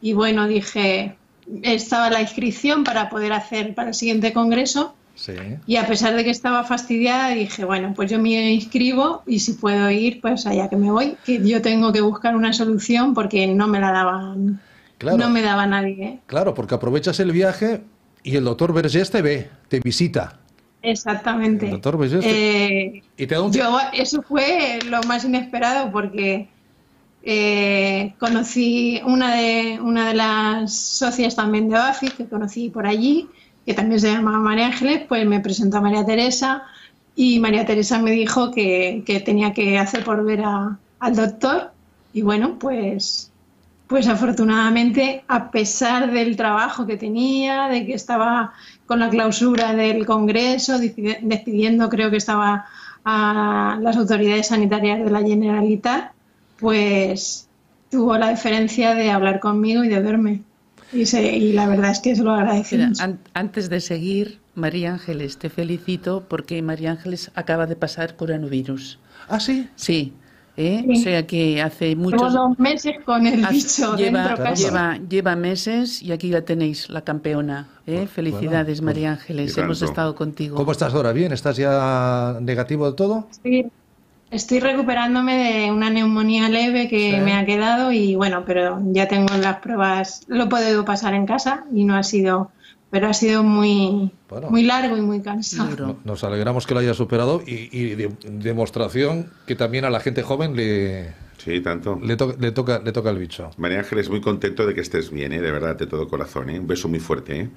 y 0.00 0.12
bueno, 0.12 0.46
dije, 0.46 1.16
estaba 1.62 2.10
la 2.10 2.20
inscripción 2.20 2.84
para 2.84 3.08
poder 3.08 3.32
hacer 3.32 3.74
para 3.74 3.88
el 3.88 3.94
siguiente 3.94 4.32
congreso 4.32 4.94
Sí. 5.14 5.32
y 5.66 5.74
a 5.76 5.86
pesar 5.88 6.14
de 6.14 6.22
que 6.22 6.30
estaba 6.30 6.62
fastidiada, 6.62 7.30
dije, 7.30 7.64
bueno, 7.64 7.92
pues 7.96 8.08
yo 8.08 8.20
me 8.20 8.52
inscribo 8.52 9.24
y 9.26 9.40
si 9.40 9.54
puedo 9.54 9.90
ir, 9.90 10.20
pues 10.20 10.46
allá 10.46 10.68
que 10.68 10.76
me 10.76 10.92
voy, 10.92 11.16
que 11.24 11.44
yo 11.44 11.60
tengo 11.60 11.90
que 11.92 12.00
buscar 12.02 12.36
una 12.36 12.52
solución 12.52 13.14
porque 13.14 13.48
no 13.48 13.66
me 13.66 13.80
la 13.80 13.90
daban, 13.90 14.60
Claro. 14.98 15.16
no 15.18 15.28
me 15.30 15.42
daba 15.42 15.66
nadie. 15.66 16.20
Claro, 16.26 16.54
porque 16.54 16.76
aprovechas 16.76 17.18
el 17.18 17.32
viaje 17.32 17.82
y 18.22 18.36
el 18.36 18.44
doctor 18.44 18.72
Vergés 18.72 19.10
te 19.10 19.20
ve, 19.22 19.50
te 19.68 19.80
visita. 19.80 20.38
Exactamente. 20.90 21.66
El 21.66 21.72
doctor 21.72 21.96
Eh, 22.24 23.02
y 23.16 23.26
te 23.26 23.38
un... 23.38 23.52
yo, 23.52 23.78
eso 23.92 24.22
fue 24.22 24.78
lo 24.86 25.02
más 25.02 25.24
inesperado 25.24 25.90
porque 25.90 26.48
eh, 27.22 28.14
conocí 28.18 29.00
una 29.04 29.34
de, 29.34 29.78
una 29.80 30.08
de 30.08 30.14
las 30.14 30.74
socias 30.74 31.34
también 31.36 31.68
de 31.68 31.76
OAFI, 31.76 32.10
que 32.10 32.26
conocí 32.26 32.70
por 32.70 32.86
allí, 32.86 33.28
que 33.66 33.74
también 33.74 34.00
se 34.00 34.10
llamaba 34.12 34.38
María 34.38 34.66
Ángeles, 34.66 35.02
pues 35.08 35.26
me 35.26 35.40
presentó 35.40 35.78
a 35.78 35.80
María 35.80 36.06
Teresa 36.06 36.62
y 37.14 37.38
María 37.40 37.66
Teresa 37.66 37.98
me 37.98 38.12
dijo 38.12 38.50
que, 38.52 39.02
que 39.04 39.20
tenía 39.20 39.52
que 39.52 39.78
hacer 39.78 40.04
por 40.04 40.24
ver 40.24 40.42
a- 40.44 40.78
al 41.00 41.16
doctor 41.16 41.72
y 42.12 42.22
bueno, 42.22 42.58
pues, 42.58 43.30
pues 43.88 44.08
afortunadamente, 44.08 45.24
a 45.28 45.50
pesar 45.50 46.10
del 46.12 46.36
trabajo 46.36 46.86
que 46.86 46.96
tenía, 46.96 47.68
de 47.68 47.84
que 47.84 47.94
estaba 47.94 48.52
con 48.88 48.98
la 48.98 49.08
clausura 49.10 49.74
del 49.74 50.04
Congreso, 50.06 50.78
despidiendo 50.78 51.88
creo 51.88 52.10
que 52.10 52.16
estaba 52.16 52.64
a 53.04 53.78
las 53.80 53.96
autoridades 53.96 54.48
sanitarias 54.48 55.04
de 55.04 55.10
la 55.10 55.20
Generalitat, 55.20 56.10
pues 56.58 57.46
tuvo 57.90 58.16
la 58.18 58.28
deferencia 58.28 58.94
de 58.94 59.10
hablar 59.10 59.40
conmigo 59.40 59.84
y 59.84 59.88
de 59.88 60.00
verme. 60.00 60.42
Y, 60.92 61.04
se- 61.06 61.36
y 61.36 61.52
la 61.52 61.66
verdad 61.68 61.90
es 61.90 62.00
que 62.00 62.16
se 62.16 62.22
lo 62.24 62.32
agradecí 62.32 62.76
Mira, 62.76 62.88
mucho. 62.88 63.02
an- 63.02 63.18
antes 63.34 63.68
de 63.68 63.80
seguir, 63.80 64.38
María 64.54 64.92
Ángeles, 64.94 65.36
te 65.38 65.50
felicito 65.50 66.24
porque 66.28 66.60
María 66.62 66.90
Ángeles 66.92 67.30
acaba 67.34 67.66
de 67.66 67.76
pasar 67.76 68.16
coronavirus. 68.16 68.98
¿Ah, 69.28 69.38
sí? 69.38 69.68
Sí. 69.76 70.14
¿Eh? 70.58 70.84
Sí. 70.84 70.92
O 70.92 71.02
sea 71.02 71.26
que 71.26 71.62
hace 71.62 71.96
muchos... 71.96 72.32
dos 72.34 72.58
meses 72.58 72.96
con 73.04 73.26
el 73.26 73.46
bicho 73.46 73.96
lleva, 73.96 74.28
dentro 74.28 74.44
casi. 74.44 74.64
lleva, 74.64 74.98
lleva 75.08 75.36
meses 75.36 76.02
y 76.02 76.12
aquí 76.12 76.28
la 76.30 76.42
tenéis, 76.42 76.90
la 76.90 77.00
campeona. 77.02 77.68
¿eh? 77.86 78.06
Felicidades, 78.06 78.80
bueno, 78.80 78.92
María 78.94 79.12
Ángeles, 79.12 79.56
hemos 79.56 79.80
estado 79.80 80.14
contigo. 80.14 80.56
¿Cómo 80.56 80.72
estás 80.72 80.92
ahora? 80.92 81.12
¿Bien? 81.12 81.32
¿Estás 81.32 81.56
ya 81.56 82.36
negativo 82.42 82.90
de 82.90 82.96
todo? 82.96 83.28
Sí, 83.42 83.66
estoy 84.30 84.60
recuperándome 84.60 85.36
de 85.36 85.72
una 85.72 85.88
neumonía 85.88 86.48
leve 86.48 86.88
que 86.88 87.12
Sí. 87.12 87.20
me 87.20 87.32
ha 87.34 87.46
quedado 87.46 87.92
y 87.92 88.14
bueno, 88.16 88.42
pero 88.44 88.80
ya 88.92 89.08
tengo 89.08 89.34
las 89.36 89.60
pruebas, 89.60 90.22
lo 90.26 90.44
he 90.44 90.46
podido 90.48 90.84
pasar 90.84 91.14
en 91.14 91.24
casa 91.24 91.64
y 91.72 91.84
no 91.84 91.94
ha 91.94 92.02
sido, 92.02 92.50
pero 92.90 93.08
ha 93.08 93.14
sido 93.14 93.42
muy, 93.42 94.10
Bueno. 94.28 94.50
muy 94.50 94.62
largo 94.62 94.96
y 94.96 95.00
muy 95.00 95.20
cansado. 95.20 95.96
Nos 96.04 96.22
alegramos 96.24 96.66
que 96.66 96.74
lo 96.74 96.80
hayas 96.80 96.96
superado 96.96 97.42
y, 97.46 97.68
y 97.76 97.94
de- 97.94 98.10
demostración 98.30 99.30
que 99.46 99.54
también 99.54 99.84
a 99.84 99.90
la 99.90 100.00
gente 100.00 100.22
joven 100.22 100.54
le, 100.54 101.12
Sí, 101.38 101.60
tanto. 101.60 101.98
le, 102.02 102.16
to- 102.16 102.34
le 102.38 102.52
toca, 102.52 102.80
le 102.84 102.92
toca 102.92 103.10
el 103.10 103.18
bicho. 103.18 103.50
María 103.56 103.78
Ángeles, 103.78 104.10
muy 104.10 104.20
contento 104.20 104.66
de 104.66 104.74
que 104.74 104.80
estés 104.82 105.10
bien, 105.10 105.32
¿eh? 105.32 105.40
de 105.40 105.50
verdad, 105.50 105.76
de 105.76 105.86
todo 105.86 106.08
corazón. 106.08 106.50
¿eh? 106.50 106.58
Un 106.60 106.66
beso 106.66 106.88
muy 106.88 106.98
fuerte. 107.00 107.40
¿eh? 107.40 107.48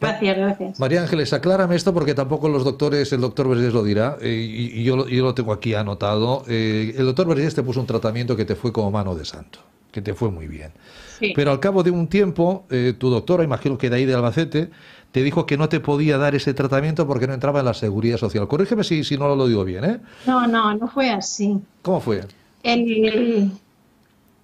Gracias, 0.00 0.36
gracias. 0.36 0.80
María 0.80 1.02
Ángeles, 1.02 1.32
aclárame 1.34 1.76
esto 1.76 1.92
porque 1.92 2.14
tampoco 2.14 2.48
los 2.48 2.64
doctores, 2.64 3.12
el 3.12 3.20
doctor 3.20 3.48
Vergés 3.48 3.74
lo 3.74 3.82
dirá, 3.84 4.16
eh, 4.22 4.30
y, 4.34 4.80
y 4.80 4.84
yo, 4.84 4.96
lo- 4.96 5.08
yo 5.08 5.22
lo 5.24 5.34
tengo 5.34 5.52
aquí 5.52 5.74
anotado. 5.74 6.42
Eh, 6.48 6.94
el 6.96 7.04
doctor 7.04 7.26
Vergés 7.28 7.54
te 7.54 7.62
puso 7.62 7.80
un 7.80 7.86
tratamiento 7.86 8.34
que 8.36 8.46
te 8.46 8.54
fue 8.56 8.72
como 8.72 8.90
mano 8.90 9.14
de 9.14 9.26
santo, 9.26 9.60
que 9.92 10.00
te 10.00 10.14
fue 10.14 10.30
muy 10.30 10.46
bien. 10.46 10.72
Sí. 11.18 11.34
Pero 11.36 11.50
al 11.50 11.60
cabo 11.60 11.82
de 11.82 11.90
un 11.90 12.08
tiempo, 12.08 12.64
eh, 12.70 12.94
tu 12.96 13.10
doctora, 13.10 13.44
imagino 13.44 13.76
que 13.76 13.90
de 13.90 13.96
ahí 13.96 14.06
de 14.06 14.14
Albacete, 14.14 14.70
te 15.12 15.22
dijo 15.22 15.46
que 15.46 15.56
no 15.56 15.68
te 15.68 15.80
podía 15.80 16.18
dar 16.18 16.34
ese 16.34 16.54
tratamiento 16.54 17.06
porque 17.06 17.26
no 17.26 17.34
entraba 17.34 17.60
en 17.60 17.66
la 17.66 17.74
seguridad 17.74 18.16
social. 18.16 18.46
Corrígeme 18.48 18.84
si, 18.84 19.04
si 19.04 19.16
no 19.16 19.34
lo 19.34 19.46
digo 19.48 19.64
bien, 19.64 19.84
¿eh? 19.84 20.00
No, 20.26 20.46
no, 20.46 20.74
no 20.74 20.88
fue 20.88 21.10
así. 21.10 21.58
¿Cómo 21.82 22.00
fue? 22.00 22.24
El, 22.62 23.50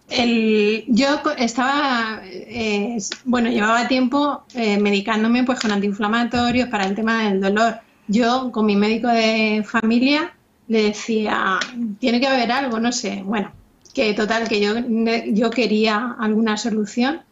el- 0.08 0.84
yo 0.88 1.20
estaba, 1.36 2.20
eh, 2.24 2.96
bueno, 3.24 3.50
llevaba 3.50 3.88
tiempo 3.88 4.44
eh, 4.54 4.78
medicándome 4.78 5.44
pues 5.44 5.60
con 5.60 5.72
antiinflamatorios 5.72 6.68
para 6.68 6.86
el 6.86 6.94
tema 6.94 7.24
del 7.28 7.40
dolor. 7.40 7.76
Yo 8.08 8.50
con 8.52 8.66
mi 8.66 8.76
médico 8.76 9.08
de 9.08 9.64
familia 9.68 10.32
le 10.68 10.82
decía, 10.84 11.58
tiene 11.98 12.20
que 12.20 12.26
haber 12.28 12.50
algo, 12.52 12.78
no 12.78 12.92
sé. 12.92 13.22
Bueno, 13.24 13.52
que 13.94 14.14
total, 14.14 14.48
que 14.48 14.60
yo, 14.60 14.74
yo 15.32 15.50
quería 15.50 16.14
alguna 16.18 16.56
solución 16.56 17.22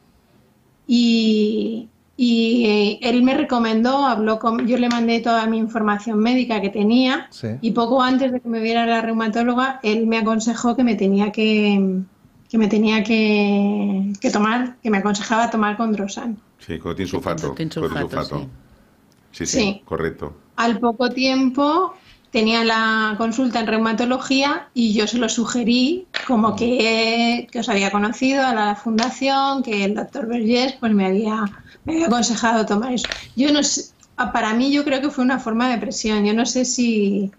y, 0.86 1.88
y, 2.16 2.64
eh, 2.66 2.98
él 3.02 3.22
me 3.22 3.34
recomendó, 3.34 4.06
habló 4.06 4.38
con, 4.38 4.66
yo 4.66 4.76
le 4.78 4.88
mandé 4.88 5.20
toda 5.20 5.46
mi 5.46 5.58
información 5.58 6.18
médica 6.20 6.60
que 6.60 6.68
tenía 6.68 7.26
Sí. 7.30 7.48
y 7.60 7.72
poco 7.72 8.02
antes 8.02 8.30
de 8.32 8.40
que 8.40 8.48
me 8.48 8.60
viera 8.60 8.86
la 8.86 9.00
reumatóloga, 9.00 9.80
él 9.82 10.06
me 10.06 10.18
aconsejó 10.18 10.76
que 10.76 10.84
me 10.84 10.94
tenía 10.94 11.32
que, 11.32 12.00
que 12.48 12.58
me 12.58 12.68
tenía 12.68 13.02
que, 13.02 14.12
que 14.20 14.30
tomar, 14.30 14.76
que 14.82 14.90
me 14.90 14.98
aconsejaba 14.98 15.50
tomar 15.50 15.76
condrosan. 15.76 16.38
Sí, 16.58 16.78
cotin 16.78 17.06
sulfato. 17.06 17.48
Cotin 17.50 17.70
sulfato, 17.72 18.48
Sí, 19.32 19.46
sí, 19.46 19.58
Sí. 19.60 19.82
correcto. 19.84 20.36
Al 20.56 20.78
poco 20.78 21.10
tiempo 21.10 21.94
tenía 22.36 22.64
la 22.64 23.14
consulta 23.18 23.60
en 23.60 23.66
reumatología 23.68 24.70
y 24.74 24.94
yo 24.94 25.06
se 25.06 25.18
lo 25.18 25.28
sugerí 25.28 26.08
como 26.30 26.56
que, 26.56 27.48
que 27.50 27.58
os 27.60 27.68
había 27.68 27.90
conocido 27.96 28.40
a 28.46 28.54
la 28.54 28.76
fundación, 28.76 29.62
que 29.62 29.84
el 29.84 29.94
doctor 29.94 30.26
Vergés 30.28 30.74
pues 30.80 30.92
me 30.92 31.06
había, 31.06 31.36
me 31.84 31.94
había 31.94 32.06
aconsejado 32.08 32.66
tomar 32.66 32.92
eso. 32.94 33.08
Yo 33.36 33.52
no 33.52 33.62
sé, 33.62 33.82
ah, 34.16 34.32
para 34.32 34.54
mí 34.54 34.72
yo 34.72 34.84
creo 34.84 35.00
que 35.02 35.10
fue 35.10 35.24
una 35.24 35.38
forma 35.40 35.68
de 35.70 35.78
presión. 35.78 36.24
Yo 36.26 36.34
no 36.34 36.46
sé 36.46 36.64
si 36.64 37.30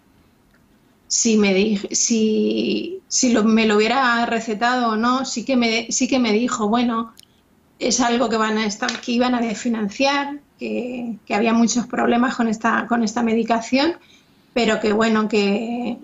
si 1.08 1.38
me 1.38 1.54
dij- 1.54 1.88
si, 1.94 3.04
si 3.08 3.32
lo- 3.34 3.44
me 3.44 3.66
lo 3.68 3.78
hubiera 3.78 4.26
recetado 4.26 4.90
o 4.90 4.96
no, 4.96 5.26
sí 5.26 5.46
que 5.46 5.56
me 5.56 5.88
sí 5.92 6.08
que 6.08 6.20
me 6.20 6.34
dijo, 6.34 6.68
bueno, 6.70 7.14
es 7.80 8.02
algo 8.02 8.30
que 8.30 8.38
van 8.38 8.58
a 8.58 8.68
estar, 8.68 9.02
que 9.02 9.14
iban 9.14 9.36
a 9.36 9.42
desfinanciar, 9.42 10.44
que, 10.58 11.20
que 11.26 11.36
había 11.36 11.54
muchos 11.54 11.88
problemas 11.88 12.36
con 12.36 12.48
esta, 12.50 12.88
con 12.88 13.04
esta 13.04 13.24
medicación, 13.24 14.00
pero 14.56 14.80
que 14.80 14.94
bueno, 14.94 15.28
que 15.28 15.98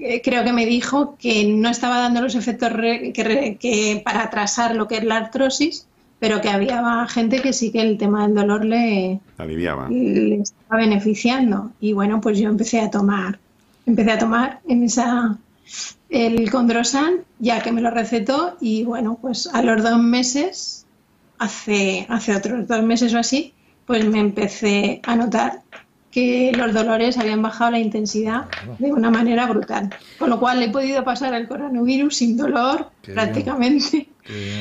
eh, 0.00 0.20
creo 0.22 0.42
que 0.42 0.52
me 0.52 0.66
dijo 0.66 1.16
que 1.16 1.44
no 1.46 1.68
estaba 1.70 1.98
dando 2.00 2.20
los 2.20 2.34
efectos 2.34 2.72
re- 2.72 3.12
que, 3.12 3.22
re- 3.24 3.56
que 3.58 4.02
para 4.04 4.24
atrasar 4.24 4.74
lo 4.74 4.88
que 4.88 4.96
es 4.96 5.04
la 5.04 5.16
artrosis, 5.18 5.86
pero 6.18 6.40
que 6.40 6.48
había 6.48 7.06
gente 7.08 7.40
que 7.40 7.52
sí 7.52 7.70
que 7.70 7.80
el 7.82 7.96
tema 7.96 8.26
del 8.26 8.34
dolor 8.34 8.64
le, 8.64 9.20
Aliviaba. 9.38 9.88
le 9.88 10.40
estaba 10.40 10.80
beneficiando. 10.80 11.70
Y 11.80 11.92
bueno, 11.92 12.20
pues 12.20 12.38
yo 12.38 12.48
empecé 12.48 12.80
a 12.80 12.90
tomar, 12.90 13.38
empecé 13.86 14.10
a 14.10 14.18
tomar 14.18 14.60
en 14.66 14.82
esa, 14.82 15.38
el 16.10 16.50
Condrosan, 16.50 17.20
ya 17.38 17.62
que 17.62 17.70
me 17.72 17.80
lo 17.80 17.90
recetó 17.90 18.56
y 18.60 18.82
bueno, 18.84 19.18
pues 19.22 19.46
a 19.52 19.62
los 19.62 19.82
dos 19.84 19.98
meses, 20.02 20.84
hace, 21.38 22.06
hace 22.08 22.34
otros 22.34 22.66
dos 22.66 22.82
meses 22.82 23.14
o 23.14 23.18
así, 23.18 23.52
pues 23.86 24.04
me 24.04 24.18
empecé 24.18 25.00
a 25.04 25.14
notar 25.14 25.60
que 26.14 26.52
los 26.56 26.72
dolores 26.72 27.18
habían 27.18 27.42
bajado 27.42 27.72
la 27.72 27.80
intensidad 27.80 28.44
de 28.78 28.92
una 28.92 29.10
manera 29.10 29.46
brutal. 29.46 29.90
Con 30.16 30.30
lo 30.30 30.38
cual 30.38 30.62
he 30.62 30.68
podido 30.68 31.02
pasar 31.02 31.34
el 31.34 31.48
coronavirus 31.48 32.14
sin 32.14 32.36
dolor 32.36 32.92
prácticamente. 33.02 34.08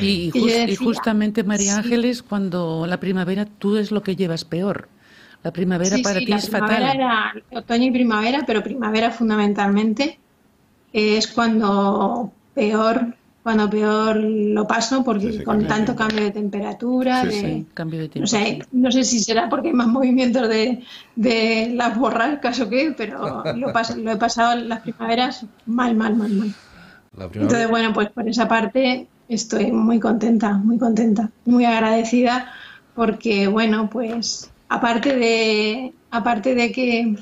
Y, 0.02 0.32
justamente, 0.80 1.44
María 1.44 1.78
Ángeles, 1.78 2.24
cuando 2.24 2.88
la 2.88 3.00
primavera 3.00 3.46
tú 3.46 3.78
es 3.78 3.92
lo 3.92 4.02
que 4.02 4.16
llevas 4.16 4.46
peor. 4.46 4.90
La 5.44 5.54
primavera 5.54 5.96
para 6.04 6.18
ti 6.18 6.34
es 6.34 6.50
fatal. 6.50 6.82
Era 6.96 7.34
otoño 7.52 7.86
y 7.86 7.92
primavera, 7.92 8.44
pero 8.48 8.64
primavera 8.64 9.12
fundamentalmente 9.12 10.18
es 10.92 11.28
cuando 11.28 12.34
peor 12.56 13.16
cuando 13.44 13.70
peor 13.70 14.16
lo 14.16 14.66
paso 14.66 15.04
porque 15.04 15.44
con 15.44 15.68
tanto 15.68 15.96
cambio 15.96 16.24
de 16.24 16.32
temperatura, 16.32 17.26
de, 17.26 17.66
cambio 17.74 18.00
de 18.00 18.20
no, 18.22 18.26
sé, 18.26 18.66
no 18.72 18.90
sé 18.90 19.04
si 19.04 19.20
será 19.20 19.50
porque 19.50 19.68
hay 19.68 19.74
más 19.74 19.88
movimientos 19.88 20.48
de, 20.48 20.82
de 21.18 21.72
las 21.76 21.98
borrascas 21.98 22.62
o 22.62 22.70
qué, 22.70 22.94
pero 22.96 23.44
lo, 23.54 23.74
lo 23.98 24.12
he 24.12 24.18
pasado 24.18 24.56
las 24.56 24.80
primaveras 24.80 25.46
mal, 25.66 25.94
mal, 25.96 26.16
mal, 26.16 26.32
mal. 26.32 26.54
Entonces, 27.34 27.70
bueno, 27.70 27.94
pues 27.94 28.10
por 28.10 28.28
esa 28.28 28.48
parte 28.48 29.08
estoy 29.28 29.72
muy 29.72 30.00
contenta, 30.00 30.54
muy 30.54 30.78
contenta, 30.78 31.30
muy 31.46 31.66
agradecida 31.66 32.52
porque, 32.96 33.48
bueno, 33.48 33.90
pues 33.90 34.52
aparte 34.70 35.16
de, 35.16 35.94
aparte 36.12 36.56
de 36.56 36.72
que, 36.72 37.16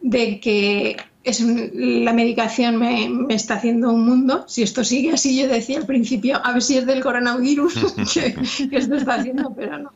de 0.00 0.40
que 0.40 0.96
es 1.24 1.40
la 1.40 2.12
medicación 2.12 2.76
me, 2.76 3.34
está 3.34 3.54
haciendo 3.54 3.90
un 3.92 4.04
mundo. 4.04 4.44
Si 4.46 4.62
esto 4.62 4.84
sigue 4.84 5.12
así, 5.12 5.36
yo 5.36 5.48
decía 5.48 5.78
al 5.78 5.86
principio, 5.86 6.40
a 6.44 6.52
ver 6.52 6.62
si 6.62 6.76
es 6.76 6.86
del 6.86 7.02
coronavirus 7.02 7.74
que, 8.14 8.36
esto 8.76 8.94
está 8.94 9.14
haciendo, 9.14 9.52
pero 9.54 9.78
no. 9.78 9.92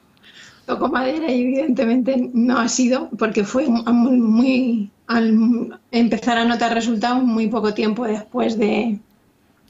Toco 0.67 0.89
madera 0.89 1.31
y 1.31 1.43
evidentemente 1.43 2.31
no 2.35 2.59
ha 2.59 2.69
sido, 2.69 3.09
porque 3.19 3.45
fue 3.45 3.67
muy, 3.69 4.91
al 5.07 5.79
empezar 5.91 6.37
a 6.37 6.45
notar 6.45 6.75
resultados 6.75 7.23
muy 7.23 7.47
poco 7.47 7.73
tiempo 7.73 8.05
después 8.05 8.59
de, 8.59 8.99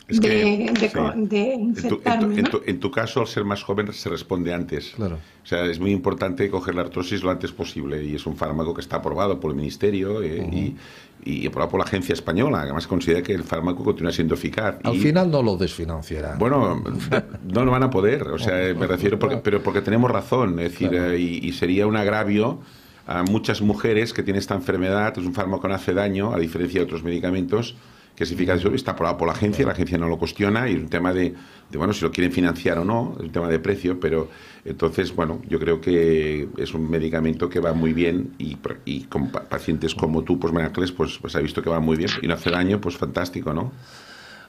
de, 0.09 1.55
infectarme. 1.61 2.43
En 2.67 2.81
tu, 2.81 2.91
caso, 2.91 3.21
al 3.21 3.27
ser 3.27 3.45
más 3.45 3.63
joven, 3.63 3.93
se 3.93 4.09
responde 4.09 4.55
antes. 4.55 4.93
Claro. 4.97 5.17
O 5.17 5.47
sea, 5.47 5.67
es 5.67 5.79
muy 5.79 5.91
importante 5.91 6.49
coger 6.51 6.75
la 6.75 6.83
artrosis 6.83 7.23
lo 7.23 7.31
antes 7.31 7.53
posible 7.53 8.03
y 8.03 8.15
es 8.15 8.27
un 8.27 8.37
fármaco 8.37 8.75
que 8.75 8.81
está 8.81 8.97
aprobado 8.97 9.39
por 9.39 9.51
el 9.51 9.57
Ministerio 9.57 10.23
eh, 10.23 10.49
y, 10.51 10.77
y 11.25 11.47
aprobado 11.47 11.71
por 11.73 11.81
la 11.81 11.85
agencia 11.85 12.15
española. 12.15 12.63
Además, 12.63 12.87
considera 12.87 13.23
que 13.23 13.35
el 13.35 13.45
fármaco 13.45 13.85
continúa 13.85 14.13
siendo 14.13 14.35
eficaz. 14.35 14.77
Al 14.83 14.97
final 14.97 15.31
no 15.31 15.43
lo 15.43 15.57
desfinanciarán. 15.57 16.39
Bueno, 16.39 16.83
no 17.45 17.65
lo 17.65 17.71
van 17.71 17.83
a 17.83 17.91
poder. 17.91 18.23
O 18.29 18.39
sea, 18.39 18.75
me 18.75 18.87
refiero, 18.87 19.19
porque, 19.19 19.37
pero 19.37 19.63
porque 19.63 19.83
tenemos 19.83 20.11
razón. 20.11 20.59
Es 20.59 20.73
decir, 20.73 20.91
eh, 20.95 21.19
y, 21.19 21.53
sería 21.53 21.87
un 21.87 21.97
agravio 21.97 22.61
a 23.07 23.23
muchas 23.25 23.61
mujeres 23.61 24.13
que 24.13 24.23
tienen 24.23 24.39
esta 24.39 24.55
enfermedad. 24.55 25.13
Es 25.19 25.25
un 25.25 25.35
fármaco 25.35 25.63
que 25.63 25.69
no 25.69 25.75
hace 25.75 25.93
daño, 25.93 26.33
a 26.33 26.39
diferencia 26.39 26.81
de 26.81 26.85
otros 26.85 27.03
medicamentos 27.03 27.77
que 28.19 28.25
es 28.25 28.33
eficaz, 28.33 28.64
está 28.75 28.91
aprobado 28.91 29.16
por 29.16 29.29
la 29.29 29.35
agencia, 29.35 29.64
la 29.64 29.71
agencia 29.71 29.97
no 29.97 30.09
lo 30.09 30.19
cuestiona 30.19 30.69
y 30.69 30.73
es 30.73 30.81
un 30.81 30.89
tema 30.89 31.12
de, 31.12 31.37
bueno, 31.75 31.93
si 31.93 32.03
lo 32.03 32.11
quieren 32.11 32.33
financiar 32.33 32.77
o 32.79 32.85
no, 32.85 33.14
es 33.16 33.27
un 33.27 33.31
tema 33.31 33.47
de 33.47 33.61
precio, 33.61 34.01
pero 34.01 34.29
entonces, 34.64 35.14
bueno, 35.14 35.41
yo 35.49 35.61
creo 35.61 35.81
que 35.81 36.49
es 36.57 36.75
un 36.75 36.91
medicamento 36.91 37.49
que 37.49 37.61
va 37.61 37.75
muy 37.75 37.93
bien 37.93 38.35
y, 38.37 38.57
y 38.85 39.05
con 39.05 39.31
pacientes 39.31 39.95
como 39.95 40.25
tú, 40.25 40.37
pues 40.37 40.53
María 40.53 40.73
pues, 40.73 40.91
pues 40.91 41.37
ha 41.37 41.39
visto 41.39 41.62
que 41.62 41.71
va 41.71 41.79
muy 41.79 41.97
bien 41.97 42.11
y 42.21 42.27
no 42.27 42.35
hace 42.35 42.51
daño, 42.51 42.81
pues 42.81 42.97
fantástico, 42.97 43.55
¿no? 43.55 43.71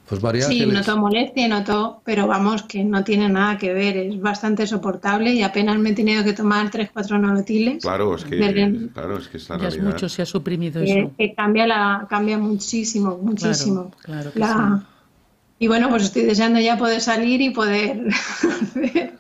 Pues 0.10 0.46
sí, 0.48 0.66
noto 0.66 0.98
molestia, 0.98 1.48
noto, 1.48 2.02
pero 2.04 2.26
vamos, 2.26 2.64
que 2.64 2.84
no 2.84 3.04
tiene 3.04 3.30
nada 3.30 3.60
que 3.60 3.72
ver, 3.74 3.96
es 3.96 4.20
bastante 4.20 4.66
soportable 4.66 5.32
y 5.34 5.44
apenas 5.44 5.78
me 5.78 5.92
he 5.92 5.94
tenido 5.94 6.24
que 6.24 6.34
tomar 6.34 6.72
3-4 6.72 7.20
nolotiles. 7.20 7.84
Claro, 7.84 8.16
es 8.16 8.24
que, 8.24 8.90
claro, 8.92 9.20
es 9.20 9.28
que 9.28 9.38
ya 9.38 9.68
es 9.68 9.80
mucho, 9.80 10.10
se 10.10 10.24
ha 10.24 10.26
suprimido 10.26 10.82
eso. 10.82 11.12
Que 11.16 11.36
cambia, 11.36 11.68
la, 11.68 12.08
cambia 12.10 12.40
muchísimo, 12.40 13.20
muchísimo. 13.22 13.92
Claro, 14.02 14.32
claro 14.32 14.82
Y 15.60 15.68
bueno, 15.68 15.90
pues 15.90 16.04
estoy 16.06 16.24
deseando 16.24 16.60
ya 16.60 16.76
poder 16.76 17.02
salir 17.02 17.40
y 17.42 17.52
poder 17.52 18.08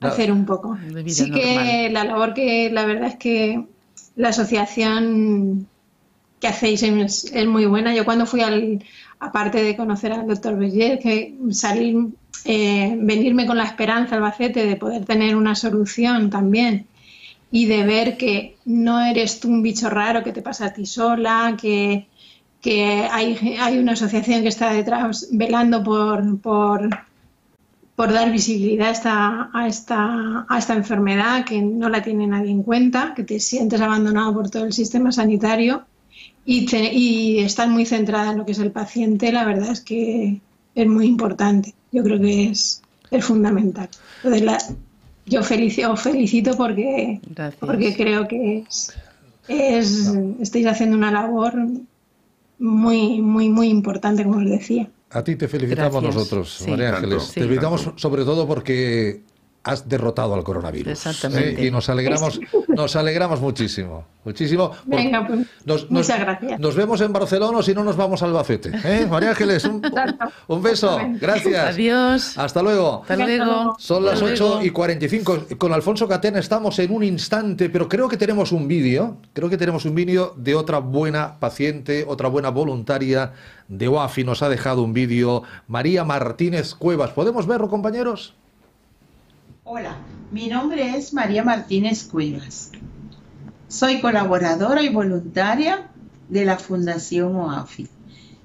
hacer, 0.00 0.30
un 0.30 0.44
poco. 0.44 0.76
Sí 1.06 1.30
que 1.30 1.88
la 1.90 2.04
labor 2.04 2.34
que 2.34 2.68
la 2.70 2.84
verdad 2.84 3.08
es 3.08 3.16
que 3.16 3.64
la 4.14 4.28
asociación 4.28 5.68
que 6.38 6.48
hacéis 6.48 6.82
es 6.82 7.46
muy 7.46 7.64
buena. 7.64 7.94
Yo 7.94 8.04
cuando 8.04 8.26
fui 8.26 8.42
al 8.42 8.84
aparte 9.20 9.62
de 9.62 9.76
conocer 9.76 10.12
al 10.12 10.26
doctor 10.26 10.56
Berger, 10.56 10.98
que 10.98 11.36
salir, 11.50 11.96
eh, 12.44 12.96
venirme 12.98 13.46
con 13.46 13.56
la 13.56 13.64
esperanza 13.64 14.16
Albacete 14.16 14.66
de 14.66 14.76
poder 14.76 15.04
tener 15.04 15.36
una 15.36 15.54
solución 15.54 16.30
también 16.30 16.86
y 17.50 17.66
de 17.66 17.84
ver 17.84 18.16
que 18.16 18.56
no 18.64 19.00
eres 19.00 19.40
tú 19.40 19.48
un 19.48 19.62
bicho 19.62 19.88
raro 19.88 20.22
que 20.22 20.32
te 20.32 20.42
pasa 20.42 20.66
a 20.66 20.72
ti 20.72 20.86
sola, 20.86 21.56
que, 21.60 22.06
hay, 23.10 23.56
hay, 23.60 23.78
una 23.78 23.92
asociación 23.92 24.42
que 24.42 24.48
está 24.48 24.72
detrás 24.72 25.28
velando 25.32 25.82
por, 25.82 26.40
por, 26.40 26.90
por 27.96 28.12
dar 28.12 28.30
visibilidad 28.30 28.88
a 28.88 28.92
esta, 28.92 29.50
a, 29.52 29.66
esta, 29.66 30.46
a 30.48 30.58
esta 30.58 30.74
enfermedad 30.74 31.44
que 31.44 31.62
no 31.62 31.88
la 31.88 32.02
tiene 32.02 32.26
nadie 32.26 32.50
en 32.50 32.62
cuenta, 32.62 33.14
que 33.16 33.24
te 33.24 33.40
sientes 33.40 33.80
abandonado 33.80 34.34
por 34.34 34.50
todo 34.50 34.64
el 34.64 34.72
sistema 34.72 35.10
sanitario 35.10 35.86
y, 36.50 37.40
estar 37.40 37.68
muy 37.68 37.84
centrada 37.84 38.32
en 38.32 38.38
lo 38.38 38.46
que 38.46 38.52
es 38.52 38.58
el 38.58 38.72
paciente, 38.72 39.30
la 39.32 39.44
verdad 39.44 39.70
es 39.70 39.80
que 39.82 40.40
es 40.74 40.86
muy 40.86 41.06
importante. 41.06 41.74
Yo 41.92 42.02
creo 42.02 42.18
que 42.18 42.48
es, 42.48 42.82
es 43.10 43.24
fundamental. 43.24 43.88
yo 45.26 45.42
felicito, 45.42 45.92
os 45.92 46.00
felicito 46.00 46.56
porque, 46.56 47.20
porque 47.60 47.94
creo 47.94 48.26
que 48.26 48.60
es, 48.60 48.94
es 49.46 50.14
estáis 50.40 50.66
haciendo 50.66 50.96
una 50.96 51.12
labor 51.12 51.54
muy, 52.58 53.20
muy, 53.20 53.50
muy 53.50 53.68
importante, 53.68 54.24
como 54.24 54.38
os 54.38 54.48
decía. 54.48 54.88
A 55.10 55.22
ti 55.22 55.36
te 55.36 55.48
felicitamos 55.48 56.02
nosotros, 56.02 56.64
María 56.66 56.96
Ángeles. 56.96 57.32
te 57.32 57.42
felicitamos 57.42 57.90
sobre 57.96 58.24
todo 58.24 58.46
porque 58.46 59.22
has 59.64 59.88
derrotado 59.88 60.34
al 60.34 60.44
coronavirus. 60.44 60.92
Exactamente. 60.92 61.64
Y 61.64 61.70
nos 61.70 61.88
alegramos, 61.88 62.40
nos 62.68 62.96
alegramos 62.96 63.40
muchísimo. 63.40 64.06
Muchísimo. 64.24 64.72
Venga, 64.84 65.26
pues, 65.26 65.90
muchas 65.90 66.20
gracias. 66.20 66.60
Nos 66.60 66.74
vemos 66.74 67.00
en 67.00 67.12
Barcelona 67.12 67.58
o 67.58 67.62
si 67.62 67.74
no 67.74 67.82
nos 67.82 67.96
vamos 67.96 68.22
al 68.22 68.30
Albacete. 68.30 68.72
¿eh? 68.84 69.06
María 69.06 69.30
Ángeles, 69.30 69.64
un, 69.64 69.82
un, 70.48 70.62
beso. 70.62 70.98
Gracias. 71.20 71.74
Adiós. 71.74 72.38
Hasta 72.38 72.62
luego. 72.62 73.02
Hasta 73.02 73.16
luego. 73.16 73.76
Son 73.78 74.04
las 74.04 74.20
8 74.20 74.60
y 74.62 74.70
45. 74.70 75.46
Con 75.56 75.72
Alfonso 75.72 76.06
Catena 76.06 76.38
estamos 76.38 76.78
en 76.78 76.92
un 76.92 77.04
instante, 77.04 77.70
pero 77.70 77.88
creo 77.88 78.08
que 78.08 78.16
tenemos 78.16 78.52
un 78.52 78.68
vídeo. 78.68 79.16
Creo 79.32 79.48
que 79.48 79.56
tenemos 79.56 79.84
un 79.84 79.94
vídeo 79.94 80.34
de 80.36 80.54
otra 80.54 80.78
buena 80.78 81.38
paciente, 81.40 82.04
otra 82.06 82.28
buena 82.28 82.50
voluntaria 82.50 83.32
de 83.68 83.88
UAFI. 83.88 84.24
Nos 84.24 84.42
ha 84.42 84.48
dejado 84.48 84.82
un 84.82 84.92
vídeo. 84.92 85.42
María 85.66 86.04
Martínez 86.04 86.74
Cuevas. 86.74 87.10
¿Podemos 87.10 87.46
verlo, 87.46 87.68
compañeros? 87.68 88.34
Hola, 89.70 89.98
mi 90.32 90.48
nombre 90.48 90.96
es 90.96 91.12
María 91.12 91.44
Martínez 91.44 92.04
Cuevas. 92.04 92.72
Soy 93.68 94.00
colaboradora 94.00 94.82
y 94.82 94.88
voluntaria 94.88 95.90
de 96.30 96.46
la 96.46 96.56
Fundación 96.56 97.36
OAFI. 97.36 97.86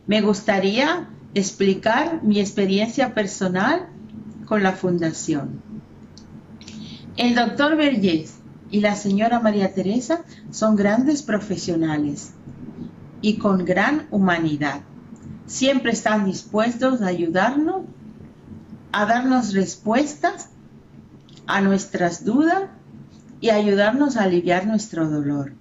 Me 0.06 0.20
gustaría 0.20 1.08
explicar 1.34 2.22
mi 2.24 2.42
experiencia 2.42 3.14
personal 3.14 3.88
con 4.48 4.64
la 4.64 4.74
Fundación. 4.74 5.62
El 7.16 7.36
doctor 7.36 7.78
Vergés 7.78 8.40
y 8.70 8.82
la 8.82 8.96
señora 8.96 9.40
María 9.40 9.74
Teresa 9.74 10.26
son 10.52 10.76
grandes 10.76 11.24
profesionales 11.24 12.34
y 13.22 13.38
con 13.38 13.64
gran 13.64 14.08
humanidad. 14.12 14.82
Siempre 15.46 15.94
están 15.94 16.26
dispuestos 16.26 17.02
a 17.02 17.08
ayudarnos, 17.08 17.84
a 18.92 19.06
darnos 19.06 19.54
respuestas 19.54 20.50
a 21.48 21.62
nuestras 21.62 22.26
dudas 22.26 22.70
y 23.42 23.50
ayudarnos 23.50 24.18
a 24.18 24.24
aliviar 24.24 24.66
nuestro 24.66 25.10
dolor. 25.10 25.54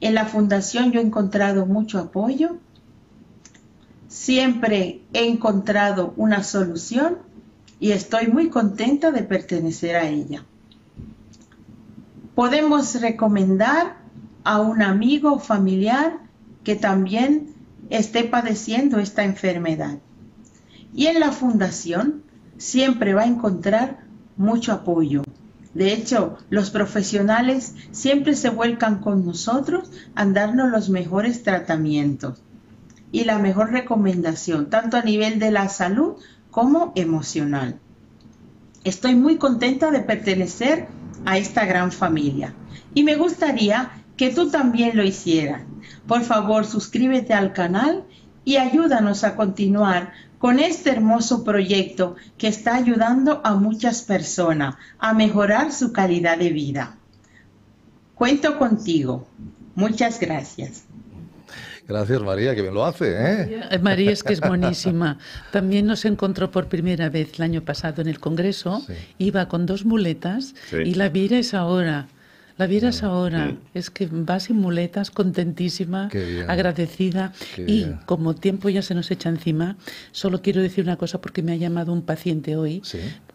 En 0.00 0.14
la 0.14 0.26
fundación 0.26 0.92
yo 0.92 1.00
he 1.00 1.04
encontrado 1.04 1.66
mucho 1.66 1.98
apoyo, 1.98 2.58
siempre 4.08 5.02
he 5.12 5.28
encontrado 5.28 6.12
una 6.16 6.42
solución 6.42 7.18
y 7.80 7.92
estoy 7.92 8.28
muy 8.28 8.50
contenta 8.50 9.10
de 9.10 9.22
pertenecer 9.22 9.96
a 9.96 10.08
ella. 10.08 10.44
Podemos 12.34 13.00
recomendar 13.00 13.96
a 14.42 14.60
un 14.60 14.82
amigo 14.82 15.34
o 15.34 15.38
familiar 15.38 16.18
que 16.64 16.76
también 16.76 17.54
esté 17.90 18.24
padeciendo 18.24 18.98
esta 18.98 19.24
enfermedad. 19.24 19.98
Y 20.94 21.06
en 21.06 21.20
la 21.20 21.32
fundación 21.32 22.22
siempre 22.56 23.14
va 23.14 23.22
a 23.22 23.26
encontrar 23.26 24.03
mucho 24.36 24.72
apoyo. 24.72 25.22
De 25.74 25.92
hecho, 25.92 26.38
los 26.50 26.70
profesionales 26.70 27.74
siempre 27.90 28.36
se 28.36 28.48
vuelcan 28.50 29.00
con 29.00 29.26
nosotros 29.26 29.90
a 30.14 30.24
darnos 30.24 30.70
los 30.70 30.88
mejores 30.88 31.42
tratamientos. 31.42 32.40
y 33.12 33.22
la 33.22 33.38
mejor 33.38 33.70
recomendación, 33.70 34.70
tanto 34.70 34.96
a 34.96 35.02
nivel 35.02 35.38
de 35.38 35.52
la 35.52 35.68
salud 35.68 36.14
como 36.50 36.92
emocional. 36.96 37.78
Estoy 38.82 39.14
muy 39.14 39.36
contenta 39.36 39.92
de 39.92 40.00
pertenecer 40.00 40.88
a 41.24 41.38
esta 41.38 41.64
gran 41.64 41.92
familia 41.92 42.54
y 42.92 43.04
me 43.04 43.14
gustaría 43.14 43.92
que 44.16 44.30
tú 44.30 44.50
también 44.50 44.96
lo 44.96 45.04
hicieras. 45.04 45.62
Por 46.08 46.22
favor, 46.22 46.66
suscríbete 46.66 47.34
al 47.34 47.52
canal 47.52 48.04
y 48.44 48.56
ayúdanos 48.56 49.22
a 49.22 49.36
continuar 49.36 50.12
con 50.44 50.60
este 50.60 50.90
hermoso 50.90 51.42
proyecto 51.42 52.16
que 52.36 52.48
está 52.48 52.74
ayudando 52.74 53.40
a 53.44 53.54
muchas 53.54 54.02
personas 54.02 54.74
a 54.98 55.14
mejorar 55.14 55.72
su 55.72 55.90
calidad 55.90 56.36
de 56.36 56.50
vida. 56.50 56.98
Cuento 58.14 58.58
contigo. 58.58 59.26
Muchas 59.74 60.20
gracias. 60.20 60.84
Gracias 61.88 62.20
María, 62.20 62.54
que 62.54 62.62
me 62.62 62.70
lo 62.70 62.84
hace. 62.84 63.14
¿eh? 63.16 63.78
María 63.80 64.10
es 64.10 64.22
que 64.22 64.34
es 64.34 64.42
buenísima. 64.42 65.16
También 65.50 65.86
nos 65.86 66.04
encontró 66.04 66.50
por 66.50 66.68
primera 66.68 67.08
vez 67.08 67.30
el 67.38 67.42
año 67.42 67.62
pasado 67.62 68.02
en 68.02 68.08
el 68.08 68.20
Congreso. 68.20 68.82
Iba 69.16 69.48
con 69.48 69.64
dos 69.64 69.86
muletas 69.86 70.54
y 70.72 70.92
la 70.92 71.08
vida 71.08 71.38
es 71.38 71.54
ahora. 71.54 72.08
La 72.56 72.66
vieras 72.68 73.02
ahora, 73.02 73.56
es 73.74 73.90
que 73.90 74.06
va 74.06 74.38
sin 74.38 74.56
muletas, 74.56 75.10
contentísima, 75.10 76.08
agradecida. 76.46 77.32
y 77.58 77.86
como 78.06 78.34
tiempo 78.34 78.68
ya 78.68 78.80
se 78.82 78.94
nos 78.94 79.10
echa 79.10 79.28
encima, 79.28 79.76
solo 80.12 80.40
quiero 80.40 80.62
decir 80.62 80.84
una 80.84 80.96
cosa 80.96 81.20
porque 81.20 81.42
me 81.42 81.52
ha 81.52 81.56
llamado 81.56 81.92
un 81.92 82.02
paciente 82.02 82.56
hoy 82.56 82.80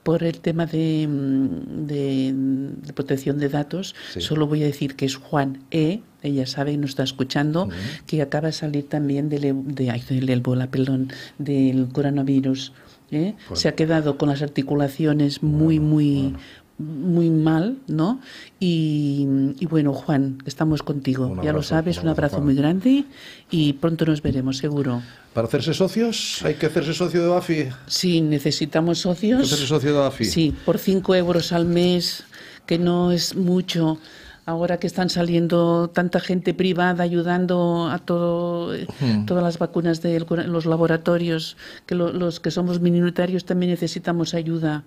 por 0.03 0.23
el 0.23 0.39
tema 0.39 0.65
de, 0.65 1.07
de, 1.09 2.93
protección 2.93 3.39
de 3.39 3.49
datos. 3.49 3.93
Solo 4.17 4.47
voy 4.47 4.63
a 4.63 4.65
decir 4.65 4.95
que 4.95 5.05
es 5.05 5.15
Juan 5.15 5.63
E. 5.71 6.01
Ella 6.21 6.45
sabe 6.45 6.73
y 6.73 6.77
nos 6.77 6.91
está 6.91 7.03
escuchando, 7.03 7.69
que 8.05 8.21
acaba 8.21 8.47
de 8.47 8.53
salir 8.53 8.87
también 8.87 9.29
del, 9.29 9.45
e, 9.45 9.53
de, 9.53 9.91
ay, 9.91 10.01
del 10.09 10.41
perdón, 10.41 11.11
del 11.37 11.89
coronavirus. 11.89 12.73
¿eh? 13.11 13.35
Se 13.53 13.67
ha 13.67 13.75
quedado 13.75 14.17
con 14.17 14.29
las 14.29 14.41
articulaciones 14.41 15.43
muy, 15.43 15.79
muy, 15.79 16.35
muy 16.79 17.29
mal, 17.29 17.77
¿no? 17.87 18.19
Y, 18.59 19.27
bueno, 19.69 19.93
Juan, 19.93 20.41
estamos 20.45 20.81
contigo, 20.81 21.39
ya 21.43 21.53
lo 21.53 21.61
sabes, 21.61 21.97
un 21.99 22.07
abrazo, 22.07 22.41
muy 22.41 22.55
grande 22.55 23.05
y 23.51 23.73
pronto 23.73 24.05
nos 24.05 24.21
veremos, 24.21 24.57
seguro. 24.57 25.01
¿Para 25.33 25.47
hacerse 25.47 25.73
socios? 25.73 26.41
¿Hay 26.43 26.55
que 26.55 26.65
hacerse 26.65 26.93
socio 26.93 27.23
de 27.23 27.37
AFI? 27.37 27.69
Sí, 27.85 28.21
necesitamos 28.21 28.99
socios. 28.99 29.41
hacerse 29.41 29.67
socio 29.67 29.93
de 29.93 30.07
AFI? 30.07 30.25
Sí, 30.25 30.55
por 30.65 30.79
5 30.79 31.15
euros 31.15 31.51
al 31.51 31.65
mes, 31.65 32.23
que 32.65 32.79
no 32.79 33.11
es 33.11 33.35
mucho. 33.35 33.99
Ahora 34.45 34.79
que 34.79 34.87
están 34.87 35.11
saliendo 35.11 35.91
tanta 35.91 36.19
gente 36.19 36.55
privada 36.55 37.03
ayudando 37.03 37.87
a 37.91 37.99
todo, 37.99 38.73
hmm. 38.73 39.25
todas 39.25 39.43
las 39.43 39.59
vacunas 39.59 40.01
de 40.01 40.19
los 40.19 40.65
laboratorios, 40.65 41.55
que 41.85 41.93
los 41.93 42.39
que 42.39 42.49
somos 42.49 42.79
minoritarios 42.79 43.45
también 43.45 43.69
necesitamos 43.69 44.33
ayuda, 44.33 44.85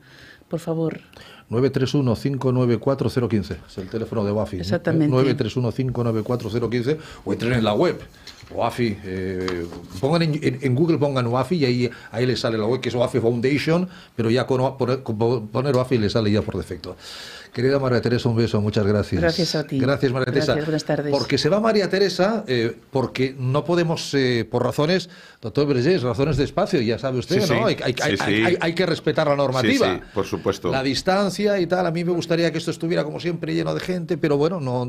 por 0.48 0.58
favor. 0.58 1.02
931-594-015. 1.52 3.56
Es 3.68 3.78
el 3.78 3.88
teléfono 3.88 4.24
de 4.24 4.32
WAFI. 4.32 4.56
Exactamente. 4.58 5.14
931-594-015 5.14 6.98
o 7.24 7.32
entren 7.32 7.52
en 7.52 7.62
la 7.64 7.74
web. 7.74 8.00
WAFI. 8.54 8.98
Eh, 9.04 9.66
pongan 10.00 10.22
en, 10.22 10.74
Google 10.74 10.98
pongan 10.98 11.26
WAFI 11.26 11.56
y 11.56 11.64
ahí, 11.64 11.90
ahí 12.10 12.26
les 12.26 12.40
sale 12.40 12.58
la 12.58 12.66
web 12.66 12.80
que 12.80 12.88
es 12.88 12.94
WAFI 12.94 13.20
Foundation, 13.20 13.88
pero 14.14 14.30
ya 14.30 14.46
con, 14.46 14.76
poner 14.76 15.76
WAFI 15.76 15.98
le 15.98 16.10
sale 16.10 16.30
ya 16.30 16.42
por 16.42 16.56
defecto. 16.56 16.96
Querida 17.52 17.78
María 17.78 18.00
Teresa, 18.00 18.30
un 18.30 18.36
beso, 18.36 18.62
muchas 18.62 18.86
gracias. 18.86 19.20
Gracias 19.20 19.54
a 19.54 19.64
ti. 19.64 19.78
Gracias, 19.78 20.10
María 20.10 20.32
Teresa. 20.32 20.54
buenas 20.54 20.84
tardes. 20.84 21.12
Porque 21.12 21.36
se 21.36 21.50
va 21.50 21.60
María 21.60 21.90
Teresa, 21.90 22.44
eh, 22.46 22.74
porque 22.90 23.36
no 23.38 23.62
podemos, 23.66 24.14
eh, 24.14 24.48
por 24.50 24.64
razones, 24.64 25.10
doctor 25.42 25.66
Vergés, 25.66 26.00
razones 26.00 26.38
de 26.38 26.44
espacio, 26.44 26.80
ya 26.80 26.98
sabe 26.98 27.18
usted, 27.18 27.46
¿no? 27.50 27.66
Hay, 27.66 27.76
hay, 28.58 28.74
que 28.74 28.86
respetar 28.86 29.26
la 29.26 29.36
normativa. 29.36 29.96
Sí, 29.96 30.00
por 30.14 30.24
supuesto. 30.24 30.70
La 30.70 30.82
distancia 30.82 31.60
y 31.60 31.66
tal. 31.66 31.86
A 31.86 31.90
mí 31.90 32.04
me 32.04 32.12
gustaría 32.12 32.50
que 32.50 32.56
esto 32.56 32.70
estuviera, 32.70 33.04
como 33.04 33.20
siempre, 33.20 33.54
lleno 33.54 33.74
de 33.74 33.80
gente, 33.80 34.16
pero 34.16 34.38
bueno, 34.38 34.58
no, 34.58 34.88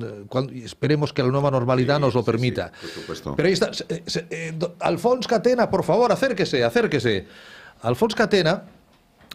esperemos 0.53 1.11
que 1.11 1.21
la 1.21 1.29
nueva 1.29 1.51
normalidad 1.51 1.99
nos 1.99 2.13
lo 2.13 2.23
permita. 2.23 2.71
por 2.79 2.89
supuesto. 2.89 3.33
Pero 3.35 3.47
ahí 3.47 3.53
está. 3.53 3.71
Eh, 3.89 4.57
Alfons 4.79 5.27
Catena, 5.27 5.69
por 5.69 5.83
favor, 5.83 6.13
acérquese, 6.13 6.63
acérquese. 6.63 7.27
Alfons 7.81 8.15
Catena 8.15 8.63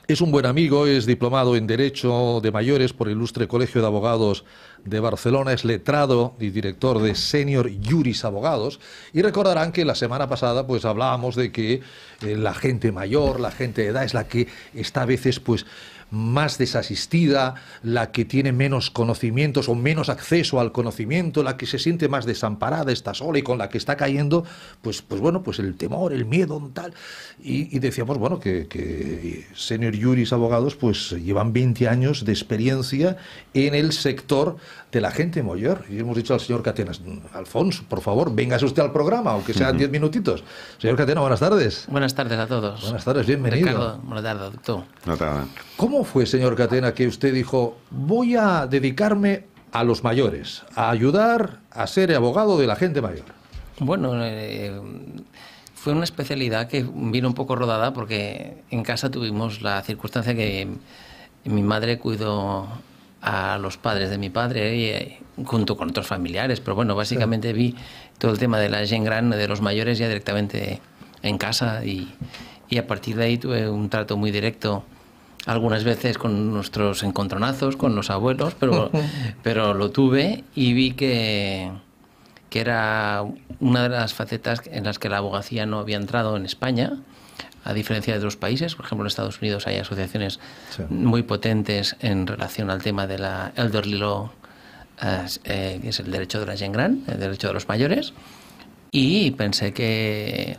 es 0.08 0.22
un 0.22 0.32
buen 0.32 0.46
amigo, 0.46 0.86
es 0.86 1.04
diplomado 1.04 1.54
en 1.54 1.66
Derecho 1.66 2.40
de 2.42 2.50
Mayores 2.50 2.94
por 2.94 3.08
el 3.08 3.12
Ilustre 3.12 3.46
Colegio 3.46 3.82
de 3.82 3.88
Abogados 3.88 4.46
de 4.86 5.00
Barcelona, 5.00 5.52
es 5.52 5.66
letrado 5.66 6.34
y 6.40 6.48
director 6.48 7.02
de 7.02 7.14
Senior 7.14 7.70
Juris 7.84 8.24
Abogados. 8.24 8.80
Y 9.12 9.20
recordarán 9.20 9.70
que 9.70 9.84
la 9.84 9.94
semana 9.94 10.26
pasada 10.26 10.66
pues 10.66 10.86
hablábamos 10.86 11.36
de 11.36 11.52
que 11.52 11.82
eh, 12.22 12.36
la 12.36 12.54
gente 12.54 12.90
mayor, 12.90 13.38
la 13.38 13.50
gente 13.50 13.82
de 13.82 13.88
edad 13.88 14.02
es 14.02 14.14
la 14.14 14.26
que 14.26 14.48
está 14.72 15.02
a 15.02 15.06
veces 15.06 15.40
pues 15.40 15.66
más 16.10 16.58
desasistida, 16.58 17.54
la 17.82 18.10
que 18.12 18.24
tiene 18.24 18.52
menos 18.52 18.90
conocimientos 18.90 19.68
o 19.68 19.74
menos 19.74 20.08
acceso 20.08 20.60
al 20.60 20.72
conocimiento, 20.72 21.42
la 21.42 21.56
que 21.56 21.66
se 21.66 21.78
siente 21.78 22.08
más 22.08 22.24
desamparada, 22.24 22.92
está 22.92 23.14
sola 23.14 23.38
y 23.38 23.42
con 23.42 23.58
la 23.58 23.68
que 23.68 23.78
está 23.78 23.96
cayendo, 23.96 24.44
pues, 24.82 25.02
pues 25.02 25.20
bueno, 25.20 25.42
pues 25.42 25.58
el 25.58 25.76
temor, 25.76 26.12
el 26.12 26.24
miedo, 26.24 26.70
tal. 26.72 26.94
Y, 27.40 27.78
decíamos, 27.78 28.18
bueno, 28.18 28.40
que, 28.40 28.66
que 28.66 29.46
senior 29.54 29.94
juris 30.00 30.32
abogados 30.32 30.74
pues 30.74 31.10
llevan 31.10 31.52
20 31.52 31.88
años 31.88 32.24
de 32.24 32.32
experiencia 32.32 33.16
en 33.54 33.74
el 33.74 33.92
sector 33.92 34.56
de 34.90 35.00
la 35.00 35.10
gente 35.10 35.42
mayor. 35.42 35.84
Y 35.88 35.98
hemos 35.98 36.16
dicho 36.16 36.34
al 36.34 36.40
señor 36.40 36.62
Catenas, 36.62 37.00
Alfonso, 37.32 37.84
por 37.88 38.00
favor, 38.00 38.34
véngase 38.34 38.64
usted 38.64 38.82
al 38.82 38.92
programa, 38.92 39.32
aunque 39.32 39.52
sean 39.52 39.76
10 39.76 39.90
minutitos. 39.90 40.42
Señor 40.78 40.96
Catena, 40.96 41.20
buenas 41.20 41.40
tardes. 41.40 41.86
Buenas 41.88 42.14
tardes 42.14 42.38
a 42.38 42.46
todos. 42.46 42.82
Buenas 42.82 43.04
tardes, 43.04 43.26
bienvenido. 43.26 43.68
Ricardo, 43.68 43.98
buenas 44.02 44.24
tardes, 44.24 44.52
doctor. 44.52 44.84
¿Cómo 45.76 45.97
fue, 46.04 46.26
señor 46.26 46.56
Catena, 46.56 46.94
que 46.94 47.06
usted 47.06 47.32
dijo, 47.32 47.78
voy 47.90 48.36
a 48.36 48.66
dedicarme 48.66 49.44
a 49.72 49.84
los 49.84 50.04
mayores, 50.04 50.62
a 50.74 50.90
ayudar 50.90 51.60
a 51.70 51.86
ser 51.86 52.14
abogado 52.14 52.58
de 52.58 52.66
la 52.66 52.76
gente 52.76 53.00
mayor? 53.00 53.24
Bueno, 53.80 54.12
eh, 54.24 54.72
fue 55.74 55.92
una 55.92 56.04
especialidad 56.04 56.68
que 56.68 56.84
vino 56.92 57.28
un 57.28 57.34
poco 57.34 57.54
rodada 57.54 57.92
porque 57.92 58.62
en 58.70 58.82
casa 58.82 59.10
tuvimos 59.10 59.62
la 59.62 59.82
circunstancia 59.82 60.34
que 60.34 60.68
mi 61.44 61.62
madre 61.62 61.98
cuidó 61.98 62.66
a 63.20 63.58
los 63.58 63.76
padres 63.76 64.10
de 64.10 64.18
mi 64.18 64.30
padre 64.30 64.76
y, 64.76 64.84
eh, 64.86 65.18
junto 65.44 65.76
con 65.76 65.90
otros 65.90 66.06
familiares, 66.06 66.60
pero 66.60 66.74
bueno, 66.74 66.94
básicamente 66.94 67.52
vi 67.52 67.74
todo 68.18 68.32
el 68.32 68.38
tema 68.38 68.58
de 68.58 68.68
la 68.68 68.86
gen 68.86 69.04
gran, 69.04 69.30
de 69.30 69.48
los 69.48 69.60
mayores 69.60 69.98
ya 69.98 70.08
directamente 70.08 70.80
en 71.22 71.38
casa 71.38 71.84
y, 71.84 72.14
y 72.68 72.78
a 72.78 72.86
partir 72.86 73.16
de 73.16 73.24
ahí 73.24 73.38
tuve 73.38 73.68
un 73.68 73.88
trato 73.88 74.16
muy 74.16 74.30
directo 74.30 74.84
algunas 75.48 75.82
veces 75.82 76.18
con 76.18 76.52
nuestros 76.52 77.02
encontronazos, 77.02 77.76
con 77.76 77.94
los 77.94 78.10
abuelos, 78.10 78.54
pero, 78.60 78.90
pero 79.42 79.72
lo 79.72 79.90
tuve 79.90 80.44
y 80.54 80.74
vi 80.74 80.92
que, 80.92 81.70
que 82.50 82.60
era 82.60 83.24
una 83.58 83.84
de 83.84 83.88
las 83.88 84.12
facetas 84.12 84.60
en 84.66 84.84
las 84.84 84.98
que 84.98 85.08
la 85.08 85.16
abogacía 85.16 85.64
no 85.64 85.78
había 85.78 85.96
entrado 85.96 86.36
en 86.36 86.44
España 86.44 86.98
a 87.64 87.72
diferencia 87.72 88.12
de 88.12 88.18
otros 88.18 88.36
países. 88.36 88.74
Por 88.74 88.84
ejemplo, 88.84 89.04
en 89.04 89.08
Estados 89.08 89.40
Unidos 89.40 89.66
hay 89.66 89.76
asociaciones 89.76 90.38
muy 90.90 91.22
potentes 91.22 91.96
en 92.00 92.26
relación 92.26 92.68
al 92.70 92.82
tema 92.82 93.06
de 93.06 93.18
la 93.18 93.52
elderly 93.56 93.96
law, 93.96 94.30
eh, 95.44 95.78
que 95.80 95.88
es 95.88 95.98
el 95.98 96.10
derecho 96.10 96.40
de 96.40 96.46
la 96.46 96.56
gente 96.58 96.76
gran, 96.76 97.04
el 97.06 97.20
derecho 97.20 97.48
de 97.48 97.54
los 97.54 97.66
mayores. 97.68 98.12
Y 98.90 99.30
pensé 99.30 99.72
que 99.72 100.58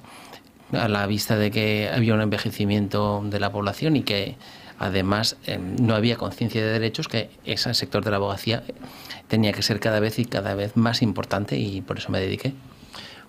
a 0.74 0.88
la 0.88 1.06
vista 1.06 1.36
de 1.36 1.52
que 1.52 1.92
había 1.94 2.16
un 2.16 2.22
envejecimiento 2.22 3.22
de 3.24 3.40
la 3.40 3.52
población 3.52 3.96
y 3.96 4.02
que 4.02 4.36
además 4.80 5.38
eh, 5.46 5.60
no 5.60 5.94
había 5.94 6.16
conciencia 6.16 6.66
de 6.66 6.72
derechos, 6.72 7.08
que 7.08 7.30
ese 7.46 7.74
sector 7.74 8.04
de 8.04 8.12
la 8.12 8.18
abogacía 8.18 8.64
tenía 9.28 9.52
que 9.52 9.62
ser 9.62 9.80
cada 9.80 10.00
vez 10.00 10.18
y 10.18 10.26
cada 10.26 10.56
vez 10.56 10.76
más 10.76 11.02
importante 11.02 11.58
y 11.58 11.82
por 11.82 12.00
eso 12.00 12.12
me 12.12 12.20
dediqué 12.20 12.54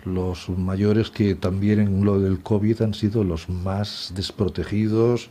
los 0.05 0.49
mayores 0.49 1.11
que 1.11 1.35
también 1.35 1.81
en 1.81 2.05
lo 2.05 2.19
del 2.21 2.41
COVID 2.41 2.83
han 2.83 2.95
sido 2.95 3.25
los 3.25 3.49
más 3.49 4.13
desprotegidos, 4.15 5.29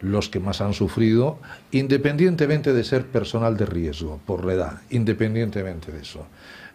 los 0.00 0.28
que 0.28 0.40
más 0.40 0.60
han 0.60 0.74
sufrido, 0.74 1.38
independientemente 1.70 2.72
de 2.72 2.84
ser 2.84 3.06
personal 3.06 3.56
de 3.56 3.66
riesgo 3.66 4.20
por 4.26 4.44
la 4.44 4.54
edad, 4.54 4.80
independientemente 4.90 5.92
de 5.92 6.00
eso. 6.00 6.26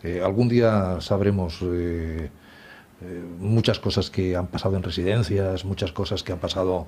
Eh, 0.04 0.22
algún 0.24 0.48
día 0.48 1.02
sabremos 1.02 1.60
eh, 1.64 2.30
eh, 3.02 3.24
muchas 3.39 3.80
cosas 3.80 4.10
que 4.10 4.36
han 4.36 4.48
pasado 4.48 4.76
en 4.76 4.84
residencias, 4.84 5.66
muchas 5.66 5.91
cosas 5.91 6.24
que 6.24 6.32
han 6.32 6.39
pasado, 6.39 6.88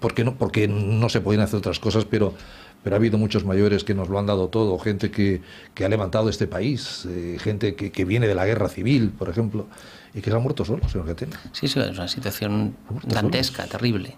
porque, 0.00 0.24
no, 0.24 0.36
porque 0.36 0.68
no 0.68 1.08
se 1.08 1.20
pueden 1.20 1.40
hacer 1.40 1.58
otras 1.58 1.78
cosas, 1.78 2.04
pero 2.04 2.34
pero 2.82 2.96
ha 2.96 2.98
habido 2.98 3.18
muchos 3.18 3.44
mayores 3.44 3.84
que 3.84 3.94
nos 3.94 4.08
lo 4.08 4.18
han 4.18 4.26
dado 4.26 4.48
todo, 4.48 4.78
gente 4.78 5.10
que, 5.10 5.42
que 5.74 5.84
ha 5.84 5.88
levantado 5.88 6.28
este 6.28 6.46
país, 6.46 7.06
eh, 7.08 7.36
gente 7.38 7.74
que, 7.74 7.92
que, 7.92 8.04
viene 8.04 8.26
de 8.26 8.34
la 8.34 8.46
guerra 8.46 8.68
civil, 8.68 9.10
por 9.10 9.28
ejemplo, 9.28 9.66
y 10.14 10.20
que 10.20 10.30
se 10.30 10.36
ha 10.36 10.38
muerto 10.38 10.64
solo, 10.64 10.88
señor 10.88 11.06
Catena. 11.06 11.38
Sí, 11.52 11.66
es 11.66 11.76
una 11.76 12.08
situación 12.08 12.76
dantesca, 13.04 13.66
terrible. 13.66 14.16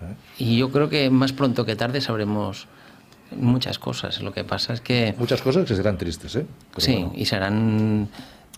¿Eh? 0.00 0.14
Y 0.38 0.58
yo 0.58 0.70
creo 0.70 0.88
que 0.88 1.10
más 1.10 1.32
pronto 1.32 1.64
que 1.66 1.76
tarde 1.76 2.00
sabremos 2.00 2.68
muchas 3.36 3.78
cosas. 3.78 4.20
Lo 4.22 4.32
que 4.32 4.44
pasa 4.44 4.72
es 4.72 4.80
que... 4.80 5.14
Muchas 5.18 5.42
cosas 5.42 5.66
que 5.66 5.74
serán 5.74 5.98
tristes, 5.98 6.36
¿eh? 6.36 6.46
sí, 6.78 7.06
y 7.14 7.26
serán 7.26 8.08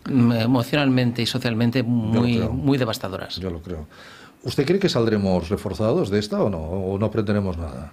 emocionalmente 0.09 1.22
y 1.22 1.26
socialmente 1.26 1.82
muy, 1.82 2.38
muy 2.38 2.78
devastadoras. 2.78 3.36
Yo 3.36 3.50
lo 3.50 3.61
creo. 3.61 3.86
¿Usted 4.42 4.64
cree 4.64 4.78
que 4.78 4.88
saldremos 4.88 5.48
reforzados 5.48 6.11
de 6.11 6.18
esta 6.18 6.42
o 6.42 6.50
no? 6.50 6.59
¿O 6.59 6.98
no 6.98 7.07
aprenderemos 7.07 7.59
nada? 7.59 7.92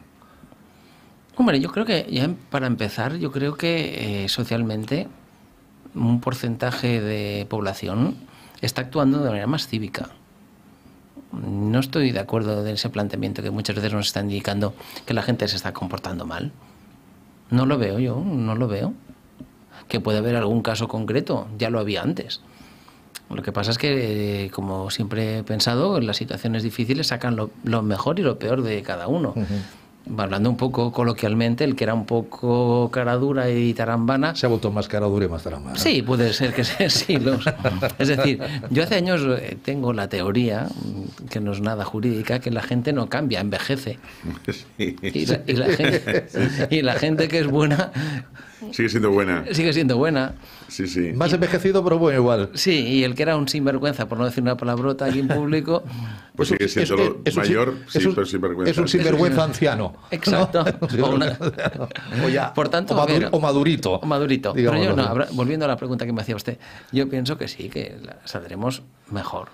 Hombre, 1.36 1.59
yo 1.59 1.72
creo 1.72 1.86
que 1.86 2.05
ya 2.11 2.30
para 2.51 2.68
empezar, 2.68 3.16
yo 3.16 3.32
creo 3.32 3.55
que 3.55 4.24
eh, 4.24 4.30
socialmente 4.30 5.07
un 5.95 6.22
porcentaje 6.22 7.01
de 7.01 7.47
población 7.49 8.16
está 8.61 8.82
actuando 8.82 9.20
de 9.20 9.30
manera 9.30 9.47
más 9.47 9.68
cívica. 9.68 10.09
No 11.32 11.80
estoy 11.80 12.11
de 12.11 12.20
acuerdo 12.20 12.66
en 12.66 12.76
ese 12.76 12.89
planteamiento 12.89 13.41
que 13.41 13.49
muchas 13.49 13.76
veces 13.76 13.91
nos 13.93 14.07
está 14.07 14.22
indicando 14.22 14.76
que 15.05 15.16
la 15.16 15.24
gente 15.24 15.47
se 15.47 15.55
está 15.55 15.74
comportando 15.74 16.26
mal. 16.28 16.51
No 17.49 17.66
lo 17.66 17.80
veo 17.80 17.97
yo, 17.97 18.24
no 18.24 18.55
lo 18.55 18.68
veo. 18.68 18.93
Que 19.88 20.00
puede 20.00 20.18
haber 20.18 20.36
algún 20.36 20.62
caso 20.62 20.88
concreto, 20.88 21.48
ya 21.58 21.70
lo 21.70 21.80
había 21.80 22.02
antes. 22.02 22.42
Lo 23.30 23.42
que 23.42 23.52
pasa 23.52 23.72
es 23.72 23.78
que, 23.78 24.52
como 24.54 24.92
siempre 24.92 25.40
he 25.40 25.44
pensado, 25.44 25.98
en 25.98 26.08
las 26.08 26.18
situaciones 26.18 26.62
difíciles 26.64 27.08
sacan 27.08 27.36
lo, 27.36 27.82
mejor 27.82 28.20
y 28.20 28.24
lo 28.24 28.38
peor 28.38 28.62
de 28.62 28.82
cada 28.84 29.08
uno 29.08 29.34
hablando 30.18 30.49
un 30.49 30.58
poco 30.58 30.91
coloquialmente, 30.91 31.64
el 31.64 31.76
que 31.76 31.84
era 31.86 31.93
un 31.93 32.06
poco 32.06 32.89
cara 32.91 33.16
dura 33.16 33.49
y 33.49 33.74
tarambana. 33.74 34.36
Se 34.36 34.45
ha 34.45 34.49
vuelto 34.49 34.72
más 34.72 34.88
cara 34.88 35.06
dura 35.08 35.26
y 35.26 35.30
más 35.30 35.43
tarambana. 35.43 35.78
Sí, 35.78 36.01
puede 36.01 36.34
ser 36.34 36.54
que 36.54 36.64
sea 36.64 36.88
así. 36.88 37.20
Es 37.99 38.08
decir, 38.08 38.39
yo 38.70 38.84
hace 38.84 38.95
años 38.95 39.22
eh, 39.39 39.58
tengo 39.64 39.93
la 39.93 40.10
teoría, 40.10 40.68
mm, 40.68 41.28
que 41.28 41.39
no 41.39 41.54
es 41.54 41.62
nada 41.62 41.86
jurídica, 41.86 42.39
que 42.39 42.51
la 42.51 42.62
gente 42.62 42.93
no 42.93 43.08
cambia, 43.10 43.39
envejece. 43.39 43.99
y, 44.78 45.26
la, 46.82 46.93
gente, 46.95 47.28
que 47.28 47.39
es 47.39 47.47
buena 47.47 47.91
Sigue 48.72 48.89
siendo 48.89 49.12
buena. 49.12 49.43
Sigue 49.51 49.74
siendo 49.74 49.97
buena. 49.97 50.34
Sí, 50.74 50.88
sí. 50.88 51.14
Más 51.14 51.32
envejecido, 51.32 51.84
pero 51.84 52.00
bueno, 52.00 52.18
igual. 52.20 52.50
Sí, 52.56 52.72
y 52.72 53.04
el 53.04 53.14
que 53.14 53.22
era 53.22 53.38
un 53.38 53.48
sinvergüenza, 53.48 54.08
por 54.08 54.18
no 54.18 54.26
decir 54.26 54.42
una 54.42 54.58
palabrota 54.58 55.06
aquí 55.06 55.20
en 55.20 55.28
público. 55.28 55.84
Pues 56.36 56.50
sigue 56.50 56.68
siendo 56.68 57.22
mayor, 57.36 57.76
sí, 57.88 58.00
pero 58.08 58.26
sinvergüenza. 58.26 58.72
Es 58.72 58.78
un 58.80 58.88
sinvergüenza 58.88 59.44
anciano. 59.44 59.94
Exacto. 60.10 60.66
O, 62.26 62.28
ya, 62.28 62.52
por 62.52 62.70
tanto, 62.70 62.96
o, 62.96 63.40
madurito. 63.40 64.00
O 64.00 64.06
madurito. 64.08 64.54
pero 64.54 64.76
yo, 64.84 64.96
no, 64.96 65.14
volviendo 65.34 65.66
a 65.66 65.68
la 65.68 65.78
pregunta 65.78 66.08
que 66.08 66.12
me 66.12 66.22
hacía 66.22 66.36
usted, 66.36 66.58
yo 66.92 67.08
pienso 67.08 67.38
que 67.38 67.48
sí, 67.48 67.70
que 67.70 67.98
saldremos 68.26 68.82
mejor. 69.12 69.50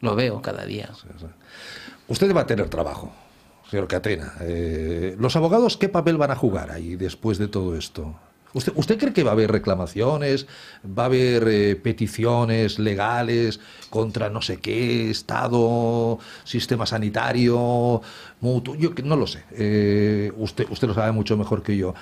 Lo 0.00 0.14
veo 0.14 0.40
cada 0.40 0.64
día. 0.64 0.88
Usted 2.06 2.32
va 2.32 2.42
a 2.42 2.46
tener 2.46 2.68
trabajo 2.68 3.12
señor 3.68 3.88
Catena. 3.88 4.34
Eh, 4.40 5.16
¿Los 5.18 5.36
abogados 5.36 5.76
qué 5.76 5.88
papel 5.88 6.16
van 6.16 6.30
a 6.30 6.36
jugar 6.36 6.70
ahí 6.70 6.96
después 6.96 7.38
de 7.38 7.48
todo 7.48 7.76
esto? 7.76 8.14
¿Usted, 8.56 8.72
¿Usted 8.74 8.98
cree 8.98 9.12
que 9.12 9.22
va 9.22 9.30
a 9.30 9.34
haber 9.34 9.52
reclamaciones, 9.52 10.46
va 10.86 11.04
a 11.04 11.06
haber 11.06 11.46
eh, 11.46 11.76
peticiones 11.76 12.78
legales 12.78 13.60
contra 13.90 14.30
no 14.30 14.40
sé 14.40 14.56
qué, 14.58 15.10
Estado, 15.10 16.18
sistema 16.44 16.86
sanitario, 16.86 18.00
mutuo? 18.40 18.74
Yo 18.74 18.92
no 19.04 19.16
lo 19.16 19.26
sé. 19.26 19.44
Eh, 19.52 20.32
usted, 20.38 20.66
usted 20.70 20.88
lo 20.88 20.94
sabe 20.94 21.12
mucho 21.12 21.36
mejor 21.36 21.62
que 21.62 21.76
yo. 21.76 21.94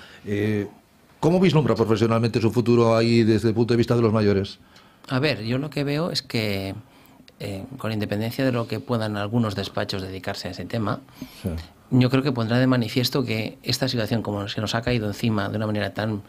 ¿Cómo 1.18 1.40
vislumbra 1.40 1.74
profesionalmente 1.74 2.40
su 2.40 2.52
futuro 2.52 2.96
ahí 2.96 3.24
desde 3.24 3.48
el 3.48 3.54
punto 3.54 3.74
de 3.74 3.78
vista 3.78 3.96
de 3.96 4.02
los 4.02 4.12
mayores? 4.12 4.58
A 5.08 5.18
ver, 5.18 5.42
yo 5.42 5.58
lo 5.58 5.70
que 5.70 5.82
veo 5.82 6.10
es 6.10 6.22
que 6.22 6.74
eh, 7.40 7.64
con 7.78 7.90
independencia 7.92 8.44
de 8.44 8.52
lo 8.52 8.68
que 8.68 8.80
puedan 8.80 9.16
algunos 9.16 9.54
despachos 9.54 10.02
dedicarse 10.02 10.48
a 10.48 10.50
ese 10.52 10.64
tema, 10.64 11.00
yo 11.90 12.10
creo 12.10 12.22
que 12.22 12.32
pondrá 12.32 12.58
de 12.58 12.66
manifiesto 12.66 13.24
que 13.24 13.58
esta 13.62 13.88
situación, 13.88 14.22
como 14.22 14.48
se 14.48 14.60
nos 14.60 14.74
ha 14.74 14.82
caído 14.82 15.06
encima 15.08 15.48
de 15.48 15.56
una 15.56 15.66
manera 15.66 15.94
tan 15.94 16.22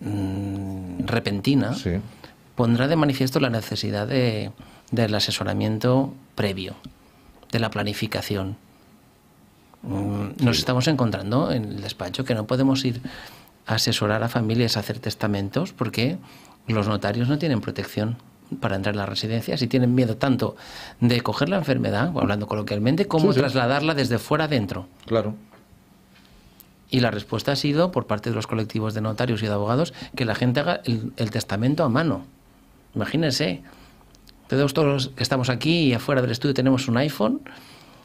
mm, 0.00 1.06
repentina, 1.06 1.74
pondrá 2.54 2.88
de 2.88 2.96
manifiesto 2.96 3.40
la 3.40 3.50
necesidad 3.50 4.06
de, 4.06 4.52
del 4.90 5.14
asesoramiento 5.14 6.14
previo, 6.34 6.74
de 7.50 7.58
la 7.58 7.70
planificación. 7.70 8.56
Mm, 9.82 10.44
nos 10.44 10.58
estamos 10.58 10.86
encontrando 10.88 11.52
en 11.52 11.64
el 11.64 11.80
despacho 11.82 12.24
que 12.24 12.34
no 12.34 12.46
podemos 12.46 12.84
ir 12.84 13.00
a 13.66 13.74
asesorar 13.74 14.22
a 14.22 14.28
familias 14.28 14.76
a 14.76 14.80
hacer 14.80 14.98
testamentos 15.00 15.72
porque 15.72 16.18
los 16.68 16.88
notarios 16.88 17.28
no 17.28 17.38
tienen 17.38 17.60
protección 17.60 18.16
para 18.60 18.76
entrar 18.76 18.94
en 18.94 18.98
las 18.98 19.08
residencias 19.08 19.60
y 19.62 19.66
tienen 19.66 19.94
miedo 19.94 20.16
tanto 20.16 20.56
de 21.00 21.20
coger 21.20 21.48
la 21.48 21.56
enfermedad, 21.56 22.12
hablando 22.16 22.46
coloquialmente, 22.46 23.06
como 23.06 23.32
trasladarla 23.32 23.94
desde 23.94 24.18
fuera 24.18 24.44
adentro. 24.44 24.86
Claro. 25.06 25.34
Y 26.88 27.00
la 27.00 27.10
respuesta 27.10 27.52
ha 27.52 27.56
sido, 27.56 27.90
por 27.90 28.06
parte 28.06 28.30
de 28.30 28.36
los 28.36 28.46
colectivos 28.46 28.94
de 28.94 29.00
notarios 29.00 29.42
y 29.42 29.46
de 29.46 29.52
abogados, 29.52 29.92
que 30.14 30.24
la 30.24 30.34
gente 30.34 30.60
haga 30.60 30.80
el, 30.84 31.30
testamento 31.30 31.82
a 31.82 31.88
mano. 31.88 32.24
Imagínense, 32.94 33.62
todos, 34.46 34.72
todos 34.72 34.88
los 34.88 35.08
que 35.08 35.22
estamos 35.22 35.50
aquí 35.50 35.88
y 35.88 35.94
afuera 35.94 36.22
del 36.22 36.30
estudio 36.30 36.54
tenemos 36.54 36.86
un 36.86 36.96
iPhone, 36.96 37.40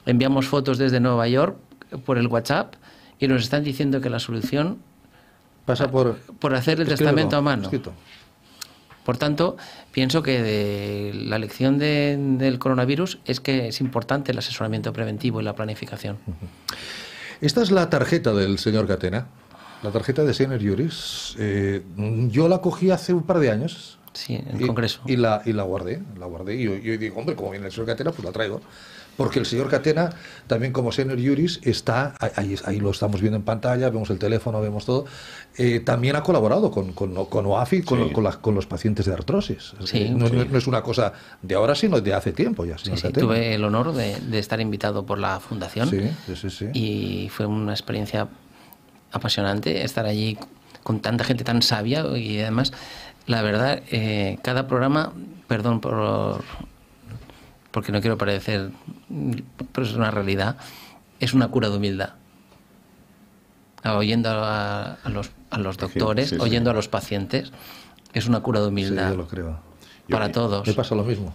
enviamos 0.06 0.48
fotos 0.48 0.80
desde 0.80 1.00
Nueva 1.00 1.28
York 1.28 1.58
por 2.06 2.18
el 2.18 2.28
WhatsApp 2.28 2.76
y 3.20 3.28
nos 3.28 3.44
están 3.44 3.64
diciendo 3.64 4.02
que 4.02 4.10
la 4.10 4.20
solución 4.20 4.80
pasa 5.66 5.92
por, 5.92 6.18
por 6.18 6.56
hacer 6.56 6.82
el 6.82 6.88
testamento 6.88 7.38
a 7.38 7.42
mano. 7.42 7.70
Por 9.04 9.18
tanto, 9.18 9.58
pienso 9.92 10.22
que 10.22 11.12
la 11.14 11.40
lección 11.40 11.78
del 11.80 12.60
coronavirus 12.60 13.20
es 13.26 13.40
que 13.40 13.68
es 13.68 13.82
importante 13.82 14.32
el 14.32 14.38
asesoramiento 14.38 14.94
preventivo 14.94 15.42
y 15.42 15.44
la 15.44 15.56
planificación. 15.56 16.18
Esta 17.42 17.64
es 17.64 17.72
la 17.72 17.90
tarjeta 17.90 18.34
del 18.34 18.60
señor 18.60 18.88
Catena, 18.88 19.28
la 19.82 19.92
tarjeta 19.92 20.24
de 20.24 20.34
Senior 20.34 20.62
Juris. 20.62 21.36
Eh, 21.40 21.82
yo 22.30 22.48
la 22.48 22.60
cogí 22.60 22.92
hace 22.92 23.14
un 23.14 23.24
par 23.24 23.40
de 23.40 23.50
años. 23.50 23.98
Sí, 24.14 24.36
en 24.36 24.60
el 24.60 24.68
Congreso. 24.68 25.02
Y 25.08 25.16
la, 25.16 25.42
y 25.46 25.54
la 25.54 25.64
guardé, 25.64 26.02
la 26.20 26.28
guardé. 26.28 26.56
Y 26.56 26.64
yo, 26.64 26.98
digo, 26.98 27.18
hombre, 27.18 27.36
como 27.36 27.50
viene 27.50 27.66
el 27.66 27.72
señor 27.72 27.88
Catena, 27.88 28.12
pues 28.12 28.24
la 28.24 28.32
traigo 28.32 28.62
porque 29.18 29.40
el 29.40 29.46
señor 29.46 29.70
Catena, 29.70 30.10
también 30.48 30.74
como 30.74 30.92
senior 30.92 31.20
juris, 31.20 31.60
está, 31.64 32.16
ahí, 32.36 32.56
ahí 32.66 32.80
lo 32.80 32.92
estamos 32.92 33.22
viendo 33.22 33.38
en 33.38 33.44
pantalla, 33.44 33.90
vemos 33.90 34.10
el 34.10 34.20
teléfono, 34.20 34.62
vemos 34.62 34.86
todo, 34.86 35.06
eh, 35.58 35.80
también 35.82 36.16
ha 36.16 36.24
colaborado 36.24 36.72
con, 36.72 36.94
con, 36.94 37.26
con 37.26 37.46
OAFI, 37.46 37.84
con, 37.84 38.10
con, 38.10 38.56
los 38.56 38.66
pacientes 38.66 39.06
de 39.06 39.14
artrosis. 39.14 39.74
no, 40.16 40.58
es 40.58 40.68
una 40.68 40.82
cosa 40.82 41.14
de 41.42 41.56
ahora, 41.56 41.76
sino 41.76 42.00
de 42.00 42.14
hace 42.14 42.32
tiempo 42.32 42.66
ya. 42.66 42.78
Sí, 42.78 42.92
tuve 43.14 43.56
el 43.56 43.64
honor 43.64 43.94
de, 43.94 44.20
de, 44.20 44.40
estar 44.40 44.60
invitado 44.62 45.06
por 45.06 45.20
la 45.20 45.40
fundación. 45.40 45.90
Y 46.74 47.30
fue 47.30 47.46
una 47.46 47.74
experiencia 47.74 48.28
apasionante 49.12 49.84
estar 49.84 50.06
allí 50.06 50.38
con 50.84 51.00
tanta 51.00 51.24
gente 51.24 51.44
tan 51.44 51.62
sabia 51.62 52.06
y 52.18 52.40
además, 52.40 52.72
la 53.28 53.42
verdad, 53.42 53.82
eh, 53.92 54.40
cada 54.42 54.68
programa, 54.68 55.14
perdón 55.48 55.80
por 55.80 56.44
porque 57.72 57.92
no 57.92 58.02
quiero 58.02 58.18
parecer, 58.18 58.72
pero 59.72 59.88
es 59.88 59.94
una 59.94 60.12
realidad, 60.12 60.58
es 61.20 61.34
una 61.34 61.48
cura 61.48 61.70
de 61.70 61.78
humildad. 61.78 62.14
Oyendo 63.84 64.30
a, 64.30 64.98
los, 65.06 65.32
a 65.50 65.58
los, 65.58 65.78
doctores, 65.78 66.34
oyendo 66.34 66.70
a 66.70 66.74
los 66.74 66.88
pacientes, 66.88 67.52
es 68.14 68.28
una 68.28 68.42
cura 68.42 68.60
de 68.62 68.68
humildad. 68.68 69.08
Sí, 69.08 69.12
yo 69.12 69.18
lo 69.18 69.28
creo. 69.28 69.72
Para 70.10 70.32
todos. 70.32 70.68
Me 70.68 70.74
pasa 70.74 70.94
lo 70.94 71.04
mismo. 71.04 71.34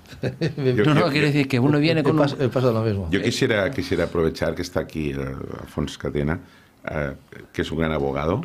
no, 0.56 0.94
no, 0.94 1.08
quiero 1.08 1.26
decir 1.26 1.48
que 1.48 1.58
uno 1.58 1.78
viene 1.78 2.02
con. 2.02 2.16
Me 2.16 2.48
pasa, 2.48 2.70
lo 2.70 2.82
mismo. 2.82 3.08
Yo 3.10 3.22
quisiera, 3.22 3.70
quisiera 3.70 4.04
aprovechar 4.04 4.54
que 4.54 4.62
está 4.62 4.80
aquí 4.80 5.12
Alfonso 5.12 5.98
Catena, 5.98 6.40
eh, 6.88 7.14
que 7.52 7.62
es 7.62 7.70
un 7.72 7.78
gran 7.78 7.92
abogado, 7.92 8.42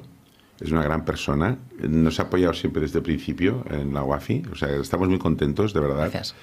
es 0.60 0.72
una 0.72 0.84
gran 0.84 1.06
persona, 1.06 1.58
nos 1.80 2.20
ha 2.20 2.24
apoyado 2.24 2.54
siempre 2.54 2.82
desde 2.82 3.00
el 3.00 3.04
principio 3.04 3.66
en 3.70 3.94
la 3.94 4.04
UAFI, 4.04 4.44
o 4.52 4.56
sea, 4.56 4.70
estamos 4.70 5.10
muy 5.10 5.20
contentos, 5.20 5.74
de 5.74 5.80
verdad. 5.80 6.10
Gracias. 6.12 6.36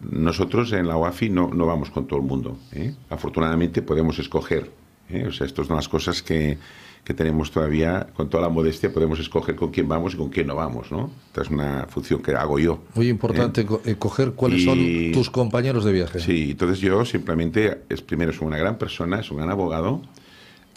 Nosotros 0.00 0.72
en 0.72 0.86
la 0.86 0.96
UAFI 0.96 1.30
no, 1.30 1.48
no 1.48 1.66
vamos 1.66 1.90
con 1.90 2.06
todo 2.06 2.18
el 2.20 2.26
mundo. 2.26 2.58
¿eh? 2.72 2.94
Afortunadamente 3.08 3.82
podemos 3.82 4.18
escoger. 4.18 4.70
¿eh? 5.08 5.26
O 5.26 5.32
sea, 5.32 5.46
estas 5.46 5.66
son 5.66 5.76
las 5.76 5.88
cosas 5.88 6.22
que, 6.22 6.58
que, 7.02 7.14
tenemos 7.14 7.50
todavía, 7.50 8.08
con 8.14 8.28
toda 8.28 8.42
la 8.42 8.48
modestia, 8.50 8.92
podemos 8.92 9.18
escoger 9.18 9.56
con 9.56 9.70
quién 9.70 9.88
vamos 9.88 10.14
y 10.14 10.16
con 10.16 10.28
quién 10.28 10.46
no 10.48 10.54
vamos. 10.54 10.92
¿no? 10.92 11.10
Esta 11.28 11.42
es 11.42 11.50
una 11.50 11.86
función 11.88 12.22
que 12.22 12.32
hago 12.32 12.58
yo. 12.58 12.80
Muy 12.94 13.08
importante 13.08 13.66
¿eh? 13.84 13.96
coger 13.98 14.32
cuáles 14.32 14.64
son 14.64 14.78
tus 15.12 15.30
compañeros 15.30 15.84
de 15.84 15.92
viaje. 15.92 16.20
Sí, 16.20 16.50
entonces 16.50 16.78
yo 16.80 17.04
simplemente, 17.04 17.82
es 17.88 18.02
primero, 18.02 18.32
es 18.32 18.40
una 18.40 18.58
gran 18.58 18.76
persona, 18.76 19.20
es 19.20 19.30
un 19.30 19.38
gran 19.38 19.50
abogado 19.50 20.02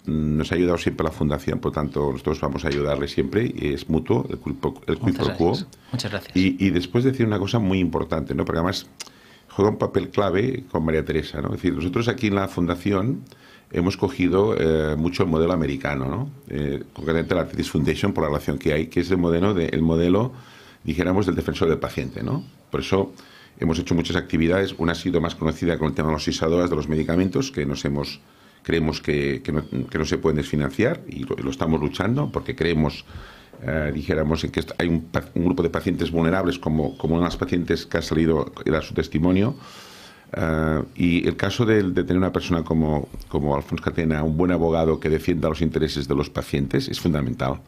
nos 0.06 0.52
ha 0.52 0.56
ayudado 0.56 0.78
siempre 0.78 1.04
la 1.04 1.12
fundación, 1.12 1.60
por 1.60 1.72
tanto 1.72 2.12
nosotros 2.12 2.40
vamos 2.42 2.66
a 2.66 2.70
ayudarle 2.70 3.08
siempre 3.08 3.54
y 3.54 3.74
es 3.74 3.90
mutuo 3.90 4.26
el 4.30 4.40
quid, 4.40 4.56
el 4.88 5.34
quo. 5.36 5.58
Muchas 5.92 6.12
gracias. 6.12 6.36
Y, 6.36 6.64
y, 6.66 6.70
después 6.70 7.04
decir 7.04 7.26
una 7.26 7.40
cosa 7.40 7.60
muy 7.60 7.80
importante, 7.80 8.34
¿no? 8.34 8.46
porque 8.46 8.60
además 8.60 8.88
juega 9.50 9.72
un 9.72 9.78
papel 9.78 10.10
clave 10.10 10.64
con 10.72 10.86
María 10.86 11.04
Teresa. 11.04 11.42
¿no? 11.42 11.48
Es 11.50 11.62
decir, 11.62 11.74
nosotros 11.74 12.08
aquí 12.08 12.28
en 12.28 12.36
la 12.36 12.48
fundación 12.48 13.24
hemos 13.72 13.98
cogido 13.98 14.56
eh, 14.58 14.96
mucho 14.96 15.24
el 15.24 15.30
modelo 15.30 15.54
americano, 15.54 16.06
¿no? 16.06 16.30
Eh, 16.50 16.84
concretamente 16.92 17.36
la 17.36 17.42
Arthritis 17.42 17.70
Foundation 17.70 18.14
por 18.14 18.24
la 18.24 18.30
relación 18.30 18.58
que 18.58 18.74
hay, 18.74 18.88
que 18.88 19.02
es 19.02 19.12
el 19.12 19.18
modelo, 19.18 19.54
de, 19.54 19.68
el 19.68 19.84
modelo 19.84 20.32
dijéramos, 20.84 21.26
del 21.26 21.36
defensor 21.36 21.70
del 21.70 21.80
paciente. 21.80 22.24
¿no? 22.24 22.44
Por 22.72 22.82
eso 22.82 23.14
hemos 23.60 23.80
hecho 23.80 23.96
muchas 23.96 24.16
actividades. 24.16 24.74
Una 24.78 24.94
ha 24.94 24.96
sido 24.96 25.22
más 25.22 25.36
conocida 25.36 25.78
con 25.78 25.90
el 25.90 25.94
tema 25.94 26.10
de 26.10 26.14
los 26.14 26.28
ISADOAS 26.28 26.70
de 26.70 26.76
los 26.76 26.90
medicamentos, 26.90 27.52
que 27.52 27.66
nos 27.66 27.84
hemos 27.86 28.20
creemos 28.70 29.02
que, 29.02 29.42
que, 29.42 29.52
no, 29.52 29.64
que 29.90 29.98
no, 29.98 30.06
se 30.06 30.20
pueden 30.20 30.38
desfinanciar 30.38 31.02
y 31.08 31.24
lo, 31.24 31.50
estamos 31.50 31.82
luchando 31.82 32.32
porque 32.32 32.56
creemos 32.56 33.04
eh, 33.64 33.92
dijéramos, 33.92 34.44
en 34.44 34.52
que 34.52 34.64
hay 34.78 34.88
un, 34.88 35.10
un, 35.34 35.46
grupo 35.46 35.64
de 35.64 35.72
pacientes 35.72 36.12
vulnerables, 36.12 36.60
como, 36.60 36.96
como 36.96 37.16
unas 37.16 37.36
pacientes 37.36 37.88
que 37.88 37.98
ha 37.98 38.02
salido, 38.04 38.54
era 38.64 38.82
su 38.82 38.94
testimonio. 38.94 39.56
Uh, 40.32 40.86
y 40.94 41.28
el 41.28 41.36
caso 41.36 41.66
de, 41.66 41.82
de, 41.82 42.04
tener 42.04 42.18
una 42.18 42.32
persona 42.32 42.64
como, 42.64 43.10
como 43.28 43.56
Alfonso 43.56 43.84
Catena, 43.84 44.22
un 44.22 44.38
buen 44.38 44.52
abogado 44.52 45.00
que 45.00 45.10
defienda 45.10 45.50
los 45.50 45.62
intereses 45.62 46.08
de 46.08 46.14
los 46.14 46.30
pacientes, 46.30 46.88
es 46.88 47.00
fundamental. 47.00 47.60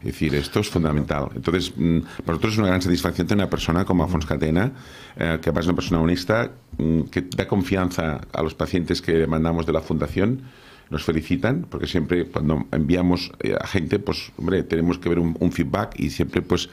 Es 0.00 0.06
decir, 0.06 0.34
esto 0.34 0.60
es 0.60 0.68
fundamental. 0.68 1.28
Entonces, 1.34 1.72
mm, 1.76 2.00
para 2.24 2.32
nosotros 2.32 2.54
es 2.54 2.58
una 2.58 2.68
gran 2.68 2.82
satisfacción 2.82 3.26
tener 3.26 3.44
una 3.44 3.50
persona 3.50 3.84
como 3.84 4.04
Alfonso 4.04 4.26
Catena, 4.26 4.72
eh, 5.16 5.38
que 5.40 5.50
además 5.50 5.64
es 5.64 5.68
una 5.68 5.76
persona 5.76 6.00
honesta, 6.00 6.50
mm, 6.78 7.02
que 7.02 7.22
da 7.22 7.46
confianza 7.46 8.20
a 8.32 8.42
los 8.42 8.54
pacientes 8.54 9.02
que 9.02 9.26
mandamos 9.26 9.66
de 9.66 9.72
la 9.72 9.80
fundación. 9.80 10.42
Nos 10.88 11.04
felicitan, 11.04 11.66
porque 11.70 11.86
siempre 11.86 12.26
cuando 12.26 12.66
enviamos 12.72 13.30
eh, 13.40 13.54
a 13.60 13.66
gente, 13.66 13.98
pues, 13.98 14.32
hombre, 14.38 14.62
tenemos 14.64 14.98
que 14.98 15.08
ver 15.08 15.18
un, 15.18 15.36
un 15.38 15.52
feedback 15.52 15.94
y 16.00 16.10
siempre, 16.10 16.42
pues, 16.42 16.68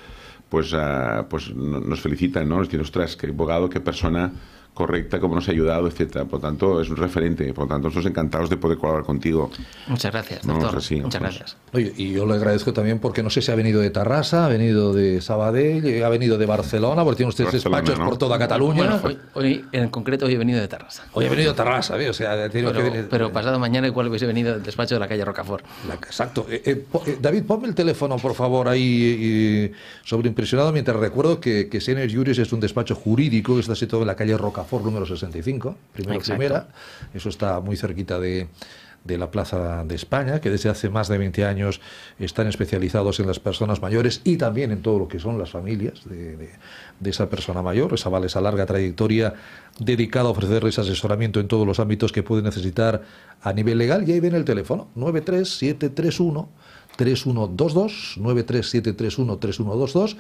pues, 0.50 0.72
uh, 0.74 1.28
pues 1.30 1.54
nos 1.54 2.00
felicitan, 2.00 2.48
¿no? 2.48 2.58
Nos 2.58 2.68
dicen, 2.68 2.82
ostras, 2.82 3.18
qué 3.18 3.28
abogado, 3.28 3.70
qué 3.70 3.82
persona 3.82 4.32
correcta, 4.78 5.20
cómo 5.20 5.34
nos 5.34 5.48
ha 5.48 5.52
ayudado, 5.52 5.88
etcétera. 5.88 6.26
Por 6.26 6.34
lo 6.34 6.48
tanto, 6.48 6.80
es 6.80 6.90
un 6.90 6.98
referente. 6.98 7.52
Por 7.52 7.64
lo 7.64 7.70
tanto, 7.70 7.88
nosotros 7.88 8.06
encantados 8.06 8.48
de 8.48 8.58
poder 8.58 8.78
colaborar 8.78 9.06
contigo. 9.06 9.50
Muchas 9.88 10.12
gracias, 10.12 10.46
doctor. 10.46 10.72
No, 10.72 10.78
así, 10.78 10.96
Muchas 10.98 11.20
pues. 11.20 11.36
gracias. 11.36 11.58
Oye, 11.74 11.94
y 11.98 12.12
yo 12.12 12.28
le 12.28 12.36
agradezco 12.36 12.74
también 12.74 13.00
porque 13.00 13.24
no 13.24 13.32
sé 13.32 13.42
si 13.42 13.52
ha 13.52 13.56
venido 13.56 13.82
de 13.82 13.90
Tarrasa, 13.90 14.46
ha 14.46 14.50
venido 14.50 14.94
de 14.94 15.20
Sabadell, 15.20 16.04
ha 16.04 16.10
venido 16.10 16.38
de 16.38 16.46
Barcelona, 16.46 17.04
porque 17.04 17.18
tiene 17.18 17.30
ustedes 17.30 17.52
Barcelona, 17.52 17.82
despachos 17.82 18.00
¿no? 18.00 18.10
por 18.10 18.18
toda 18.20 18.38
Cataluña. 18.38 19.00
Bueno, 19.00 19.00
hoy, 19.04 19.18
hoy, 19.34 19.66
en 19.72 19.90
concreto, 19.90 20.28
hoy 20.28 20.36
he 20.36 20.38
venido 20.38 20.60
de 20.60 20.68
Tarrasa. 20.68 21.06
Hoy 21.14 21.26
he 21.26 21.30
venido 21.30 21.54
de 21.54 21.58
Tarrasa, 21.58 22.00
¿eh? 22.00 22.10
o 22.10 22.14
sea, 22.14 22.48
pero, 22.52 22.72
que 22.72 22.84
venir... 22.84 23.08
pero, 23.10 23.32
pasado 23.32 23.58
mañana 23.58 23.88
igual 23.88 24.08
hubiese 24.08 24.28
venido 24.28 24.54
del 24.54 24.62
despacho 24.62 24.94
de 24.94 25.00
la 25.00 25.08
calle 25.08 25.26
Rocafort. 25.26 25.66
La, 25.88 25.96
exacto. 25.96 26.46
Eh, 26.50 26.62
eh, 26.66 27.18
David, 27.20 27.44
ponme 27.46 27.68
el 27.68 27.74
teléfono, 27.74 28.18
por 28.18 28.36
favor, 28.36 28.68
ahí 28.68 29.72
sobreimpresionado, 30.04 30.72
mientras 30.72 30.98
recuerdo 30.98 31.40
que, 31.40 31.68
que 31.68 31.82
Senior 31.82 32.14
Juris 32.14 32.38
es 32.38 32.54
un 32.54 32.60
despacho 32.60 32.94
jurídico 32.94 33.56
que 33.56 33.62
está 33.62 33.76
situado 33.76 34.04
en 34.04 34.08
la 34.08 34.16
calle 34.16 34.38
Rocafort, 34.38 34.67
número 34.84 35.06
65 35.06 35.76
primero 35.94 36.20
Exacto. 36.20 36.38
primera. 36.38 36.68
Eso 37.14 37.30
está 37.30 37.60
muy 37.60 37.78
cerquita 37.78 38.20
de, 38.20 38.48
de 39.04 39.18
la 39.18 39.32
Plaza 39.32 39.84
de 39.86 39.96
España, 39.96 40.42
que 40.42 40.50
desde 40.50 40.70
hace 40.70 40.90
más 40.90 41.08
de 41.08 41.18
20 41.18 41.46
años 41.46 41.82
están 42.20 42.48
especializados 42.48 43.20
en 43.20 43.28
las 43.28 43.40
personas 43.40 43.82
mayores 43.82 44.22
y 44.24 44.38
también 44.38 44.72
en 44.72 44.82
todo 44.82 45.00
lo 45.00 45.08
que 45.08 45.20
son 45.20 45.40
las 45.40 45.52
familias 45.52 46.04
de, 46.06 46.36
de, 46.38 46.50
de 47.00 47.10
esa 47.10 47.30
persona 47.30 47.62
mayor. 47.62 47.94
Esa 47.94 48.10
vale 48.10 48.28
esa 48.28 48.42
larga 48.42 48.66
trayectoria 48.66 49.34
dedicada 49.80 50.28
a 50.28 50.32
ofrecerles 50.32 50.78
asesoramiento 50.80 51.40
en 51.40 51.48
todos 51.48 51.66
los 51.66 51.80
ámbitos 51.80 52.12
que 52.12 52.24
pueden 52.24 52.46
necesitar 52.46 53.04
a 53.42 53.54
nivel 53.54 53.78
legal. 53.78 54.08
Y 54.08 54.12
ahí 54.12 54.20
viene 54.20 54.38
el 54.38 54.46
teléfono, 54.46 54.90
93731 54.96 56.50
3122, 56.98 58.16
93731 58.18 59.38
3122 59.38 60.18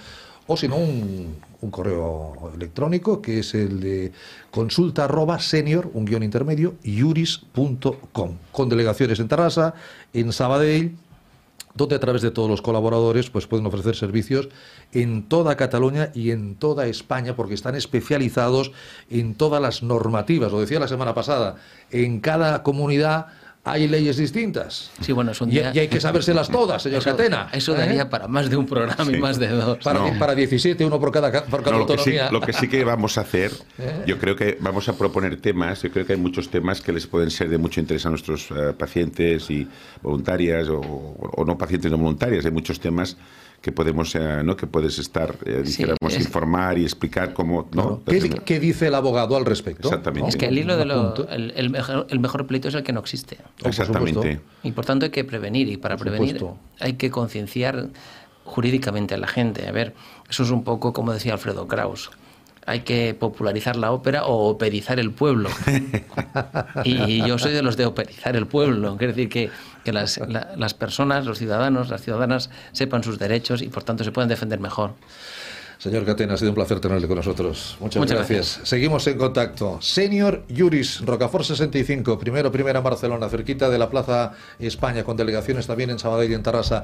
o 0.48 0.58
si 0.58 0.68
no 0.68 0.78
un, 0.78 1.36
correo 1.72 2.52
electrónico 2.56 3.22
que 3.22 3.40
es 3.40 3.54
el 3.54 3.82
de 3.82 4.12
consulta 4.52 5.04
arroba 5.04 5.40
senior, 5.40 5.90
un 5.94 6.06
guion 6.06 6.24
intermedio, 6.24 6.76
juris.com, 6.84 8.38
con 8.52 8.70
delegaciones 8.70 9.20
en 9.20 9.28
Tarrasa, 9.28 9.74
en 10.14 10.32
Sabadell, 10.32 10.96
donde 11.74 11.96
a 11.96 12.00
través 12.00 12.22
de 12.22 12.32
todos 12.32 12.50
los 12.50 12.62
colaboradores 12.62 13.30
pues 13.30 13.48
pueden 13.48 13.66
ofrecer 13.66 13.96
servicios 13.96 14.50
en 14.94 15.28
toda 15.28 15.58
Cataluña 15.58 16.12
y 16.14 16.32
en 16.32 16.56
toda 16.56 16.88
España 16.88 17.36
porque 17.36 17.54
están 17.54 17.76
especializados 17.76 18.72
en 19.10 19.36
todas 19.36 19.62
las 19.62 19.84
normativas, 19.84 20.52
lo 20.52 20.60
decía 20.60 20.80
la 20.80 20.88
semana 20.88 21.14
pasada, 21.14 21.58
en 21.92 22.20
cada 22.20 22.64
comunidad 22.64 23.28
hay 23.68 23.88
leyes 23.88 24.18
distintas. 24.18 24.90
Sí, 25.02 25.12
bueno, 25.12 25.32
es 25.32 25.42
un 25.42 25.50
día... 25.50 25.72
y, 25.74 25.78
y, 25.78 25.80
hay 25.82 25.88
que 25.88 26.00
sabérselas 26.00 26.50
todas, 26.50 26.82
señor 26.82 27.02
eso, 27.02 27.12
Catena. 27.12 27.50
Eso 27.52 27.74
daría 27.74 28.04
¿eh? 28.04 28.06
para 28.06 28.28
más 28.28 28.50
de 28.50 28.58
un 28.58 28.66
programa 28.66 29.06
sí. 29.06 29.16
y 29.16 29.18
más 29.18 29.38
de 29.40 29.50
dos. 29.50 29.78
Para, 29.84 30.00
no. 30.00 30.20
para 30.20 30.36
17, 30.36 30.86
uno 30.86 31.00
por 31.00 31.12
cada, 31.12 31.44
por 31.46 31.62
cada 31.62 31.72
no, 31.72 31.78
lo 31.78 31.82
autonomía. 31.84 32.24
Que 32.24 32.28
sí, 32.28 32.34
lo 32.34 32.42
que 32.42 32.54
sí 32.54 32.68
que 32.68 32.84
vamos 32.84 33.18
a 33.18 33.22
hacer, 33.22 33.52
¿Eh? 33.78 34.04
yo 34.06 34.18
creo 34.18 34.36
que 34.36 34.58
vamos 34.60 34.88
a 34.90 34.98
proponer 34.98 35.40
temas, 35.42 35.82
yo 35.82 35.92
creo 35.92 36.06
que 36.06 36.14
hay 36.14 36.20
muchos 36.20 36.50
temas 36.50 36.82
que 36.82 36.94
les 36.94 37.08
pueden 37.08 37.32
ser 37.32 37.50
de 37.50 37.58
mucho 37.58 37.80
interés 37.80 38.06
a 38.06 38.10
nuestros 38.10 38.50
uh, 38.52 38.74
pacientes 38.78 39.50
y 39.50 39.68
voluntarias 40.02 40.68
o, 40.70 40.80
o, 40.80 41.46
no 41.46 41.58
pacientes 41.58 41.92
no 41.92 41.98
voluntarias. 41.98 42.46
Hay 42.46 42.52
muchos 42.52 42.80
temas 42.80 43.18
que 43.62 43.72
podemos 43.72 44.14
eh, 44.16 44.42
no 44.44 44.56
que 44.56 44.68
puedes 44.68 45.00
estar 45.00 45.36
eh, 45.46 45.62
dijéramos 45.66 45.98
sí, 46.14 46.20
es... 46.20 46.26
informar 46.26 46.78
y 46.78 46.84
explicar 46.84 47.34
cómo 47.34 47.68
no 47.74 48.02
¿Qué, 48.06 48.30
¿Qué, 48.46 48.60
dice 48.60 48.88
el 48.88 48.96
abogado 48.96 49.36
al 49.36 49.46
respecto 49.46 49.88
exactamente. 49.88 50.30
Es 50.30 50.36
que 50.36 50.46
el 50.46 50.58
hilo 50.58 50.78
de 50.78 50.86
lo 50.86 51.16
el, 51.30 51.52
el, 51.56 51.70
mejor, 51.70 52.08
el 52.10 52.20
mejor 52.20 52.46
pleito 52.48 52.68
es 52.68 52.76
el 52.76 52.84
que 52.84 52.94
no 52.94 53.00
existe. 53.00 53.38
Exactamente. 53.64 54.42
y 54.64 54.72
por 54.72 54.86
tanto 54.86 55.06
hay 55.06 55.12
que 55.12 55.24
prevenir 55.24 55.70
y 55.70 55.78
para 55.78 55.98
por 55.98 56.08
prevenir 56.08 56.40
supuesto. 56.40 56.60
hay 56.80 56.94
que 56.94 57.10
concienciar 57.10 57.90
jurídicamente 58.46 59.16
a 59.16 59.18
la 59.18 59.28
gente. 59.28 59.68
A 59.68 59.72
ver 59.72 59.94
eso 60.30 60.44
es 60.44 60.52
un 60.52 60.64
poco 60.64 60.94
como 60.94 61.12
decía 61.12 61.34
Alfredo 61.34 61.68
Kraus 61.68 62.12
hay 62.68 62.82
que 62.82 63.16
popularizar 63.18 63.78
la 63.78 63.92
ópera 63.94 64.26
o 64.26 64.50
operizar 64.50 65.00
el 65.00 65.12
pueblo. 65.12 65.50
y 66.84 67.26
yo 67.26 67.40
soy 67.40 67.54
de 67.54 67.62
los 67.62 67.78
de 67.78 67.86
operizar 67.86 68.36
el 68.36 68.46
pueblo. 68.46 68.98
Quiere 68.98 69.14
decir 69.14 69.30
que, 69.30 69.50
que 69.86 69.94
las, 69.94 70.18
la, 70.28 70.52
las 70.58 70.74
personas, 70.74 71.26
los 71.26 71.38
ciudadanos, 71.38 71.88
las 71.88 72.02
ciudadanas 72.02 72.50
sepan 72.74 73.04
sus 73.04 73.18
derechos 73.20 73.62
y 73.62 73.70
por 73.70 73.84
tanto 73.84 74.04
se 74.04 74.12
puedan 74.12 74.28
defender 74.28 74.60
mejor. 74.60 74.96
Señor 75.78 76.06
Catena, 76.06 76.34
ha 76.34 76.38
sido 76.38 76.52
un 76.52 76.56
placer 76.56 76.80
tenerle 76.80 77.08
con 77.08 77.18
nosotros. 77.18 77.78
Muchas, 77.80 78.00
Muchas 78.00 78.18
gracias. 78.18 78.48
gracias. 78.48 78.70
Seguimos 78.70 79.06
en 79.08 79.18
contacto. 79.18 79.78
Senior 79.80 80.44
Juris, 80.56 81.02
Rocafort 81.06 81.46
65, 81.46 82.18
primero, 82.18 82.52
primera 82.52 82.80
en 82.80 82.84
Barcelona, 82.84 83.30
cerquita 83.30 83.70
de 83.70 83.78
la 83.78 83.90
Plaza 83.90 84.34
España, 84.60 85.04
con 85.04 85.16
delegaciones 85.16 85.68
también 85.68 85.92
en 85.92 86.00
Sabadell 86.00 86.32
y 86.32 86.34
en 86.34 86.42
Tarrasa. 86.42 86.84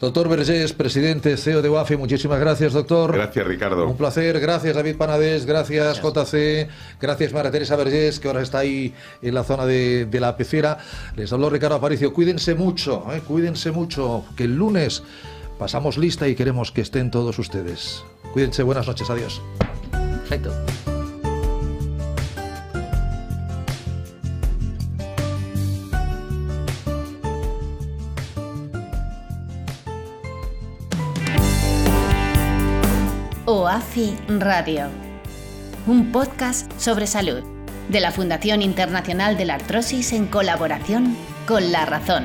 Doctor 0.00 0.28
Vergés, 0.28 0.72
presidente 0.72 1.36
CEO 1.36 1.62
de 1.62 1.68
UAFI, 1.68 1.96
muchísimas 1.96 2.40
gracias, 2.40 2.72
doctor. 2.72 3.12
Gracias, 3.12 3.46
Ricardo. 3.46 3.88
Un 3.88 3.96
placer. 3.96 4.40
Gracias, 4.40 4.74
David 4.74 4.96
Panadés. 4.96 5.46
Gracias, 5.46 6.00
gracias. 6.02 6.32
JC. 6.32 6.68
Gracias, 7.00 7.32
María 7.32 7.50
Teresa 7.52 7.76
Vergés, 7.76 8.18
que 8.18 8.26
ahora 8.28 8.42
está 8.42 8.58
ahí 8.58 8.92
en 9.22 9.34
la 9.34 9.44
zona 9.44 9.66
de, 9.66 10.06
de 10.06 10.20
la 10.20 10.36
pecera. 10.36 10.78
Les 11.14 11.32
habló 11.32 11.48
Ricardo 11.48 11.76
Aparicio. 11.76 12.12
Cuídense 12.12 12.54
mucho, 12.54 13.04
¿eh? 13.12 13.20
cuídense 13.20 13.70
mucho, 13.70 14.24
que 14.36 14.44
el 14.44 14.56
lunes 14.56 15.02
pasamos 15.62 15.96
lista 15.96 16.26
y 16.26 16.34
queremos 16.34 16.72
que 16.72 16.80
estén 16.80 17.12
todos 17.12 17.38
ustedes. 17.38 18.04
Cuídense, 18.32 18.64
buenas 18.64 18.88
noches, 18.88 19.08
adiós. 19.08 19.40
Perfecto. 19.92 20.52
OAFI 33.44 34.16
Radio, 34.40 34.88
un 35.86 36.10
podcast 36.10 36.72
sobre 36.76 37.06
salud 37.06 37.44
de 37.88 38.00
la 38.00 38.10
Fundación 38.10 38.62
Internacional 38.62 39.36
de 39.36 39.44
la 39.44 39.54
Artrosis 39.54 40.12
en 40.12 40.26
colaboración 40.26 41.16
con 41.46 41.70
La 41.70 41.86
Razón. 41.86 42.24